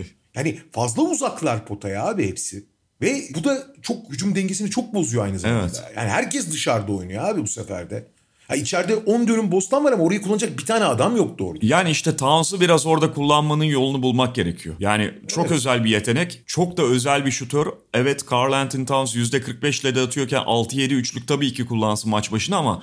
yani 0.34 0.58
fazla 0.72 1.02
uzaklar 1.02 1.66
potaya 1.66 2.06
abi 2.06 2.28
hepsi. 2.28 2.64
Ve 3.02 3.22
bu 3.34 3.44
da 3.44 3.66
çok 3.82 4.10
hücum 4.10 4.34
dengesini 4.34 4.70
çok 4.70 4.94
bozuyor 4.94 5.24
aynı 5.24 5.38
zamanda. 5.38 5.62
Evet. 5.62 5.82
Yani 5.96 6.08
herkes 6.08 6.52
dışarıda 6.52 6.92
oynuyor 6.92 7.24
abi 7.24 7.42
bu 7.42 7.46
seferde. 7.46 8.06
Ha 8.48 8.56
içeride 8.56 8.96
10 8.96 9.28
dönüm 9.28 9.52
bostan 9.52 9.84
var 9.84 9.92
ama 9.92 10.04
orayı 10.04 10.22
kullanacak 10.22 10.58
bir 10.58 10.66
tane 10.66 10.84
adam 10.84 11.16
yok 11.16 11.38
doğru. 11.38 11.58
Yani 11.62 11.90
işte 11.90 12.16
Towns'u 12.16 12.60
biraz 12.60 12.86
orada 12.86 13.12
kullanmanın 13.12 13.64
yolunu 13.64 14.02
bulmak 14.02 14.34
gerekiyor. 14.34 14.74
Yani 14.78 15.14
çok 15.28 15.46
evet. 15.46 15.56
özel 15.56 15.84
bir 15.84 15.90
yetenek. 15.90 16.42
Çok 16.46 16.76
da 16.76 16.82
özel 16.82 17.26
bir 17.26 17.30
şutör. 17.30 17.66
Evet 17.94 18.24
Carl 18.32 18.52
Anthony 18.52 18.86
Towns 18.86 19.16
%45 19.16 19.80
ile 19.80 19.94
de 19.94 20.00
atıyorken 20.00 20.42
6-7 20.42 20.94
üçlük 20.94 21.28
tabii 21.28 21.52
ki 21.52 21.66
kullansın 21.66 22.10
maç 22.10 22.32
başına 22.32 22.56
ama 22.56 22.82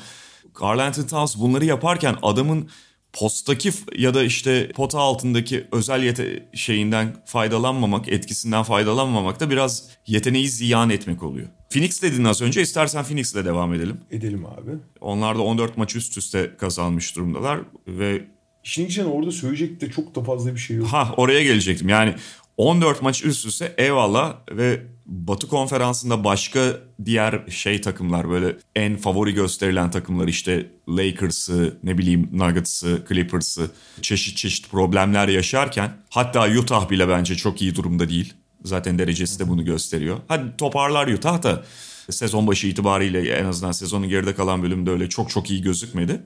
Carl 0.61 0.79
Anthony 0.79 1.07
Towns 1.07 1.37
bunları 1.37 1.65
yaparken 1.65 2.15
adamın 2.21 2.69
postaki 3.13 3.71
ya 3.97 4.13
da 4.13 4.23
işte 4.23 4.71
pota 4.75 4.99
altındaki 4.99 5.67
özel 5.71 6.03
yete 6.03 6.49
şeyinden 6.53 7.15
faydalanmamak, 7.25 8.09
etkisinden 8.09 8.63
faydalanmamak 8.63 9.39
da 9.39 9.49
biraz 9.49 9.89
yeteneği 10.07 10.49
ziyan 10.49 10.89
etmek 10.89 11.23
oluyor. 11.23 11.47
Phoenix 11.69 12.01
dedin 12.01 12.23
az 12.23 12.41
önce 12.41 12.61
istersen 12.61 13.03
Phoenix'le 13.03 13.35
devam 13.35 13.73
edelim. 13.73 13.97
Edelim 14.11 14.45
abi. 14.45 14.71
Onlar 15.01 15.37
da 15.37 15.41
14 15.41 15.77
maç 15.77 15.95
üst 15.95 16.17
üste 16.17 16.51
kazanmış 16.57 17.15
durumdalar 17.15 17.59
ve 17.87 18.25
İşin 18.63 18.85
içine 18.85 19.05
orada 19.05 19.31
söyleyecek 19.31 19.81
de 19.81 19.91
çok 19.91 20.15
da 20.15 20.23
fazla 20.23 20.53
bir 20.53 20.59
şey 20.59 20.77
yok. 20.77 20.87
Ha 20.87 21.13
oraya 21.17 21.43
gelecektim. 21.43 21.89
Yani 21.89 22.15
14 22.57 23.01
maç 23.01 23.25
üst 23.25 23.45
üste 23.45 23.73
eyvallah 23.77 24.35
ve 24.51 24.81
Batı 25.05 25.47
konferansında 25.47 26.23
başka 26.23 26.77
diğer 27.05 27.41
şey 27.49 27.81
takımlar 27.81 28.29
böyle 28.29 28.55
en 28.75 28.97
favori 28.97 29.33
gösterilen 29.33 29.91
takımlar 29.91 30.27
işte 30.27 30.71
Lakers'ı 30.89 31.77
ne 31.83 31.97
bileyim 31.97 32.29
Nuggets'ı 32.31 33.05
Clippers'ı 33.09 33.71
çeşit 34.01 34.37
çeşit 34.37 34.71
problemler 34.71 35.27
yaşarken 35.27 35.91
hatta 36.09 36.47
Utah 36.49 36.89
bile 36.89 37.09
bence 37.09 37.35
çok 37.35 37.61
iyi 37.61 37.75
durumda 37.75 38.09
değil. 38.09 38.33
Zaten 38.63 38.99
derecesi 38.99 39.39
de 39.39 39.49
bunu 39.49 39.65
gösteriyor. 39.65 40.17
Hadi 40.27 40.57
toparlar 40.57 41.07
Utah 41.07 41.43
da 41.43 41.63
sezon 42.09 42.47
başı 42.47 42.67
itibariyle 42.67 43.35
en 43.35 43.45
azından 43.45 43.71
sezonun 43.71 44.09
geride 44.09 44.35
kalan 44.35 44.63
bölümünde 44.63 44.91
öyle 44.91 45.09
çok 45.09 45.29
çok 45.29 45.51
iyi 45.51 45.61
gözükmedi. 45.61 46.21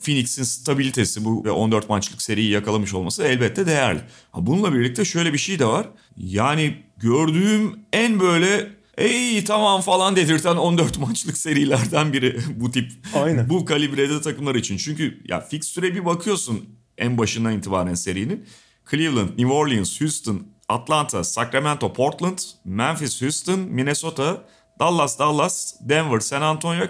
Phoenix'in 0.00 0.42
stabilitesi 0.42 1.24
bu 1.24 1.44
ve 1.44 1.50
14 1.50 1.88
maçlık 1.88 2.22
seriyi 2.22 2.50
yakalamış 2.50 2.94
olması 2.94 3.22
elbette 3.22 3.66
değerli. 3.66 4.00
Bununla 4.34 4.74
birlikte 4.74 5.04
şöyle 5.04 5.32
bir 5.32 5.38
şey 5.38 5.58
de 5.58 5.66
var. 5.66 5.86
Yani 6.16 6.76
gördüğüm 6.96 7.78
en 7.92 8.20
böyle 8.20 8.70
ey 8.98 9.44
tamam 9.44 9.80
falan 9.80 10.16
dedirten 10.16 10.56
14 10.56 10.98
maçlık 10.98 11.36
serilerden 11.38 12.12
biri 12.12 12.40
bu 12.56 12.70
tip 12.70 12.92
Aynen. 13.14 13.48
bu 13.48 13.64
kalibrede 13.64 14.20
takımlar 14.20 14.54
için. 14.54 14.76
Çünkü 14.76 15.20
ya 15.28 15.40
fikstüre 15.40 15.94
bir 15.94 16.04
bakıyorsun 16.04 16.68
en 16.98 17.18
başından 17.18 17.58
itibaren 17.58 17.94
serinin. 17.94 18.46
Cleveland, 18.90 19.28
New 19.28 19.52
Orleans, 19.52 20.00
Houston, 20.00 20.46
Atlanta, 20.68 21.24
Sacramento, 21.24 21.92
Portland, 21.92 22.38
Memphis, 22.64 23.22
Houston, 23.22 23.60
Minnesota, 23.60 24.44
Dallas, 24.78 25.18
Dallas, 25.18 25.74
Denver, 25.80 26.20
San 26.20 26.42
Antonio, 26.42 26.86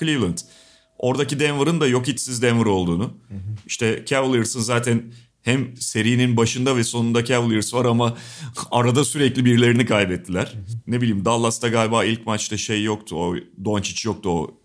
Cleveland. 0.00 0.38
Oradaki 0.98 1.40
Denver'ın 1.40 1.80
da 1.80 1.86
yok 1.86 2.08
içsiz 2.08 2.42
Denver 2.42 2.66
olduğunu. 2.66 3.14
İşte 3.66 4.04
Cavaliers'ın 4.06 4.60
zaten 4.60 5.02
hem 5.42 5.76
serinin 5.76 6.36
başında 6.36 6.76
ve 6.76 6.84
sonunda 6.84 7.24
Cavaliers 7.24 7.74
var 7.74 7.84
ama 7.84 8.16
arada 8.70 9.04
sürekli 9.04 9.44
birilerini 9.44 9.86
kaybettiler. 9.86 10.54
Ne 10.86 11.00
bileyim 11.00 11.24
Dallas'ta 11.24 11.68
galiba 11.68 12.04
ilk 12.04 12.26
maçta 12.26 12.56
şey 12.56 12.82
yoktu. 12.82 13.16
O 13.16 13.36
Doncic 13.64 14.08
yoktu 14.08 14.30
o 14.30 14.60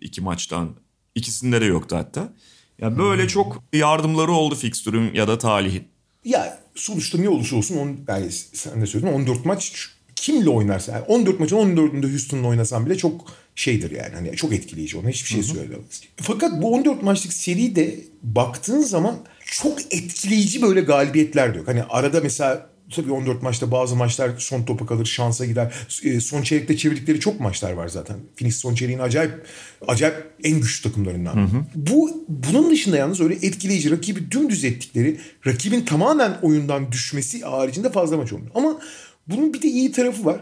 iki 0.00 0.20
maçtan. 0.20 0.70
İkisinde 1.14 1.60
de 1.60 1.64
yoktu 1.64 1.96
hatta. 1.96 2.32
Ya 2.78 2.98
böyle 2.98 3.28
çok 3.28 3.62
yardımları 3.72 4.32
oldu 4.32 4.54
fikstürün 4.54 5.14
ya 5.14 5.28
da 5.28 5.38
talihin. 5.38 5.84
Ya 6.24 6.60
sonuçta 6.74 7.18
ne 7.18 7.28
olursa 7.28 7.56
olsun 7.56 7.76
on, 7.76 7.96
yani 8.08 8.32
sen 8.32 8.82
de 8.82 8.86
söyledin 8.86 9.12
14 9.12 9.44
maç 9.44 9.90
kimle 10.16 10.50
oynarsa 10.50 10.92
yani 10.92 11.04
14 11.04 11.40
maçın 11.40 11.56
14'ünde 11.56 12.10
Houston'la 12.10 12.48
oynasan 12.48 12.86
bile 12.86 12.96
çok 12.96 13.32
şeydir 13.60 13.90
yani. 13.90 14.14
Hani 14.14 14.36
çok 14.36 14.52
etkileyici 14.52 14.98
ona 14.98 15.08
hiçbir 15.08 15.28
şey 15.28 15.42
söylemez. 15.42 16.02
Fakat 16.16 16.62
bu 16.62 16.74
14 16.74 17.02
maçlık 17.02 17.32
seri 17.32 17.76
de 17.76 17.94
baktığın 18.22 18.80
zaman 18.80 19.16
çok 19.44 19.80
etkileyici 19.94 20.62
böyle 20.62 20.80
galibiyetler 20.80 21.54
de 21.54 21.58
yok. 21.58 21.68
Hani 21.68 21.82
arada 21.82 22.20
mesela 22.20 22.70
tabii 22.94 23.12
14 23.12 23.42
maçta 23.42 23.70
bazı 23.70 23.96
maçlar 23.96 24.30
son 24.38 24.62
topa 24.62 24.86
kalır, 24.86 25.06
şansa 25.06 25.44
gider. 25.44 25.74
E, 26.04 26.20
son 26.20 26.42
çeyrekte 26.42 26.76
çevirdikleri 26.76 27.20
çok 27.20 27.40
maçlar 27.40 27.72
var 27.72 27.88
zaten. 27.88 28.16
Phoenix 28.36 28.56
son 28.56 28.74
çeyreğin 28.74 28.98
acayip 28.98 29.46
acayip 29.88 30.16
en 30.44 30.60
güçlü 30.60 30.88
takımlarından. 30.88 31.36
Hı 31.36 31.56
hı. 31.56 31.64
Bu 31.74 32.24
bunun 32.28 32.70
dışında 32.70 32.96
yalnız 32.96 33.20
öyle 33.20 33.34
etkileyici 33.34 33.90
rakibi 33.90 34.30
dümdüz 34.30 34.64
ettikleri, 34.64 35.20
rakibin 35.46 35.84
tamamen 35.84 36.38
oyundan 36.42 36.92
düşmesi 36.92 37.40
haricinde 37.40 37.92
fazla 37.92 38.16
maç 38.16 38.32
olmuyor. 38.32 38.52
Ama 38.54 38.80
bunun 39.26 39.54
bir 39.54 39.62
de 39.62 39.68
iyi 39.68 39.92
tarafı 39.92 40.24
var. 40.24 40.40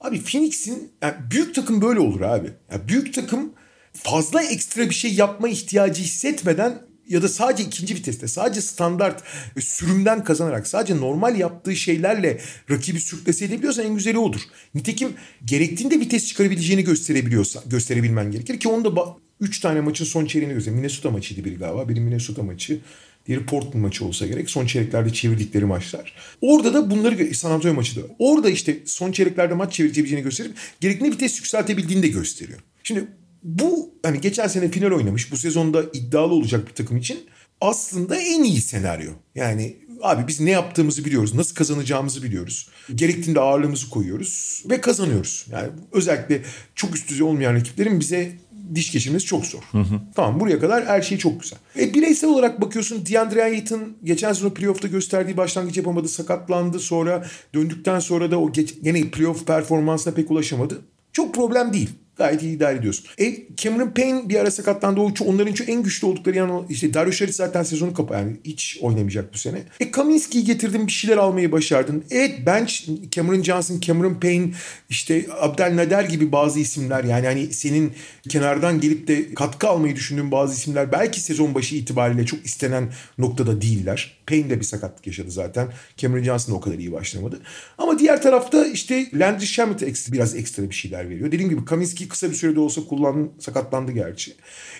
Abi 0.00 0.22
Phoenix'in 0.22 0.92
yani 1.02 1.14
büyük 1.30 1.54
takım 1.54 1.82
böyle 1.82 2.00
olur 2.00 2.20
abi. 2.20 2.52
Yani 2.72 2.88
büyük 2.88 3.14
takım 3.14 3.52
fazla 3.92 4.42
ekstra 4.42 4.88
bir 4.88 4.94
şey 4.94 5.14
yapma 5.14 5.48
ihtiyacı 5.48 6.02
hissetmeden 6.02 6.82
ya 7.08 7.22
da 7.22 7.28
sadece 7.28 7.64
ikinci 7.64 7.94
viteste 7.94 8.28
sadece 8.28 8.60
standart 8.60 9.22
e, 9.56 9.60
sürümden 9.60 10.24
kazanarak 10.24 10.66
sadece 10.66 10.96
normal 10.96 11.38
yaptığı 11.38 11.76
şeylerle 11.76 12.40
rakibi 12.70 13.00
sürklese 13.00 13.44
edebiliyorsan 13.44 13.84
en 13.84 13.94
güzeli 13.94 14.18
odur. 14.18 14.40
Nitekim 14.74 15.14
gerektiğinde 15.44 16.00
vites 16.00 16.26
çıkarabileceğini 16.26 16.84
gösterebiliyorsa 16.84 17.62
gösterebilmen 17.66 18.30
gerekir 18.30 18.60
ki 18.60 18.68
onu 18.68 18.96
da 18.96 19.16
3 19.40 19.60
tane 19.60 19.80
maçın 19.80 20.04
son 20.04 20.26
çeyreğini 20.26 20.54
göster. 20.54 20.74
Minnesota 20.74 21.10
maçıydı 21.10 21.44
biri 21.44 21.54
galiba. 21.56 21.88
Biri 21.88 22.00
Minnesota 22.00 22.42
maçı. 22.42 22.80
Diğeri 23.28 23.46
Portland 23.46 23.84
maçı 23.84 24.04
olsa 24.04 24.26
gerek. 24.26 24.50
Son 24.50 24.66
çeyreklerde 24.66 25.12
çevirdikleri 25.12 25.64
maçlar. 25.64 26.14
Orada 26.40 26.74
da 26.74 26.90
bunları 26.90 27.34
San 27.34 27.50
Antonio 27.50 27.74
maçı 27.74 27.96
da. 27.96 28.06
Orada 28.18 28.50
işte 28.50 28.78
son 28.84 29.12
çeyreklerde 29.12 29.54
maç 29.54 29.72
çevirebileceğini 29.72 30.24
gösterip 30.24 30.52
gerektiğinde 30.80 31.14
vites 31.14 31.38
yükseltebildiğini 31.38 32.02
de 32.02 32.08
gösteriyor. 32.08 32.58
Şimdi 32.82 33.06
bu 33.42 33.94
hani 34.02 34.20
geçen 34.20 34.46
sene 34.48 34.70
final 34.70 34.90
oynamış 34.90 35.32
bu 35.32 35.36
sezonda 35.36 35.82
iddialı 35.92 36.34
olacak 36.34 36.68
bir 36.68 36.74
takım 36.74 36.96
için 36.96 37.18
aslında 37.60 38.16
en 38.16 38.42
iyi 38.42 38.60
senaryo. 38.60 39.12
Yani 39.34 39.76
abi 40.02 40.28
biz 40.28 40.40
ne 40.40 40.50
yaptığımızı 40.50 41.04
biliyoruz, 41.04 41.34
nasıl 41.34 41.54
kazanacağımızı 41.54 42.22
biliyoruz. 42.22 42.68
Gerektiğinde 42.94 43.40
ağırlığımızı 43.40 43.90
koyuyoruz 43.90 44.64
ve 44.70 44.80
kazanıyoruz. 44.80 45.46
Yani 45.50 45.68
özellikle 45.92 46.42
çok 46.74 46.96
üst 46.96 47.10
düzey 47.10 47.22
olmayan 47.22 47.54
rakiplerin 47.54 48.00
bize 48.00 48.32
diş 48.74 48.92
geçirmesi 48.92 49.26
çok 49.26 49.46
zor. 49.46 49.62
Hı 49.72 49.78
hı. 49.78 50.00
Tamam 50.14 50.40
buraya 50.40 50.58
kadar 50.58 50.86
her 50.86 51.02
şey 51.02 51.18
çok 51.18 51.40
güzel. 51.40 51.58
E, 51.78 51.94
bireysel 51.94 52.30
olarak 52.30 52.60
bakıyorsun 52.60 53.06
DeAndre 53.06 53.42
Ayton 53.42 53.96
geçen 54.04 54.32
sezon 54.32 54.50
playoff'ta 54.50 54.88
gösterdiği 54.88 55.36
başlangıç 55.36 55.76
yapamadı. 55.76 56.08
Sakatlandı 56.08 56.78
sonra 56.78 57.26
döndükten 57.54 57.98
sonra 57.98 58.30
da 58.30 58.40
o 58.40 58.52
geç, 58.52 58.74
yine 58.82 59.10
playoff 59.10 59.46
performansına 59.46 60.14
pek 60.14 60.30
ulaşamadı. 60.30 60.80
Çok 61.12 61.34
problem 61.34 61.72
değil. 61.72 61.90
Gayet 62.16 62.42
iyi 62.42 62.56
idare 62.56 62.78
ediyorsun. 62.78 63.06
E, 63.18 63.36
Cameron 63.56 63.90
Payne 63.90 64.28
bir 64.28 64.36
ara 64.36 64.50
sakatlandı. 64.50 65.00
O, 65.00 65.12
onların 65.24 65.52
çok 65.52 65.68
en 65.68 65.82
güçlü 65.82 66.06
oldukları 66.06 66.36
yani 66.36 66.62
işte 66.70 66.94
Dario 66.94 67.12
Saric 67.12 67.32
zaten 67.32 67.62
sezonu 67.62 67.94
kapa 67.94 68.16
yani 68.16 68.36
hiç 68.44 68.78
oynamayacak 68.80 69.34
bu 69.34 69.38
sene. 69.38 69.62
E 69.80 69.90
Kaminski'yi 69.90 70.44
getirdin 70.44 70.86
bir 70.86 70.92
şeyler 70.92 71.16
almayı 71.16 71.52
başardın. 71.52 72.04
Evet 72.10 72.46
bench 72.46 72.72
Cameron 73.10 73.42
Johnson, 73.42 73.80
Cameron 73.80 74.14
Payne 74.14 74.50
işte 74.90 75.26
Abdel 75.40 75.76
Nader 75.76 76.04
gibi 76.04 76.32
bazı 76.32 76.60
isimler 76.60 77.04
yani 77.04 77.26
hani 77.26 77.52
senin 77.52 77.92
kenardan 78.28 78.80
gelip 78.80 79.08
de 79.08 79.34
katkı 79.34 79.68
almayı 79.68 79.96
düşündüğün 79.96 80.30
bazı 80.30 80.54
isimler 80.54 80.92
belki 80.92 81.20
sezon 81.20 81.54
başı 81.54 81.76
itibariyle 81.76 82.26
çok 82.26 82.46
istenen 82.46 82.92
noktada 83.18 83.62
değiller. 83.62 84.15
Payne 84.26 84.50
de 84.50 84.60
bir 84.60 84.64
sakatlık 84.64 85.06
yaşadı 85.06 85.30
zaten. 85.30 85.68
Cameron 85.96 86.22
Johnson 86.22 86.52
o 86.52 86.60
kadar 86.60 86.78
iyi 86.78 86.92
başlamadı. 86.92 87.40
Ama 87.78 87.98
diğer 87.98 88.22
tarafta 88.22 88.66
işte 88.66 89.06
Landry 89.14 89.46
Shamet 89.46 90.12
biraz 90.12 90.36
ekstra 90.36 90.70
bir 90.70 90.74
şeyler 90.74 91.10
veriyor. 91.10 91.32
Dediğim 91.32 91.50
gibi 91.50 91.64
Kaminski 91.64 92.08
kısa 92.08 92.30
bir 92.30 92.34
sürede 92.34 92.60
olsa 92.60 92.84
kullan 92.84 93.30
sakatlandı 93.38 93.92
gerçi. 93.92 94.34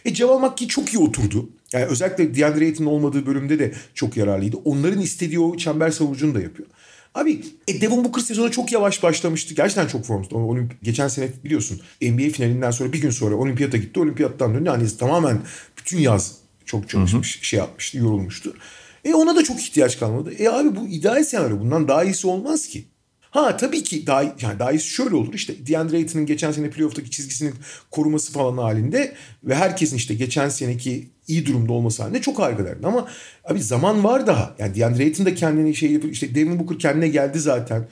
E 0.05 0.15
Cemal 0.15 0.39
Makki 0.39 0.69
çok 0.69 0.95
iyi 0.95 0.99
oturdu. 0.99 1.51
Yani 1.73 1.85
özellikle 1.85 2.35
DeAndre 2.35 2.65
Ayton'un 2.65 2.89
olmadığı 2.89 3.27
bölümde 3.27 3.59
de 3.59 3.73
çok 3.95 4.17
yararlıydı. 4.17 4.57
Onların 4.65 5.01
istediği 5.01 5.41
o 5.41 5.57
çember 5.57 5.91
savunucunu 5.91 6.35
da 6.35 6.41
yapıyor. 6.41 6.69
Abi 7.15 7.43
e, 7.69 7.81
Devin 7.81 8.05
Booker 8.05 8.23
sezonu 8.23 8.51
çok 8.51 8.73
yavaş 8.73 9.03
başlamıştı. 9.03 9.55
Gerçekten 9.55 9.87
çok 9.87 10.05
formsuz. 10.05 10.33
Olimp 10.33 10.83
geçen 10.83 11.09
sene 11.09 11.29
biliyorsun 11.45 11.81
NBA 12.03 12.31
finalinden 12.33 12.71
sonra 12.71 12.93
bir 12.93 13.01
gün 13.01 13.11
sonra 13.11 13.35
olimpiyata 13.35 13.77
gitti. 13.77 14.01
Olimpiyattan 14.01 14.55
döndü. 14.55 14.71
Hani 14.71 14.97
tamamen 14.97 15.39
bütün 15.79 15.99
yaz 15.99 16.35
çok 16.65 16.89
çalışmış, 16.89 17.37
hı 17.37 17.41
hı. 17.41 17.45
şey 17.45 17.59
yapmıştı, 17.59 17.99
yorulmuştu. 17.99 18.55
E 19.07 19.15
ona 19.15 19.37
da 19.37 19.45
çok 19.45 19.61
ihtiyaç 19.61 19.99
kalmadı. 19.99 20.33
E 20.39 20.49
abi 20.49 20.77
bu 20.77 20.89
ideal 20.89 21.25
senaryo. 21.25 21.61
Bundan 21.61 21.89
daha 21.89 22.05
iyisi 22.05 22.27
olmaz 22.27 22.69
ki. 22.69 22.85
Ha 23.31 23.57
tabii 23.57 23.83
ki 23.83 24.07
daha, 24.07 24.23
yani 24.23 24.59
daha 24.59 24.73
iyisi 24.73 24.89
şöyle 24.89 25.15
olur. 25.15 25.35
İşte 25.35 25.67
DeAndre 25.67 25.97
Ayton'un 25.97 26.27
geçen 26.27 26.53
sene 26.53 26.71
playoff'taki 26.71 27.11
çizgisinin 27.11 27.55
koruması 27.91 28.33
falan 28.33 28.59
halinde 28.59 29.15
ve 29.45 29.55
herkesin 29.55 29.97
işte 29.97 30.15
geçen 30.15 30.49
seneki 30.49 31.09
iyi 31.29 31.47
durumda 31.47 31.73
olması 31.73 32.03
halinde 32.03 32.21
çok 32.21 32.39
harika 32.39 32.65
derdi. 32.65 32.87
Ama 32.87 33.09
abi 33.45 33.63
zaman 33.63 34.05
var 34.05 34.27
daha. 34.27 34.55
Yani 34.59 34.75
DeAndre 34.75 35.03
Ayton 35.03 35.27
da 35.27 35.35
kendini 35.35 35.75
şey 35.75 35.93
yapıyor. 35.93 36.13
İşte 36.13 36.35
Devin 36.35 36.59
Booker 36.59 36.79
kendine 36.79 37.09
geldi 37.09 37.41
zaten. 37.41 37.89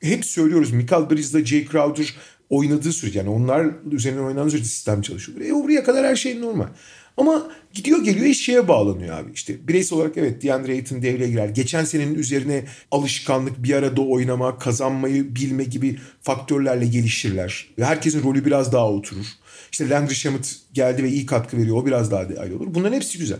Hep 0.00 0.24
söylüyoruz 0.24 0.72
Michael 0.72 1.10
Bridges'la 1.10 1.44
Jay 1.44 1.68
Crowder 1.72 2.14
oynadığı 2.50 2.92
sürece 2.92 3.18
yani 3.18 3.30
onlar 3.30 3.66
üzerine 3.92 4.20
oynanan 4.20 4.48
sürece 4.48 4.68
sistem 4.68 5.02
çalışıyor. 5.02 5.40
E 5.40 5.54
buraya 5.54 5.84
kadar 5.84 6.06
her 6.06 6.16
şey 6.16 6.40
normal. 6.40 6.68
Ama 7.16 7.50
gidiyor 7.72 8.04
geliyor 8.04 8.26
iş 8.26 8.44
şeye 8.44 8.68
bağlanıyor 8.68 9.18
abi. 9.18 9.32
İşte 9.32 9.68
bireysel 9.68 9.98
olarak 9.98 10.16
evet 10.16 10.42
DeAndre 10.42 10.72
Ayton 10.72 11.02
devreye 11.02 11.30
girer. 11.30 11.48
Geçen 11.48 11.84
senenin 11.84 12.14
üzerine 12.14 12.64
alışkanlık, 12.90 13.62
bir 13.62 13.74
arada 13.74 14.02
oynama, 14.02 14.58
kazanmayı 14.58 15.34
bilme 15.34 15.64
gibi 15.64 15.98
faktörlerle 16.22 16.86
gelişirler. 16.86 17.68
Ve 17.78 17.84
herkesin 17.84 18.22
rolü 18.22 18.44
biraz 18.44 18.72
daha 18.72 18.90
oturur. 18.90 19.26
İşte 19.72 19.88
Landry 19.88 20.14
Shamet 20.14 20.56
geldi 20.72 21.02
ve 21.02 21.08
iyi 21.08 21.26
katkı 21.26 21.56
veriyor. 21.56 21.76
O 21.76 21.86
biraz 21.86 22.10
daha 22.10 22.28
değerli 22.28 22.54
olur. 22.54 22.66
Bunların 22.74 22.96
hepsi 22.96 23.18
güzel. 23.18 23.38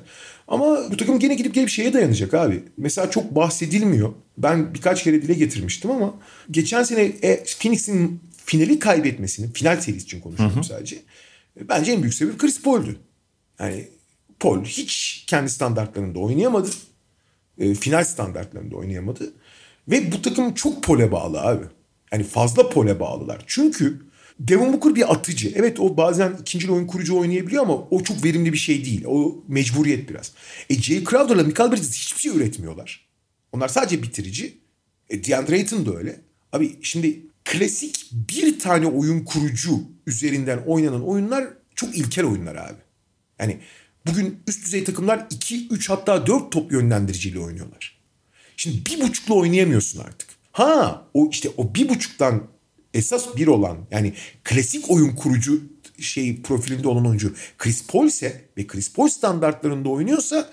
Ama 0.49 0.79
bu 0.93 0.97
takım 0.97 1.19
gene 1.19 1.35
gidip 1.35 1.55
gelip 1.55 1.69
şeye 1.69 1.93
dayanacak 1.93 2.35
abi. 2.35 2.62
Mesela 2.77 3.11
çok 3.11 3.35
bahsedilmiyor. 3.35 4.12
Ben 4.39 4.75
birkaç 4.75 5.05
kere 5.05 5.23
dile 5.23 5.35
getirmiştim 5.35 5.91
ama 5.91 6.15
geçen 6.51 6.83
sene 6.83 7.01
e, 7.03 7.45
Phoenix'in 7.61 8.21
finali 8.45 8.79
kaybetmesinin, 8.79 9.51
final 9.51 9.81
serisi 9.81 10.05
için 10.05 10.21
konuşuyorum 10.21 10.57
hı 10.57 10.61
hı. 10.61 10.65
sadece. 10.65 10.97
Bence 11.69 11.93
en 11.93 12.03
büyük 12.03 12.15
sebebi 12.15 12.39
Chris 12.39 12.62
Paul'du. 12.62 12.97
Yani 13.61 13.88
Paul 14.40 14.64
hiç 14.64 15.25
kendi 15.27 15.51
standartlarında 15.51 16.19
oynayamadı. 16.19 16.71
E, 17.59 17.75
final 17.75 18.05
standartlarında 18.05 18.77
oynayamadı. 18.77 19.33
Ve 19.88 20.12
bu 20.12 20.23
takım 20.23 20.55
çok 20.55 20.83
pole 20.83 21.12
bağlı 21.12 21.40
abi. 21.40 21.64
Yani 22.12 22.25
fazla 22.25 22.71
pole 22.71 23.01
bağlılar. 23.01 23.45
Çünkü 23.47 24.07
Devin 24.40 24.73
Booker 24.73 24.95
bir 24.95 25.12
atıcı. 25.12 25.53
Evet 25.55 25.81
o 25.81 25.97
bazen 25.97 26.37
ikinci 26.40 26.73
oyun 26.73 26.87
kurucu 26.87 27.19
oynayabiliyor 27.19 27.62
ama 27.62 27.88
o 27.90 28.03
çok 28.03 28.25
verimli 28.25 28.53
bir 28.53 28.59
şey 28.59 28.85
değil. 28.85 29.05
O 29.07 29.45
mecburiyet 29.49 30.11
biraz. 30.11 30.33
E 30.71 30.75
Jay 30.75 31.05
Crowder'la 31.05 31.42
Michael 31.42 31.73
Bridges 31.73 31.95
hiçbir 31.95 32.21
şey 32.21 32.37
üretmiyorlar. 32.37 33.07
Onlar 33.53 33.69
sadece 33.69 34.03
bitirici. 34.03 34.59
E 35.11 35.25
DeAndre 35.25 35.55
Ayton 35.55 35.87
da 35.87 35.97
öyle. 35.97 36.21
Abi 36.53 36.77
şimdi 36.83 37.27
klasik 37.45 38.11
bir 38.12 38.59
tane 38.59 38.87
oyun 38.87 39.25
kurucu 39.25 39.81
üzerinden 40.07 40.59
oynanan 40.66 41.09
oyunlar 41.09 41.45
çok 41.75 41.99
ilkel 41.99 42.25
oyunlar 42.25 42.57
abi. 42.57 42.86
Yani 43.40 43.59
bugün 44.07 44.42
üst 44.46 44.64
düzey 44.64 44.85
takımlar 44.85 45.27
2, 45.31 45.68
3 45.68 45.90
hatta 45.90 46.27
4 46.27 46.53
top 46.53 46.72
yönlendiriciyle 46.72 47.38
oynuyorlar. 47.38 47.99
Şimdi 48.57 48.87
bir 48.87 49.01
buçukla 49.01 49.35
oynayamıyorsun 49.35 50.01
artık. 50.01 50.29
Ha 50.53 51.07
o 51.14 51.29
işte 51.31 51.51
o 51.57 51.75
bir 51.75 51.88
buçuktan 51.88 52.49
esas 52.94 53.37
bir 53.37 53.46
olan 53.46 53.79
yani 53.90 54.12
klasik 54.44 54.90
oyun 54.90 55.16
kurucu 55.16 55.62
şey 55.99 56.42
profilinde 56.42 56.88
olan 56.88 57.07
oyuncu 57.07 57.34
Chris 57.59 57.87
Paul 57.87 58.07
ise 58.07 58.45
ve 58.59 58.66
Chris 58.66 58.93
Paul 58.93 59.09
standartlarında 59.09 59.89
oynuyorsa 59.89 60.51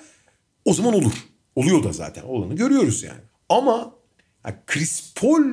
o 0.65 0.73
zaman 0.73 0.93
olur. 0.93 1.13
Oluyor 1.55 1.83
da 1.83 1.93
zaten 1.93 2.23
olanı 2.23 2.55
görüyoruz 2.55 3.03
yani. 3.03 3.21
Ama 3.49 3.95
yani 4.45 4.55
Chris 4.67 5.13
Paul 5.15 5.43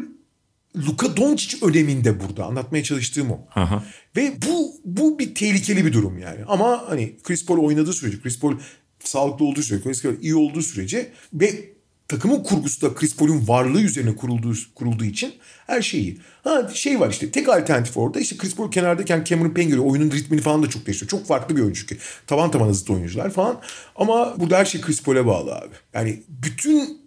Luka 0.77 1.17
Doncic 1.17 1.67
öneminde 1.67 2.21
burada 2.21 2.45
anlatmaya 2.45 2.85
çalıştığım 2.85 3.31
o. 3.31 3.39
Aha. 3.55 3.85
Ve 4.17 4.33
bu 4.47 4.75
bu 4.85 5.19
bir 5.19 5.35
tehlikeli 5.35 5.85
bir 5.87 5.93
durum 5.93 6.19
yani. 6.19 6.45
Ama 6.47 6.85
hani 6.89 7.17
Chris 7.23 7.47
Paul 7.47 7.59
oynadığı 7.59 7.93
sürece, 7.93 8.21
Chris 8.21 8.41
Paul 8.41 8.55
sağlıklı 9.01 9.45
olduğu 9.45 9.63
sürece, 9.63 9.85
Chris 9.85 10.03
Paul 10.03 10.15
iyi 10.21 10.35
olduğu 10.35 10.63
sürece 10.63 11.13
ve 11.35 11.80
takımın 12.11 12.43
kurgusu 12.43 12.83
da 12.83 12.95
Chris 12.95 13.17
Paul'un 13.17 13.49
varlığı 13.49 13.81
üzerine 13.81 14.17
kurulduğu, 14.17 14.55
kurulduğu 14.75 15.05
için 15.05 15.35
her 15.67 15.83
şeyi. 15.83 16.19
Ha 16.45 16.71
şey 16.75 17.01
var 17.01 17.11
işte 17.11 17.31
tek 17.31 17.49
alternatif 17.49 17.97
orada 17.97 18.21
işte 18.21 18.37
Chris 18.37 18.57
Paul 18.57 18.71
kenardayken 18.71 19.25
Cameron 19.25 19.51
Payne 19.51 19.69
geliyor. 19.69 19.87
Oyunun 19.87 20.11
ritmini 20.11 20.41
falan 20.41 20.63
da 20.63 20.69
çok 20.69 20.87
değiştiriyor. 20.87 21.11
Çok 21.11 21.27
farklı 21.27 21.57
bir 21.57 21.63
oyuncu 21.63 21.87
ki. 21.87 21.97
Tavan 22.27 22.51
tavan 22.51 22.73
zıt 22.73 22.91
oyuncular 22.91 23.31
falan. 23.31 23.61
Ama 23.97 24.41
burada 24.41 24.59
her 24.59 24.65
şey 24.65 24.81
Chris 24.81 25.03
Paul'e 25.03 25.27
bağlı 25.27 25.55
abi. 25.55 25.75
Yani 25.95 26.23
bütün 26.29 27.03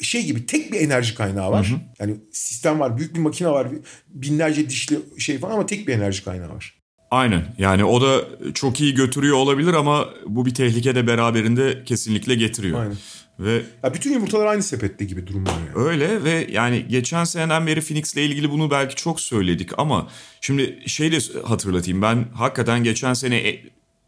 şey 0.00 0.24
gibi 0.24 0.46
tek 0.46 0.72
bir 0.72 0.80
enerji 0.80 1.14
kaynağı 1.14 1.50
var. 1.50 1.70
Hı 1.70 1.74
hı. 1.74 1.78
Yani 1.98 2.16
sistem 2.32 2.80
var. 2.80 2.98
Büyük 2.98 3.14
bir 3.14 3.20
makine 3.20 3.48
var. 3.48 3.68
Binlerce 4.08 4.70
dişli 4.70 4.98
şey 5.18 5.38
falan 5.38 5.52
ama 5.52 5.66
tek 5.66 5.88
bir 5.88 5.92
enerji 5.92 6.24
kaynağı 6.24 6.54
var. 6.54 6.74
Aynen 7.10 7.42
yani 7.58 7.84
o 7.84 8.00
da 8.00 8.24
çok 8.54 8.80
iyi 8.80 8.94
götürüyor 8.94 9.36
olabilir 9.36 9.74
ama 9.74 10.08
bu 10.26 10.46
bir 10.46 10.54
tehlike 10.54 10.94
de 10.94 11.06
beraberinde 11.06 11.84
kesinlikle 11.84 12.34
getiriyor. 12.34 12.80
Aynen. 12.80 12.96
Ve 13.38 13.62
ya 13.82 13.94
bütün 13.94 14.12
yumurtalar 14.12 14.46
aynı 14.46 14.62
sepette 14.62 15.04
gibi 15.04 15.26
durumlar 15.26 15.52
yani. 15.52 15.86
Öyle 15.86 16.24
ve 16.24 16.46
yani 16.50 16.84
geçen 16.88 17.24
seneden 17.24 17.66
beri 17.66 17.80
Phoenix'le 17.80 18.16
ilgili 18.16 18.50
bunu 18.50 18.70
belki 18.70 18.94
çok 18.94 19.20
söyledik 19.20 19.70
ama 19.78 20.08
şimdi 20.40 20.78
şey 20.86 21.12
de 21.12 21.18
hatırlatayım 21.42 22.02
ben 22.02 22.24
hakikaten 22.34 22.84
geçen 22.84 23.14
sene 23.14 23.36
e, 23.36 23.62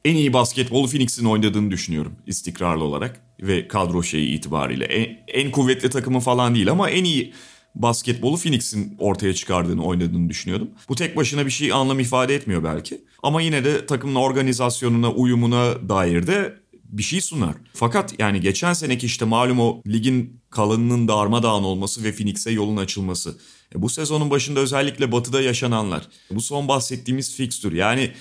en 0.04 0.14
iyi 0.16 0.32
basketbolu 0.32 0.88
Phoenix'in 0.88 1.24
oynadığını 1.24 1.70
düşünüyorum 1.70 2.12
istikrarlı 2.26 2.84
olarak 2.84 3.20
ve 3.40 3.68
kadro 3.68 4.02
şeyi 4.02 4.28
itibariyle. 4.28 4.84
En, 4.84 5.18
en 5.28 5.50
kuvvetli 5.50 5.90
takımı 5.90 6.20
falan 6.20 6.54
değil 6.54 6.70
ama 6.70 6.90
en 6.90 7.04
iyi 7.04 7.32
basketbolu 7.74 8.36
Phoenix'in 8.36 8.96
ortaya 8.98 9.34
çıkardığını, 9.34 9.84
oynadığını 9.84 10.28
düşünüyordum. 10.28 10.70
Bu 10.88 10.94
tek 10.94 11.16
başına 11.16 11.46
bir 11.46 11.50
şey 11.50 11.72
anlam 11.72 12.00
ifade 12.00 12.34
etmiyor 12.34 12.64
belki. 12.64 13.00
Ama 13.22 13.42
yine 13.42 13.64
de 13.64 13.86
takımın 13.86 14.14
organizasyonuna, 14.14 15.12
uyumuna 15.12 15.88
dair 15.88 16.26
de 16.26 16.56
bir 16.88 17.02
şey 17.02 17.20
sunar. 17.20 17.54
Fakat 17.74 18.14
yani 18.18 18.40
geçen 18.40 18.72
seneki 18.72 19.06
işte 19.06 19.24
malum 19.24 19.60
o 19.60 19.82
ligin 19.86 20.40
kalanının 20.50 21.08
darmadağın 21.08 21.62
olması 21.62 22.04
ve 22.04 22.12
Phoenix'e 22.12 22.50
yolun 22.50 22.76
açılması. 22.76 23.38
E 23.74 23.82
bu 23.82 23.88
sezonun 23.88 24.30
başında 24.30 24.60
özellikle 24.60 25.12
batıda 25.12 25.40
yaşananlar. 25.40 26.08
Bu 26.30 26.40
son 26.40 26.68
bahsettiğimiz 26.68 27.34
fikstür 27.36 27.72
yani 27.72 28.12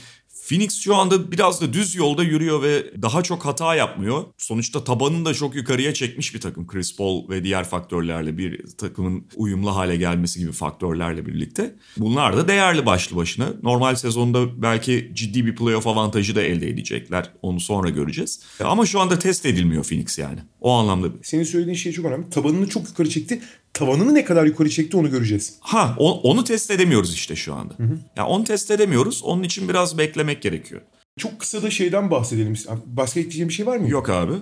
Phoenix 0.49 0.79
şu 0.79 0.95
anda 0.95 1.31
biraz 1.31 1.61
da 1.61 1.73
düz 1.73 1.95
yolda 1.95 2.23
yürüyor 2.23 2.61
ve 2.61 3.01
daha 3.01 3.21
çok 3.21 3.45
hata 3.45 3.75
yapmıyor. 3.75 4.23
Sonuçta 4.37 4.83
tabanını 4.83 5.25
da 5.25 5.33
çok 5.33 5.55
yukarıya 5.55 5.93
çekmiş 5.93 6.35
bir 6.35 6.41
takım 6.41 6.67
Chris 6.67 6.97
Paul 6.97 7.29
ve 7.29 7.43
diğer 7.43 7.63
faktörlerle 7.63 8.37
bir 8.37 8.67
takımın 8.77 9.27
uyumlu 9.35 9.75
hale 9.75 9.95
gelmesi 9.95 10.39
gibi 10.39 10.51
faktörlerle 10.51 11.25
birlikte. 11.25 11.75
Bunlar 11.97 12.37
da 12.37 12.47
değerli 12.47 12.85
başlı 12.85 13.15
başına. 13.15 13.53
Normal 13.63 13.95
sezonda 13.95 14.61
belki 14.61 15.11
ciddi 15.13 15.45
bir 15.45 15.55
playoff 15.55 15.87
avantajı 15.87 16.35
da 16.35 16.41
elde 16.41 16.69
edecekler. 16.69 17.31
Onu 17.41 17.59
sonra 17.59 17.89
göreceğiz. 17.89 18.43
Ama 18.63 18.85
şu 18.85 18.99
anda 18.99 19.19
test 19.19 19.45
edilmiyor 19.45 19.83
Phoenix 19.83 20.17
yani. 20.17 20.39
O 20.61 20.71
anlamda. 20.71 21.07
Senin 21.23 21.43
söylediğin 21.43 21.77
şey 21.77 21.91
çok 21.91 22.05
önemli. 22.05 22.29
Tabanını 22.29 22.69
çok 22.69 22.87
yukarı 22.87 23.09
çekti 23.09 23.41
tavanını 23.75 24.13
ne 24.13 24.25
kadar 24.25 24.45
yukarı 24.45 24.69
çekti 24.69 24.97
onu 24.97 25.11
göreceğiz. 25.11 25.57
Ha 25.59 25.95
o, 25.99 26.21
onu 26.21 26.43
test 26.43 26.71
edemiyoruz 26.71 27.13
işte 27.13 27.35
şu 27.35 27.53
anda. 27.53 27.73
Hı 27.77 27.83
hı. 27.83 27.97
Yani 28.15 28.27
onu 28.27 28.43
test 28.43 28.71
edemiyoruz. 28.71 29.23
Onun 29.23 29.43
için 29.43 29.69
biraz 29.69 29.97
beklemek 29.97 30.41
gerekiyor. 30.41 30.81
Çok 31.17 31.39
kısa 31.39 31.63
da 31.63 31.69
şeyden 31.69 32.11
bahsedelim. 32.11 32.53
Başka 32.85 33.19
ekleyeceğim 33.19 33.49
bir 33.49 33.53
şey 33.53 33.65
var 33.65 33.77
mı? 33.77 33.89
Yok 33.89 34.09
abi. 34.09 34.33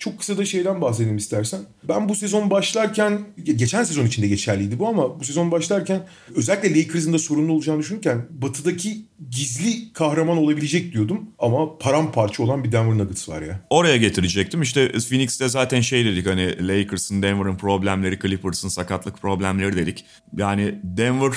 Çok 0.00 0.18
kısa 0.18 0.38
da 0.38 0.44
şeyden 0.44 0.80
bahsedelim 0.80 1.16
istersen. 1.16 1.60
Ben 1.88 2.08
bu 2.08 2.14
sezon 2.14 2.50
başlarken, 2.50 3.20
geçen 3.44 3.84
sezon 3.84 4.06
içinde 4.06 4.28
geçerliydi 4.28 4.78
bu 4.78 4.88
ama 4.88 5.20
bu 5.20 5.24
sezon 5.24 5.50
başlarken 5.50 6.00
özellikle 6.34 6.80
Lakers'ın 6.80 7.12
da 7.12 7.18
sorunlu 7.18 7.52
olacağını 7.52 7.78
düşünürken 7.78 8.26
batıdaki 8.30 8.96
gizli 9.30 9.92
kahraman 9.92 10.38
olabilecek 10.38 10.92
diyordum. 10.92 11.30
Ama 11.38 11.78
paramparça 11.78 12.42
olan 12.42 12.64
bir 12.64 12.72
Denver 12.72 12.98
Nuggets 12.98 13.28
var 13.28 13.42
ya. 13.42 13.60
Oraya 13.70 13.96
getirecektim. 13.96 14.62
İşte 14.62 14.92
Phoenix'te 14.92 15.48
zaten 15.48 15.80
şey 15.80 16.04
dedik 16.04 16.26
hani 16.26 16.68
Lakers'ın, 16.68 17.22
Denver'ın 17.22 17.56
problemleri, 17.56 18.18
Clippers'ın 18.18 18.68
sakatlık 18.68 19.18
problemleri 19.18 19.76
dedik. 19.76 20.04
Yani 20.36 20.74
Denver 20.84 21.32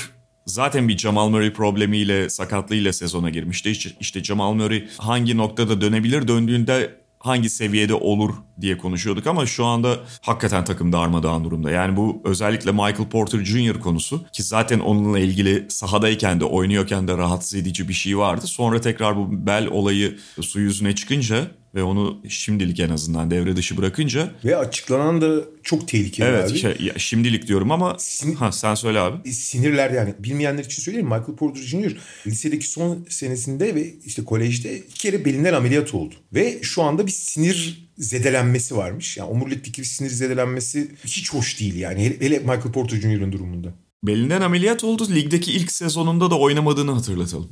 Zaten 0.45 0.87
bir 0.87 0.97
Jamal 0.97 1.29
Murray 1.29 1.53
problemiyle, 1.53 2.29
sakatlığıyla 2.29 2.93
sezona 2.93 3.29
girmişti. 3.29 3.71
İşte 3.99 4.23
Jamal 4.23 4.53
Murray 4.53 4.87
hangi 4.97 5.37
noktada 5.37 5.81
dönebilir, 5.81 6.27
döndüğünde 6.27 7.02
hangi 7.23 7.49
seviyede 7.49 7.93
olur 7.93 8.33
diye 8.61 8.77
konuşuyorduk 8.77 9.27
ama 9.27 9.45
şu 9.45 9.65
anda 9.65 9.99
hakikaten 10.21 10.65
takım 10.65 10.93
darmadağın 10.93 11.43
durumda. 11.43 11.71
Yani 11.71 11.97
bu 11.97 12.21
özellikle 12.23 12.71
Michael 12.71 13.09
Porter 13.09 13.45
Jr. 13.45 13.79
konusu 13.79 14.25
ki 14.31 14.43
zaten 14.43 14.79
onunla 14.79 15.19
ilgili 15.19 15.65
sahadayken 15.69 16.39
de 16.39 16.45
oynuyorken 16.45 17.07
de 17.07 17.17
rahatsız 17.17 17.55
edici 17.55 17.87
bir 17.89 17.93
şey 17.93 18.17
vardı. 18.17 18.47
Sonra 18.47 18.81
tekrar 18.81 19.17
bu 19.17 19.45
bel 19.45 19.67
olayı 19.67 20.19
su 20.41 20.59
yüzüne 20.59 20.95
çıkınca 20.95 21.47
ve 21.75 21.83
onu 21.83 22.21
şimdilik 22.29 22.79
en 22.79 22.89
azından 22.89 23.31
devre 23.31 23.55
dışı 23.55 23.77
bırakınca. 23.77 24.31
Ve 24.45 24.57
açıklanan 24.57 25.21
da 25.21 25.41
çok 25.63 25.87
tehlikeli 25.87 26.27
evet, 26.27 26.51
abi. 26.51 26.59
Evet 26.59 26.79
şey, 26.79 26.91
şimdilik 26.97 27.47
diyorum 27.47 27.71
ama 27.71 27.91
Sin- 27.91 28.35
ha, 28.35 28.51
sen 28.51 28.75
söyle 28.75 28.99
abi. 28.99 29.29
E, 29.29 29.31
sinirler 29.31 29.91
yani 29.91 30.13
bilmeyenler 30.19 30.63
için 30.63 30.81
söyleyeyim 30.81 31.07
Michael 31.07 31.35
Porter 31.37 31.61
Jr. 31.61 31.97
lisedeki 32.27 32.67
son 32.67 33.05
senesinde 33.09 33.75
ve 33.75 33.93
işte 34.05 34.23
kolejde 34.23 34.77
iki 34.77 34.99
kere 34.99 35.25
belinden 35.25 35.53
ameliyat 35.53 35.93
oldu. 35.93 36.15
Ve 36.33 36.59
şu 36.61 36.83
anda 36.83 37.05
bir 37.05 37.11
sinir 37.11 37.89
zedelenmesi 37.97 38.77
varmış. 38.77 39.17
Yani 39.17 39.29
omurilikteki 39.29 39.81
bir 39.81 39.87
sinir 39.87 40.09
zedelenmesi 40.09 40.91
hiç 41.05 41.33
hoş 41.33 41.59
değil 41.59 41.75
yani. 41.75 42.05
Hele, 42.05 42.19
hele 42.19 42.39
Michael 42.39 42.71
Porter 42.73 42.97
Jr.'ın 42.97 43.31
durumunda. 43.31 43.73
Belinden 44.03 44.41
ameliyat 44.41 44.83
oldu. 44.83 45.07
Ligdeki 45.15 45.51
ilk 45.51 45.71
sezonunda 45.71 46.31
da 46.31 46.39
oynamadığını 46.39 46.91
hatırlatalım. 46.91 47.49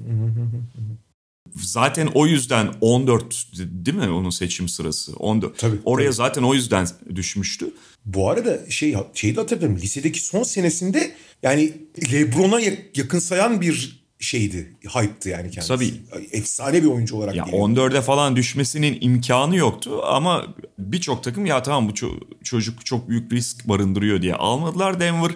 Zaten 1.55 2.07
o 2.13 2.27
yüzden 2.27 2.69
14 2.81 3.47
değil 3.57 3.97
mi 3.97 4.09
onun 4.09 4.29
seçim 4.29 4.69
sırası? 4.69 5.13
14. 5.15 5.57
Tabii, 5.57 5.77
Oraya 5.85 6.05
tabii. 6.05 6.13
zaten 6.15 6.43
o 6.43 6.53
yüzden 6.53 6.87
düşmüştü. 7.15 7.73
Bu 8.05 8.29
arada 8.29 8.69
şey 8.69 8.95
şeyi 9.13 9.35
de 9.35 9.39
hatırlıyorum. 9.39 9.77
Lisedeki 9.77 10.19
son 10.25 10.43
senesinde 10.43 11.15
yani 11.43 11.73
LeBron'a 12.11 12.59
yakın 12.95 13.19
sayan 13.19 13.61
bir 13.61 14.01
şeydi. 14.19 14.77
Hype'tı 14.83 15.29
yani 15.29 15.51
kendisi. 15.51 15.67
Tabii. 15.67 15.93
Efsane 16.31 16.83
bir 16.83 16.87
oyuncu 16.87 17.15
olarak. 17.15 17.35
Ya 17.35 17.43
14'e 17.43 18.01
falan 18.01 18.35
düşmesinin 18.35 18.97
imkanı 19.01 19.55
yoktu 19.55 20.01
ama 20.03 20.55
birçok 20.79 21.23
takım 21.23 21.45
ya 21.45 21.63
tamam 21.63 21.89
bu 21.89 21.93
çocuk 22.43 22.85
çok 22.85 23.09
büyük 23.09 23.33
risk 23.33 23.67
barındırıyor 23.67 24.21
diye 24.21 24.35
almadılar. 24.35 24.99
Denver 24.99 25.31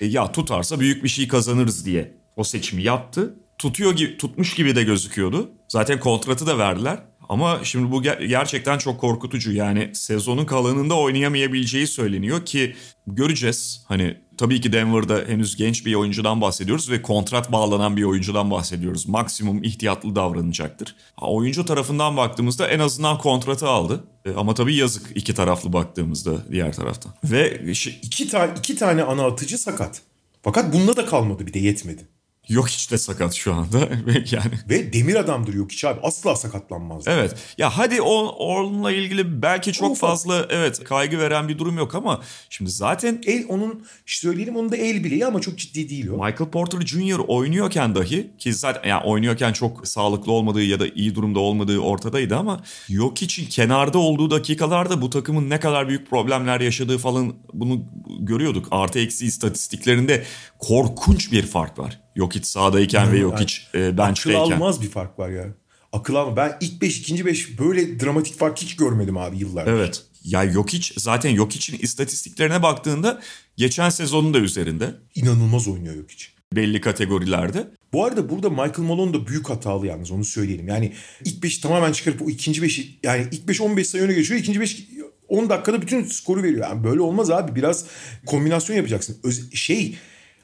e, 0.00 0.06
ya 0.06 0.32
tutarsa 0.32 0.80
büyük 0.80 1.04
bir 1.04 1.08
şey 1.08 1.28
kazanırız 1.28 1.86
diye 1.86 2.14
o 2.36 2.44
seçimi 2.44 2.82
yaptı 2.82 3.34
tutuyor 3.58 3.96
gibi 3.96 4.18
tutmuş 4.18 4.54
gibi 4.54 4.76
de 4.76 4.84
gözüküyordu. 4.84 5.50
Zaten 5.68 6.00
kontratı 6.00 6.46
da 6.46 6.58
verdiler. 6.58 6.98
Ama 7.28 7.60
şimdi 7.62 7.92
bu 7.92 8.02
ger- 8.02 8.26
gerçekten 8.26 8.78
çok 8.78 9.00
korkutucu. 9.00 9.52
Yani 9.52 9.90
sezonun 9.94 10.44
kalanında 10.44 10.94
oynayamayabileceği 10.94 11.86
söyleniyor 11.86 12.46
ki 12.46 12.76
göreceğiz. 13.06 13.84
Hani 13.88 14.16
tabii 14.38 14.60
ki 14.60 14.72
Denver'da 14.72 15.24
henüz 15.26 15.56
genç 15.56 15.86
bir 15.86 15.94
oyuncudan 15.94 16.40
bahsediyoruz 16.40 16.90
ve 16.90 17.02
kontrat 17.02 17.52
bağlanan 17.52 17.96
bir 17.96 18.02
oyuncudan 18.02 18.50
bahsediyoruz. 18.50 19.08
Maksimum 19.08 19.62
ihtiyatlı 19.62 20.16
davranacaktır. 20.16 20.96
Ha, 21.16 21.26
oyuncu 21.26 21.64
tarafından 21.64 22.16
baktığımızda 22.16 22.68
en 22.68 22.78
azından 22.78 23.18
kontratı 23.18 23.68
aldı. 23.68 24.04
E, 24.24 24.30
ama 24.34 24.54
tabii 24.54 24.74
yazık 24.74 25.06
iki 25.14 25.34
taraflı 25.34 25.72
baktığımızda 25.72 26.50
diğer 26.50 26.72
taraftan. 26.72 27.12
Ve 27.24 27.62
iki, 28.02 28.28
ta- 28.28 28.46
iki 28.58 28.76
tane 28.76 29.02
ana 29.02 29.26
atıcı 29.26 29.58
sakat. 29.58 30.02
Fakat 30.42 30.72
bunda 30.72 30.96
da 30.96 31.06
kalmadı 31.06 31.46
bir 31.46 31.52
de 31.52 31.58
yetmedi. 31.58 32.08
Yok 32.48 32.68
hiç 32.68 32.90
de 32.90 32.98
sakat 32.98 33.34
şu 33.34 33.54
anda. 33.54 33.78
yani. 34.30 34.52
Ve 34.68 34.92
demir 34.92 35.14
adamdır 35.14 35.54
yok 35.54 35.72
hiç 35.72 35.84
abi. 35.84 36.00
Asla 36.02 36.36
sakatlanmaz. 36.36 37.04
Evet. 37.06 37.34
Ya 37.58 37.78
hadi 37.78 38.02
o 38.02 38.26
onunla 38.26 38.92
ilgili 38.92 39.42
belki 39.42 39.72
çok 39.72 39.90
Ufak. 39.90 40.10
fazla 40.10 40.46
evet 40.50 40.84
kaygı 40.84 41.18
veren 41.18 41.48
bir 41.48 41.58
durum 41.58 41.78
yok 41.78 41.94
ama 41.94 42.20
şimdi 42.50 42.70
zaten 42.70 43.22
el 43.26 43.44
onun 43.48 43.86
söyleyelim 44.06 44.56
onun 44.56 44.72
da 44.72 44.76
el 44.76 45.04
bileği 45.04 45.26
ama 45.26 45.40
çok 45.40 45.58
ciddi 45.58 45.88
değil 45.88 46.08
o. 46.08 46.12
Michael 46.12 46.50
Porter 46.50 46.80
Jr. 46.80 47.18
oynuyorken 47.28 47.94
dahi 47.94 48.30
ki 48.38 48.54
zaten 48.54 48.88
yani 48.88 49.04
oynuyorken 49.04 49.52
çok 49.52 49.88
sağlıklı 49.88 50.32
olmadığı 50.32 50.62
ya 50.62 50.80
da 50.80 50.86
iyi 50.88 51.14
durumda 51.14 51.40
olmadığı 51.40 51.78
ortadaydı 51.78 52.36
ama 52.36 52.62
yok 52.88 53.22
için 53.22 53.46
kenarda 53.46 53.98
olduğu 53.98 54.30
dakikalarda 54.30 55.02
bu 55.02 55.10
takımın 55.10 55.50
ne 55.50 55.60
kadar 55.60 55.88
büyük 55.88 56.10
problemler 56.10 56.60
yaşadığı 56.60 56.98
falan 56.98 57.34
bunu 57.52 57.84
görüyorduk. 58.20 58.68
Artı 58.70 58.98
eksi 58.98 59.26
istatistiklerinde 59.26 60.24
korkunç 60.58 61.32
bir 61.32 61.46
fark 61.46 61.78
var. 61.78 62.00
Yok 62.16 62.34
hiç 62.34 62.46
sahadayken 62.46 63.04
yani, 63.04 63.12
ve 63.12 63.18
yok 63.18 63.40
hiç 63.40 63.68
e, 63.74 63.98
bench'teyken. 63.98 64.40
Akıl 64.40 64.52
almaz 64.52 64.82
bir 64.82 64.88
fark 64.88 65.18
var 65.18 65.28
ya. 65.28 65.44
Akıl 65.92 66.14
almaz. 66.14 66.36
Ben 66.36 66.56
ilk 66.60 66.82
5 66.82 66.98
ikinci 66.98 67.26
5 67.26 67.58
böyle 67.58 68.00
dramatik 68.00 68.38
fark 68.38 68.58
hiç 68.58 68.76
görmedim 68.76 69.16
abi 69.16 69.38
yıllardır. 69.38 69.72
Evet. 69.72 70.02
Ya 70.24 70.44
yok 70.44 70.72
hiç 70.72 70.92
zaten 70.96 71.30
yok 71.30 71.56
için 71.56 71.78
istatistiklerine 71.78 72.62
baktığında 72.62 73.20
geçen 73.56 73.90
sezonun 73.90 74.34
da 74.34 74.38
üzerinde. 74.38 74.94
İnanılmaz 75.14 75.68
oynuyor 75.68 75.94
yok 75.94 76.10
hiç. 76.10 76.32
Belli 76.52 76.80
kategorilerde. 76.80 77.68
Bu 77.92 78.04
arada 78.04 78.30
burada 78.30 78.50
Michael 78.50 78.78
Malone 78.78 79.14
da 79.14 79.26
büyük 79.26 79.50
hatalı 79.50 79.86
yalnız 79.86 80.10
onu 80.10 80.24
söyleyelim. 80.24 80.68
Yani 80.68 80.92
ilk 81.24 81.44
5'i 81.44 81.60
tamamen 81.60 81.92
çıkarıp 81.92 82.22
o 82.22 82.30
ikinci 82.30 82.60
5'i 82.60 82.98
yani 83.02 83.26
ilk 83.32 83.48
5 83.48 83.60
15 83.60 83.86
sayı 83.86 84.04
öne 84.04 84.12
geçiyor. 84.12 84.40
ikinci 84.40 84.60
5 84.60 84.88
10 85.28 85.50
dakikada 85.50 85.82
bütün 85.82 86.04
skoru 86.04 86.42
veriyor. 86.42 86.68
Yani 86.68 86.84
böyle 86.84 87.00
olmaz 87.00 87.30
abi. 87.30 87.54
Biraz 87.54 87.84
kombinasyon 88.26 88.76
yapacaksın. 88.76 89.16
Öz, 89.24 89.54
şey 89.54 89.98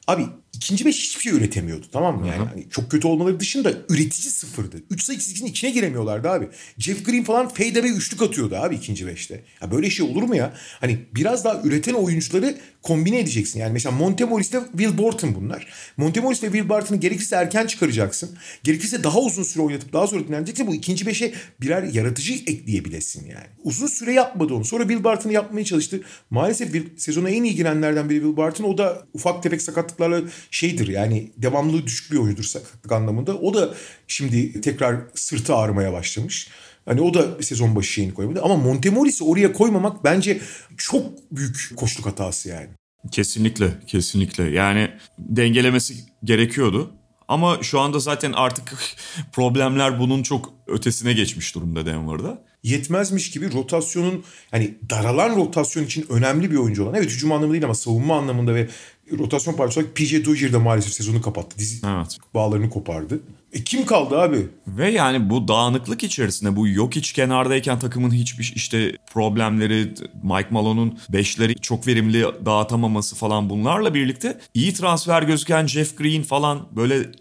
Abi 0.06 0.26
ikinci 0.54 0.84
beş 0.84 0.96
hiçbir 0.96 1.22
şey 1.22 1.32
üretemiyordu 1.32 1.86
tamam 1.92 2.20
mı? 2.20 2.26
Yani 2.26 2.48
hani 2.48 2.66
çok 2.70 2.90
kötü 2.90 3.06
olmaları 3.08 3.40
dışında 3.40 3.72
üretici 3.88 4.30
sıfırdı. 4.30 4.82
Üç 4.90 5.02
sayı 5.02 5.18
çizgisinin 5.18 5.50
içine 5.50 5.70
giremiyorlardı 5.70 6.30
abi. 6.30 6.48
Jeff 6.78 7.04
Green 7.06 7.24
falan 7.24 7.48
fade 7.48 7.78
away 7.78 7.90
üçlük 7.90 8.22
atıyordu 8.22 8.56
abi 8.56 8.74
ikinci 8.74 9.06
beşte. 9.06 9.44
Ya 9.62 9.70
böyle 9.70 9.90
şey 9.90 10.06
olur 10.06 10.22
mu 10.22 10.36
ya? 10.36 10.54
Hani 10.80 10.98
biraz 11.14 11.44
daha 11.44 11.62
üreten 11.64 11.94
oyuncuları 11.94 12.56
kombine 12.82 13.20
edeceksin. 13.20 13.60
Yani 13.60 13.72
mesela 13.72 13.96
Montemoris 13.96 14.50
ile 14.50 14.60
Will 14.70 14.98
Barton 14.98 15.34
bunlar. 15.34 15.66
Montemoris 15.96 16.40
ile 16.40 16.52
Will 16.52 16.68
Barton'ı 16.68 17.00
gerekirse 17.00 17.36
erken 17.36 17.66
çıkaracaksın. 17.66 18.30
Gerekirse 18.62 19.04
daha 19.04 19.20
uzun 19.20 19.42
süre 19.42 19.62
oynatıp 19.62 19.92
daha 19.92 20.06
sonra 20.06 20.28
dinleneceksin. 20.28 20.66
Bu 20.66 20.74
ikinci 20.74 21.06
beşe 21.06 21.34
birer 21.60 21.82
yaratıcı 21.82 22.32
ekleyebilesin 22.34 23.26
yani. 23.26 23.46
Uzun 23.64 23.86
süre 23.86 24.12
yapmadı 24.12 24.54
onu. 24.54 24.64
Sonra 24.64 24.82
Will 24.82 25.04
Barton'ı 25.04 25.32
yapmaya 25.32 25.64
çalıştı. 25.64 26.00
Maalesef 26.30 26.72
Will, 26.72 26.96
sezona 26.96 27.30
en 27.30 27.44
iyi 27.44 27.54
girenlerden 27.54 28.10
biri 28.10 28.18
Will 28.18 28.36
Barton. 28.36 28.64
O 28.64 28.78
da 28.78 29.06
ufak 29.14 29.42
tefek 29.42 29.62
sakatlıklarla 29.62 30.20
şeydir 30.50 30.88
yani 30.88 31.32
devamlılığı 31.36 31.86
düşük 31.86 32.12
bir 32.12 32.16
oyuncudur 32.16 32.48
sakatlık 32.48 32.92
anlamında. 32.92 33.36
O 33.38 33.54
da 33.54 33.74
şimdi 34.08 34.60
tekrar 34.60 34.96
sırtı 35.14 35.54
ağrımaya 35.54 35.92
başlamış. 35.92 36.48
Hani 36.84 37.00
o 37.00 37.14
da 37.14 37.42
sezon 37.42 37.76
başı 37.76 37.92
şeyini 37.92 38.14
koyamadı. 38.14 38.42
Ama 38.42 38.56
Montemoris'i 38.56 39.24
oraya 39.24 39.52
koymamak 39.52 40.04
bence 40.04 40.40
çok 40.76 41.06
büyük 41.32 41.72
koşluk 41.76 42.06
hatası 42.06 42.48
yani. 42.48 42.68
Kesinlikle, 43.10 43.70
kesinlikle. 43.86 44.50
Yani 44.50 44.90
dengelemesi 45.18 45.94
gerekiyordu. 46.24 46.90
Ama 47.28 47.58
şu 47.62 47.80
anda 47.80 47.98
zaten 47.98 48.32
artık 48.32 48.76
problemler 49.32 50.00
bunun 50.00 50.22
çok 50.22 50.54
ötesine 50.66 51.12
geçmiş 51.12 51.54
durumda 51.54 51.86
Denver'da. 51.86 52.44
Yetmezmiş 52.62 53.30
gibi 53.30 53.52
rotasyonun 53.52 54.24
hani 54.50 54.74
daralan 54.90 55.36
rotasyon 55.36 55.84
için 55.84 56.06
önemli 56.08 56.50
bir 56.50 56.56
oyuncu 56.56 56.84
olan. 56.84 56.94
Evet 56.94 57.10
hücum 57.10 57.32
anlamında 57.32 57.52
değil 57.52 57.64
ama 57.64 57.74
savunma 57.74 58.18
anlamında 58.18 58.54
ve 58.54 58.68
rotasyon 59.12 59.54
parçası 59.54 59.80
olarak 59.80 59.96
PJ 59.96 60.24
Dozier 60.24 60.52
de 60.52 60.56
maalesef 60.58 60.92
sezonu 60.92 61.22
kapattı. 61.22 61.58
Dizi 61.58 61.86
Evet. 61.86 62.18
bağlarını 62.34 62.70
kopardı. 62.70 63.20
E 63.52 63.64
kim 63.64 63.86
kaldı 63.86 64.18
abi? 64.18 64.48
Ve 64.66 64.90
yani 64.90 65.30
bu 65.30 65.48
dağınıklık 65.48 66.04
içerisinde 66.04 66.56
bu 66.56 66.68
yok 66.68 66.96
iç 66.96 67.12
kenardayken 67.12 67.78
takımın 67.78 68.10
hiçbir 68.10 68.52
işte 68.56 68.96
problemleri, 69.12 69.94
Mike 70.22 70.48
Malone'un 70.50 70.98
beşleri 71.08 71.54
çok 71.54 71.86
verimli 71.86 72.24
dağıtamaması 72.46 73.16
falan 73.16 73.50
bunlarla 73.50 73.94
birlikte 73.94 74.38
iyi 74.54 74.72
transfer 74.74 75.22
gözüken 75.22 75.66
Jeff 75.66 75.96
Green 75.98 76.22
falan 76.22 76.66
böyle 76.76 77.12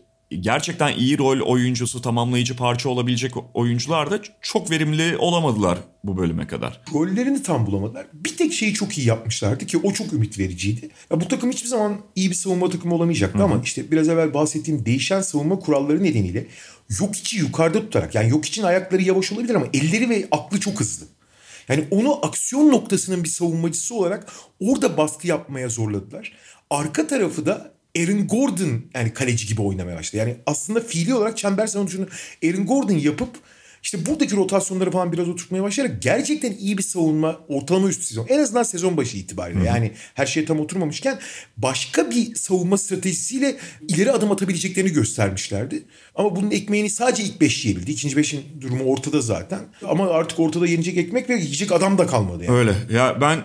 gerçekten 0.41 0.97
iyi 0.97 1.17
rol 1.17 1.39
oyuncusu, 1.39 2.01
tamamlayıcı 2.01 2.55
parça 2.55 2.89
olabilecek 2.89 3.33
oyuncular 3.53 4.11
da 4.11 4.19
çok 4.41 4.71
verimli 4.71 5.17
olamadılar 5.17 5.77
bu 6.03 6.17
bölüme 6.17 6.47
kadar. 6.47 6.81
Gollerini 6.91 7.43
tam 7.43 7.65
bulamadılar. 7.65 8.05
Bir 8.13 8.37
tek 8.37 8.53
şeyi 8.53 8.73
çok 8.73 8.97
iyi 8.97 9.07
yapmışlardı 9.07 9.65
ki 9.65 9.77
o 9.77 9.93
çok 9.93 10.13
ümit 10.13 10.39
vericiydi. 10.39 10.89
Ya 11.11 11.21
bu 11.21 11.27
takım 11.27 11.51
hiçbir 11.51 11.69
zaman 11.69 11.97
iyi 12.15 12.29
bir 12.29 12.35
savunma 12.35 12.69
takımı 12.69 12.95
olamayacaktı 12.95 13.43
ama 13.43 13.61
işte 13.63 13.91
biraz 13.91 14.09
evvel 14.09 14.33
bahsettiğim 14.33 14.85
değişen 14.85 15.21
savunma 15.21 15.59
kuralları 15.59 16.03
nedeniyle 16.03 16.47
yok 16.99 17.15
içi 17.15 17.37
yukarıda 17.37 17.79
tutarak 17.79 18.15
yani 18.15 18.29
yok 18.29 18.45
için 18.45 18.63
ayakları 18.63 19.01
yavaş 19.01 19.31
olabilir 19.31 19.55
ama 19.55 19.65
elleri 19.73 20.09
ve 20.09 20.27
aklı 20.31 20.59
çok 20.59 20.79
hızlı. 20.79 21.05
Yani 21.69 21.83
onu 21.91 22.25
aksiyon 22.25 22.71
noktasının 22.71 23.23
bir 23.23 23.29
savunmacısı 23.29 23.95
olarak 23.95 24.33
orada 24.59 24.97
baskı 24.97 25.27
yapmaya 25.27 25.69
zorladılar. 25.69 26.33
Arka 26.69 27.07
tarafı 27.07 27.45
da 27.45 27.73
Aaron 27.97 28.27
Gordon 28.27 28.81
yani 28.93 29.13
kaleci 29.13 29.47
gibi 29.47 29.61
oynamaya 29.61 29.97
başladı. 29.97 30.17
Yani 30.17 30.35
aslında 30.45 30.79
fiili 30.79 31.15
olarak 31.15 31.37
çember 31.37 31.67
savunmacını 31.67 32.07
Aaron 32.45 32.65
Gordon 32.65 32.93
yapıp 32.93 33.29
işte 33.83 34.05
buradaki 34.05 34.35
rotasyonları 34.35 34.91
falan 34.91 35.11
biraz 35.11 35.29
oturtmaya 35.29 35.63
başlayarak 35.63 36.01
gerçekten 36.01 36.51
iyi 36.51 36.77
bir 36.77 36.83
savunma 36.83 37.39
ortalama 37.47 37.89
üstü 37.89 38.05
sezon. 38.05 38.27
En 38.29 38.39
azından 38.39 38.63
sezon 38.63 38.97
başı 38.97 39.17
itibariyle 39.17 39.63
yani 39.63 39.91
her 40.13 40.25
şey 40.25 40.45
tam 40.45 40.59
oturmamışken 40.59 41.19
başka 41.57 42.11
bir 42.11 42.35
savunma 42.35 42.77
stratejisiyle 42.77 43.57
ileri 43.87 44.11
adım 44.11 44.31
atabileceklerini 44.31 44.91
göstermişlerdi. 44.91 45.83
Ama 46.15 46.35
bunun 46.35 46.51
ekmeğini 46.51 46.89
sadece 46.89 47.23
ilk 47.23 47.41
beş 47.41 47.65
yiyebildi. 47.65 47.91
İkinci 47.91 48.17
beşin 48.17 48.43
durumu 48.61 48.83
ortada 48.83 49.21
zaten. 49.21 49.59
Ama 49.87 50.09
artık 50.09 50.39
ortada 50.39 50.67
yenecek 50.67 50.97
ekmek 50.97 51.29
ve 51.29 51.33
yiyecek 51.33 51.71
adam 51.71 51.97
da 51.97 52.07
kalmadı 52.07 52.43
yani. 52.43 52.57
Öyle. 52.57 52.75
Ya 52.91 53.21
ben 53.21 53.39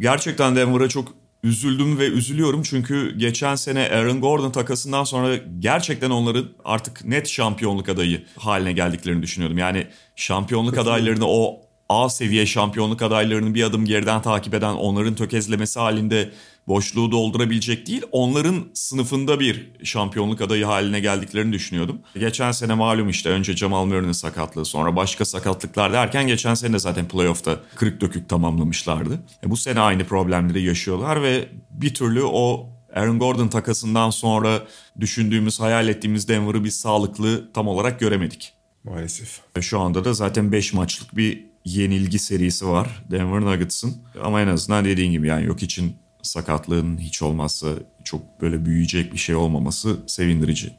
gerçekten 0.00 0.56
Denver'a 0.56 0.88
çok 0.88 1.21
üzüldüm 1.42 1.98
ve 1.98 2.06
üzülüyorum 2.06 2.62
çünkü 2.62 3.18
geçen 3.18 3.54
sene 3.54 3.88
Aaron 3.88 4.20
Gordon 4.20 4.50
takasından 4.50 5.04
sonra 5.04 5.36
gerçekten 5.58 6.10
onların 6.10 6.48
artık 6.64 7.04
net 7.04 7.28
şampiyonluk 7.28 7.88
adayı 7.88 8.24
haline 8.38 8.72
geldiklerini 8.72 9.22
düşünüyordum. 9.22 9.58
Yani 9.58 9.86
şampiyonluk 10.16 10.78
adaylarını 10.78 11.26
o 11.26 11.60
A 11.88 12.08
seviye 12.08 12.46
şampiyonluk 12.46 13.02
adaylarını 13.02 13.54
bir 13.54 13.62
adım 13.62 13.84
geriden 13.84 14.22
takip 14.22 14.54
eden 14.54 14.74
onların 14.74 15.14
tökezlemesi 15.14 15.80
halinde 15.80 16.30
boşluğu 16.68 17.12
doldurabilecek 17.12 17.86
değil, 17.86 18.02
onların 18.12 18.64
sınıfında 18.74 19.40
bir 19.40 19.70
şampiyonluk 19.84 20.40
adayı 20.40 20.64
haline 20.64 21.00
geldiklerini 21.00 21.52
düşünüyordum. 21.52 21.98
Geçen 22.18 22.52
sene 22.52 22.74
malum 22.74 23.08
işte 23.08 23.28
önce 23.28 23.56
Jamal 23.56 23.84
Murray'nin 23.84 24.12
sakatlığı 24.12 24.64
sonra 24.64 24.96
başka 24.96 25.24
sakatlıklar 25.24 25.92
derken 25.92 26.26
geçen 26.26 26.54
sene 26.54 26.72
de 26.72 26.78
zaten 26.78 27.08
playoff'ta 27.08 27.60
kırık 27.76 28.00
dökük 28.00 28.28
tamamlamışlardı. 28.28 29.18
E 29.46 29.50
bu 29.50 29.56
sene 29.56 29.80
aynı 29.80 30.04
problemleri 30.04 30.62
yaşıyorlar 30.62 31.22
ve 31.22 31.48
bir 31.70 31.94
türlü 31.94 32.22
o 32.24 32.68
Aaron 32.94 33.18
Gordon 33.18 33.48
takasından 33.48 34.10
sonra 34.10 34.62
düşündüğümüz, 35.00 35.60
hayal 35.60 35.88
ettiğimiz 35.88 36.28
Denver'ı 36.28 36.64
biz 36.64 36.80
sağlıklı 36.80 37.52
tam 37.52 37.68
olarak 37.68 38.00
göremedik. 38.00 38.52
Maalesef. 38.84 39.40
Şu 39.60 39.80
anda 39.80 40.04
da 40.04 40.12
zaten 40.12 40.52
5 40.52 40.72
maçlık 40.72 41.16
bir 41.16 41.51
yenilgi 41.64 42.18
serisi 42.18 42.66
var 42.66 43.04
Denver 43.10 43.40
Nuggets'ın. 43.40 43.94
Ama 44.22 44.40
en 44.40 44.46
azından 44.46 44.84
dediğin 44.84 45.12
gibi 45.12 45.26
yani 45.26 45.46
yok 45.46 45.62
için 45.62 45.92
sakatlığın 46.22 46.98
hiç 46.98 47.22
olmazsa 47.22 47.68
çok 48.04 48.40
böyle 48.40 48.64
büyüyecek 48.64 49.12
bir 49.12 49.18
şey 49.18 49.34
olmaması 49.34 49.96
sevindirici 50.06 50.72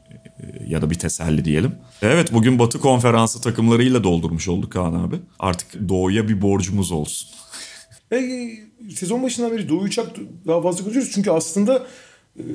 ya 0.66 0.82
da 0.82 0.90
bir 0.90 0.94
teselli 0.94 1.44
diyelim. 1.44 1.74
Evet 2.02 2.32
bugün 2.32 2.58
Batı 2.58 2.80
Konferansı 2.80 3.40
takımlarıyla 3.40 4.04
doldurmuş 4.04 4.48
olduk 4.48 4.72
Kaan 4.72 4.94
abi. 4.94 5.16
Artık 5.38 5.88
Doğu'ya 5.88 6.28
bir 6.28 6.42
borcumuz 6.42 6.92
olsun. 6.92 7.28
Ve 8.12 8.50
sezon 8.96 9.22
başından 9.22 9.52
beri 9.52 9.68
Doğu'yu 9.68 9.90
çok 9.90 10.06
daha 10.46 10.62
fazla 10.62 10.84
konuşuyoruz. 10.84 11.12
Çünkü 11.14 11.30
aslında 11.30 11.86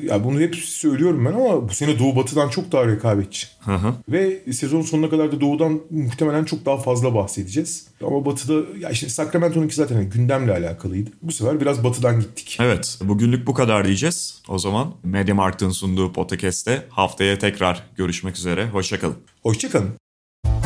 ya 0.03 0.23
bunu 0.23 0.39
hep 0.39 0.55
söylüyorum 0.55 1.25
ben 1.25 1.33
ama 1.33 1.69
bu 1.69 1.73
sene 1.73 1.99
Doğu 1.99 2.15
Batı'dan 2.15 2.49
çok 2.49 2.71
daha 2.71 2.87
rekabetçi. 2.87 3.47
Hı 3.59 3.75
hı. 3.75 3.93
Ve 4.09 4.53
sezon 4.53 4.81
sonuna 4.81 5.09
kadar 5.09 5.31
da 5.31 5.41
Doğu'dan 5.41 5.81
muhtemelen 5.89 6.45
çok 6.45 6.65
daha 6.65 6.77
fazla 6.77 7.15
bahsedeceğiz. 7.15 7.87
Ama 8.03 8.25
Batı'da 8.25 8.77
ya 8.79 8.89
işte 8.89 9.09
Sacramento'nunki 9.09 9.75
zaten 9.75 9.95
hani 9.95 10.09
gündemle 10.09 10.51
alakalıydı. 10.51 11.09
Bu 11.21 11.31
sefer 11.31 11.61
biraz 11.61 11.83
Batı'dan 11.83 12.19
gittik. 12.19 12.57
Evet 12.61 12.99
bugünlük 13.03 13.47
bu 13.47 13.53
kadar 13.53 13.85
diyeceğiz. 13.85 14.41
O 14.47 14.59
zaman 14.59 14.93
Mediamarkt'ın 15.03 15.69
sunduğu 15.69 16.13
podcast'te 16.13 16.85
haftaya 16.89 17.39
tekrar 17.39 17.83
görüşmek 17.95 18.37
üzere. 18.37 18.69
Hoşçakalın. 18.69 19.15
Hoşçakalın. 19.43 19.89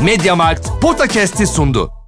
Mediamarkt 0.03 0.69
Podcast'i 0.81 1.47
sundu. 1.47 2.02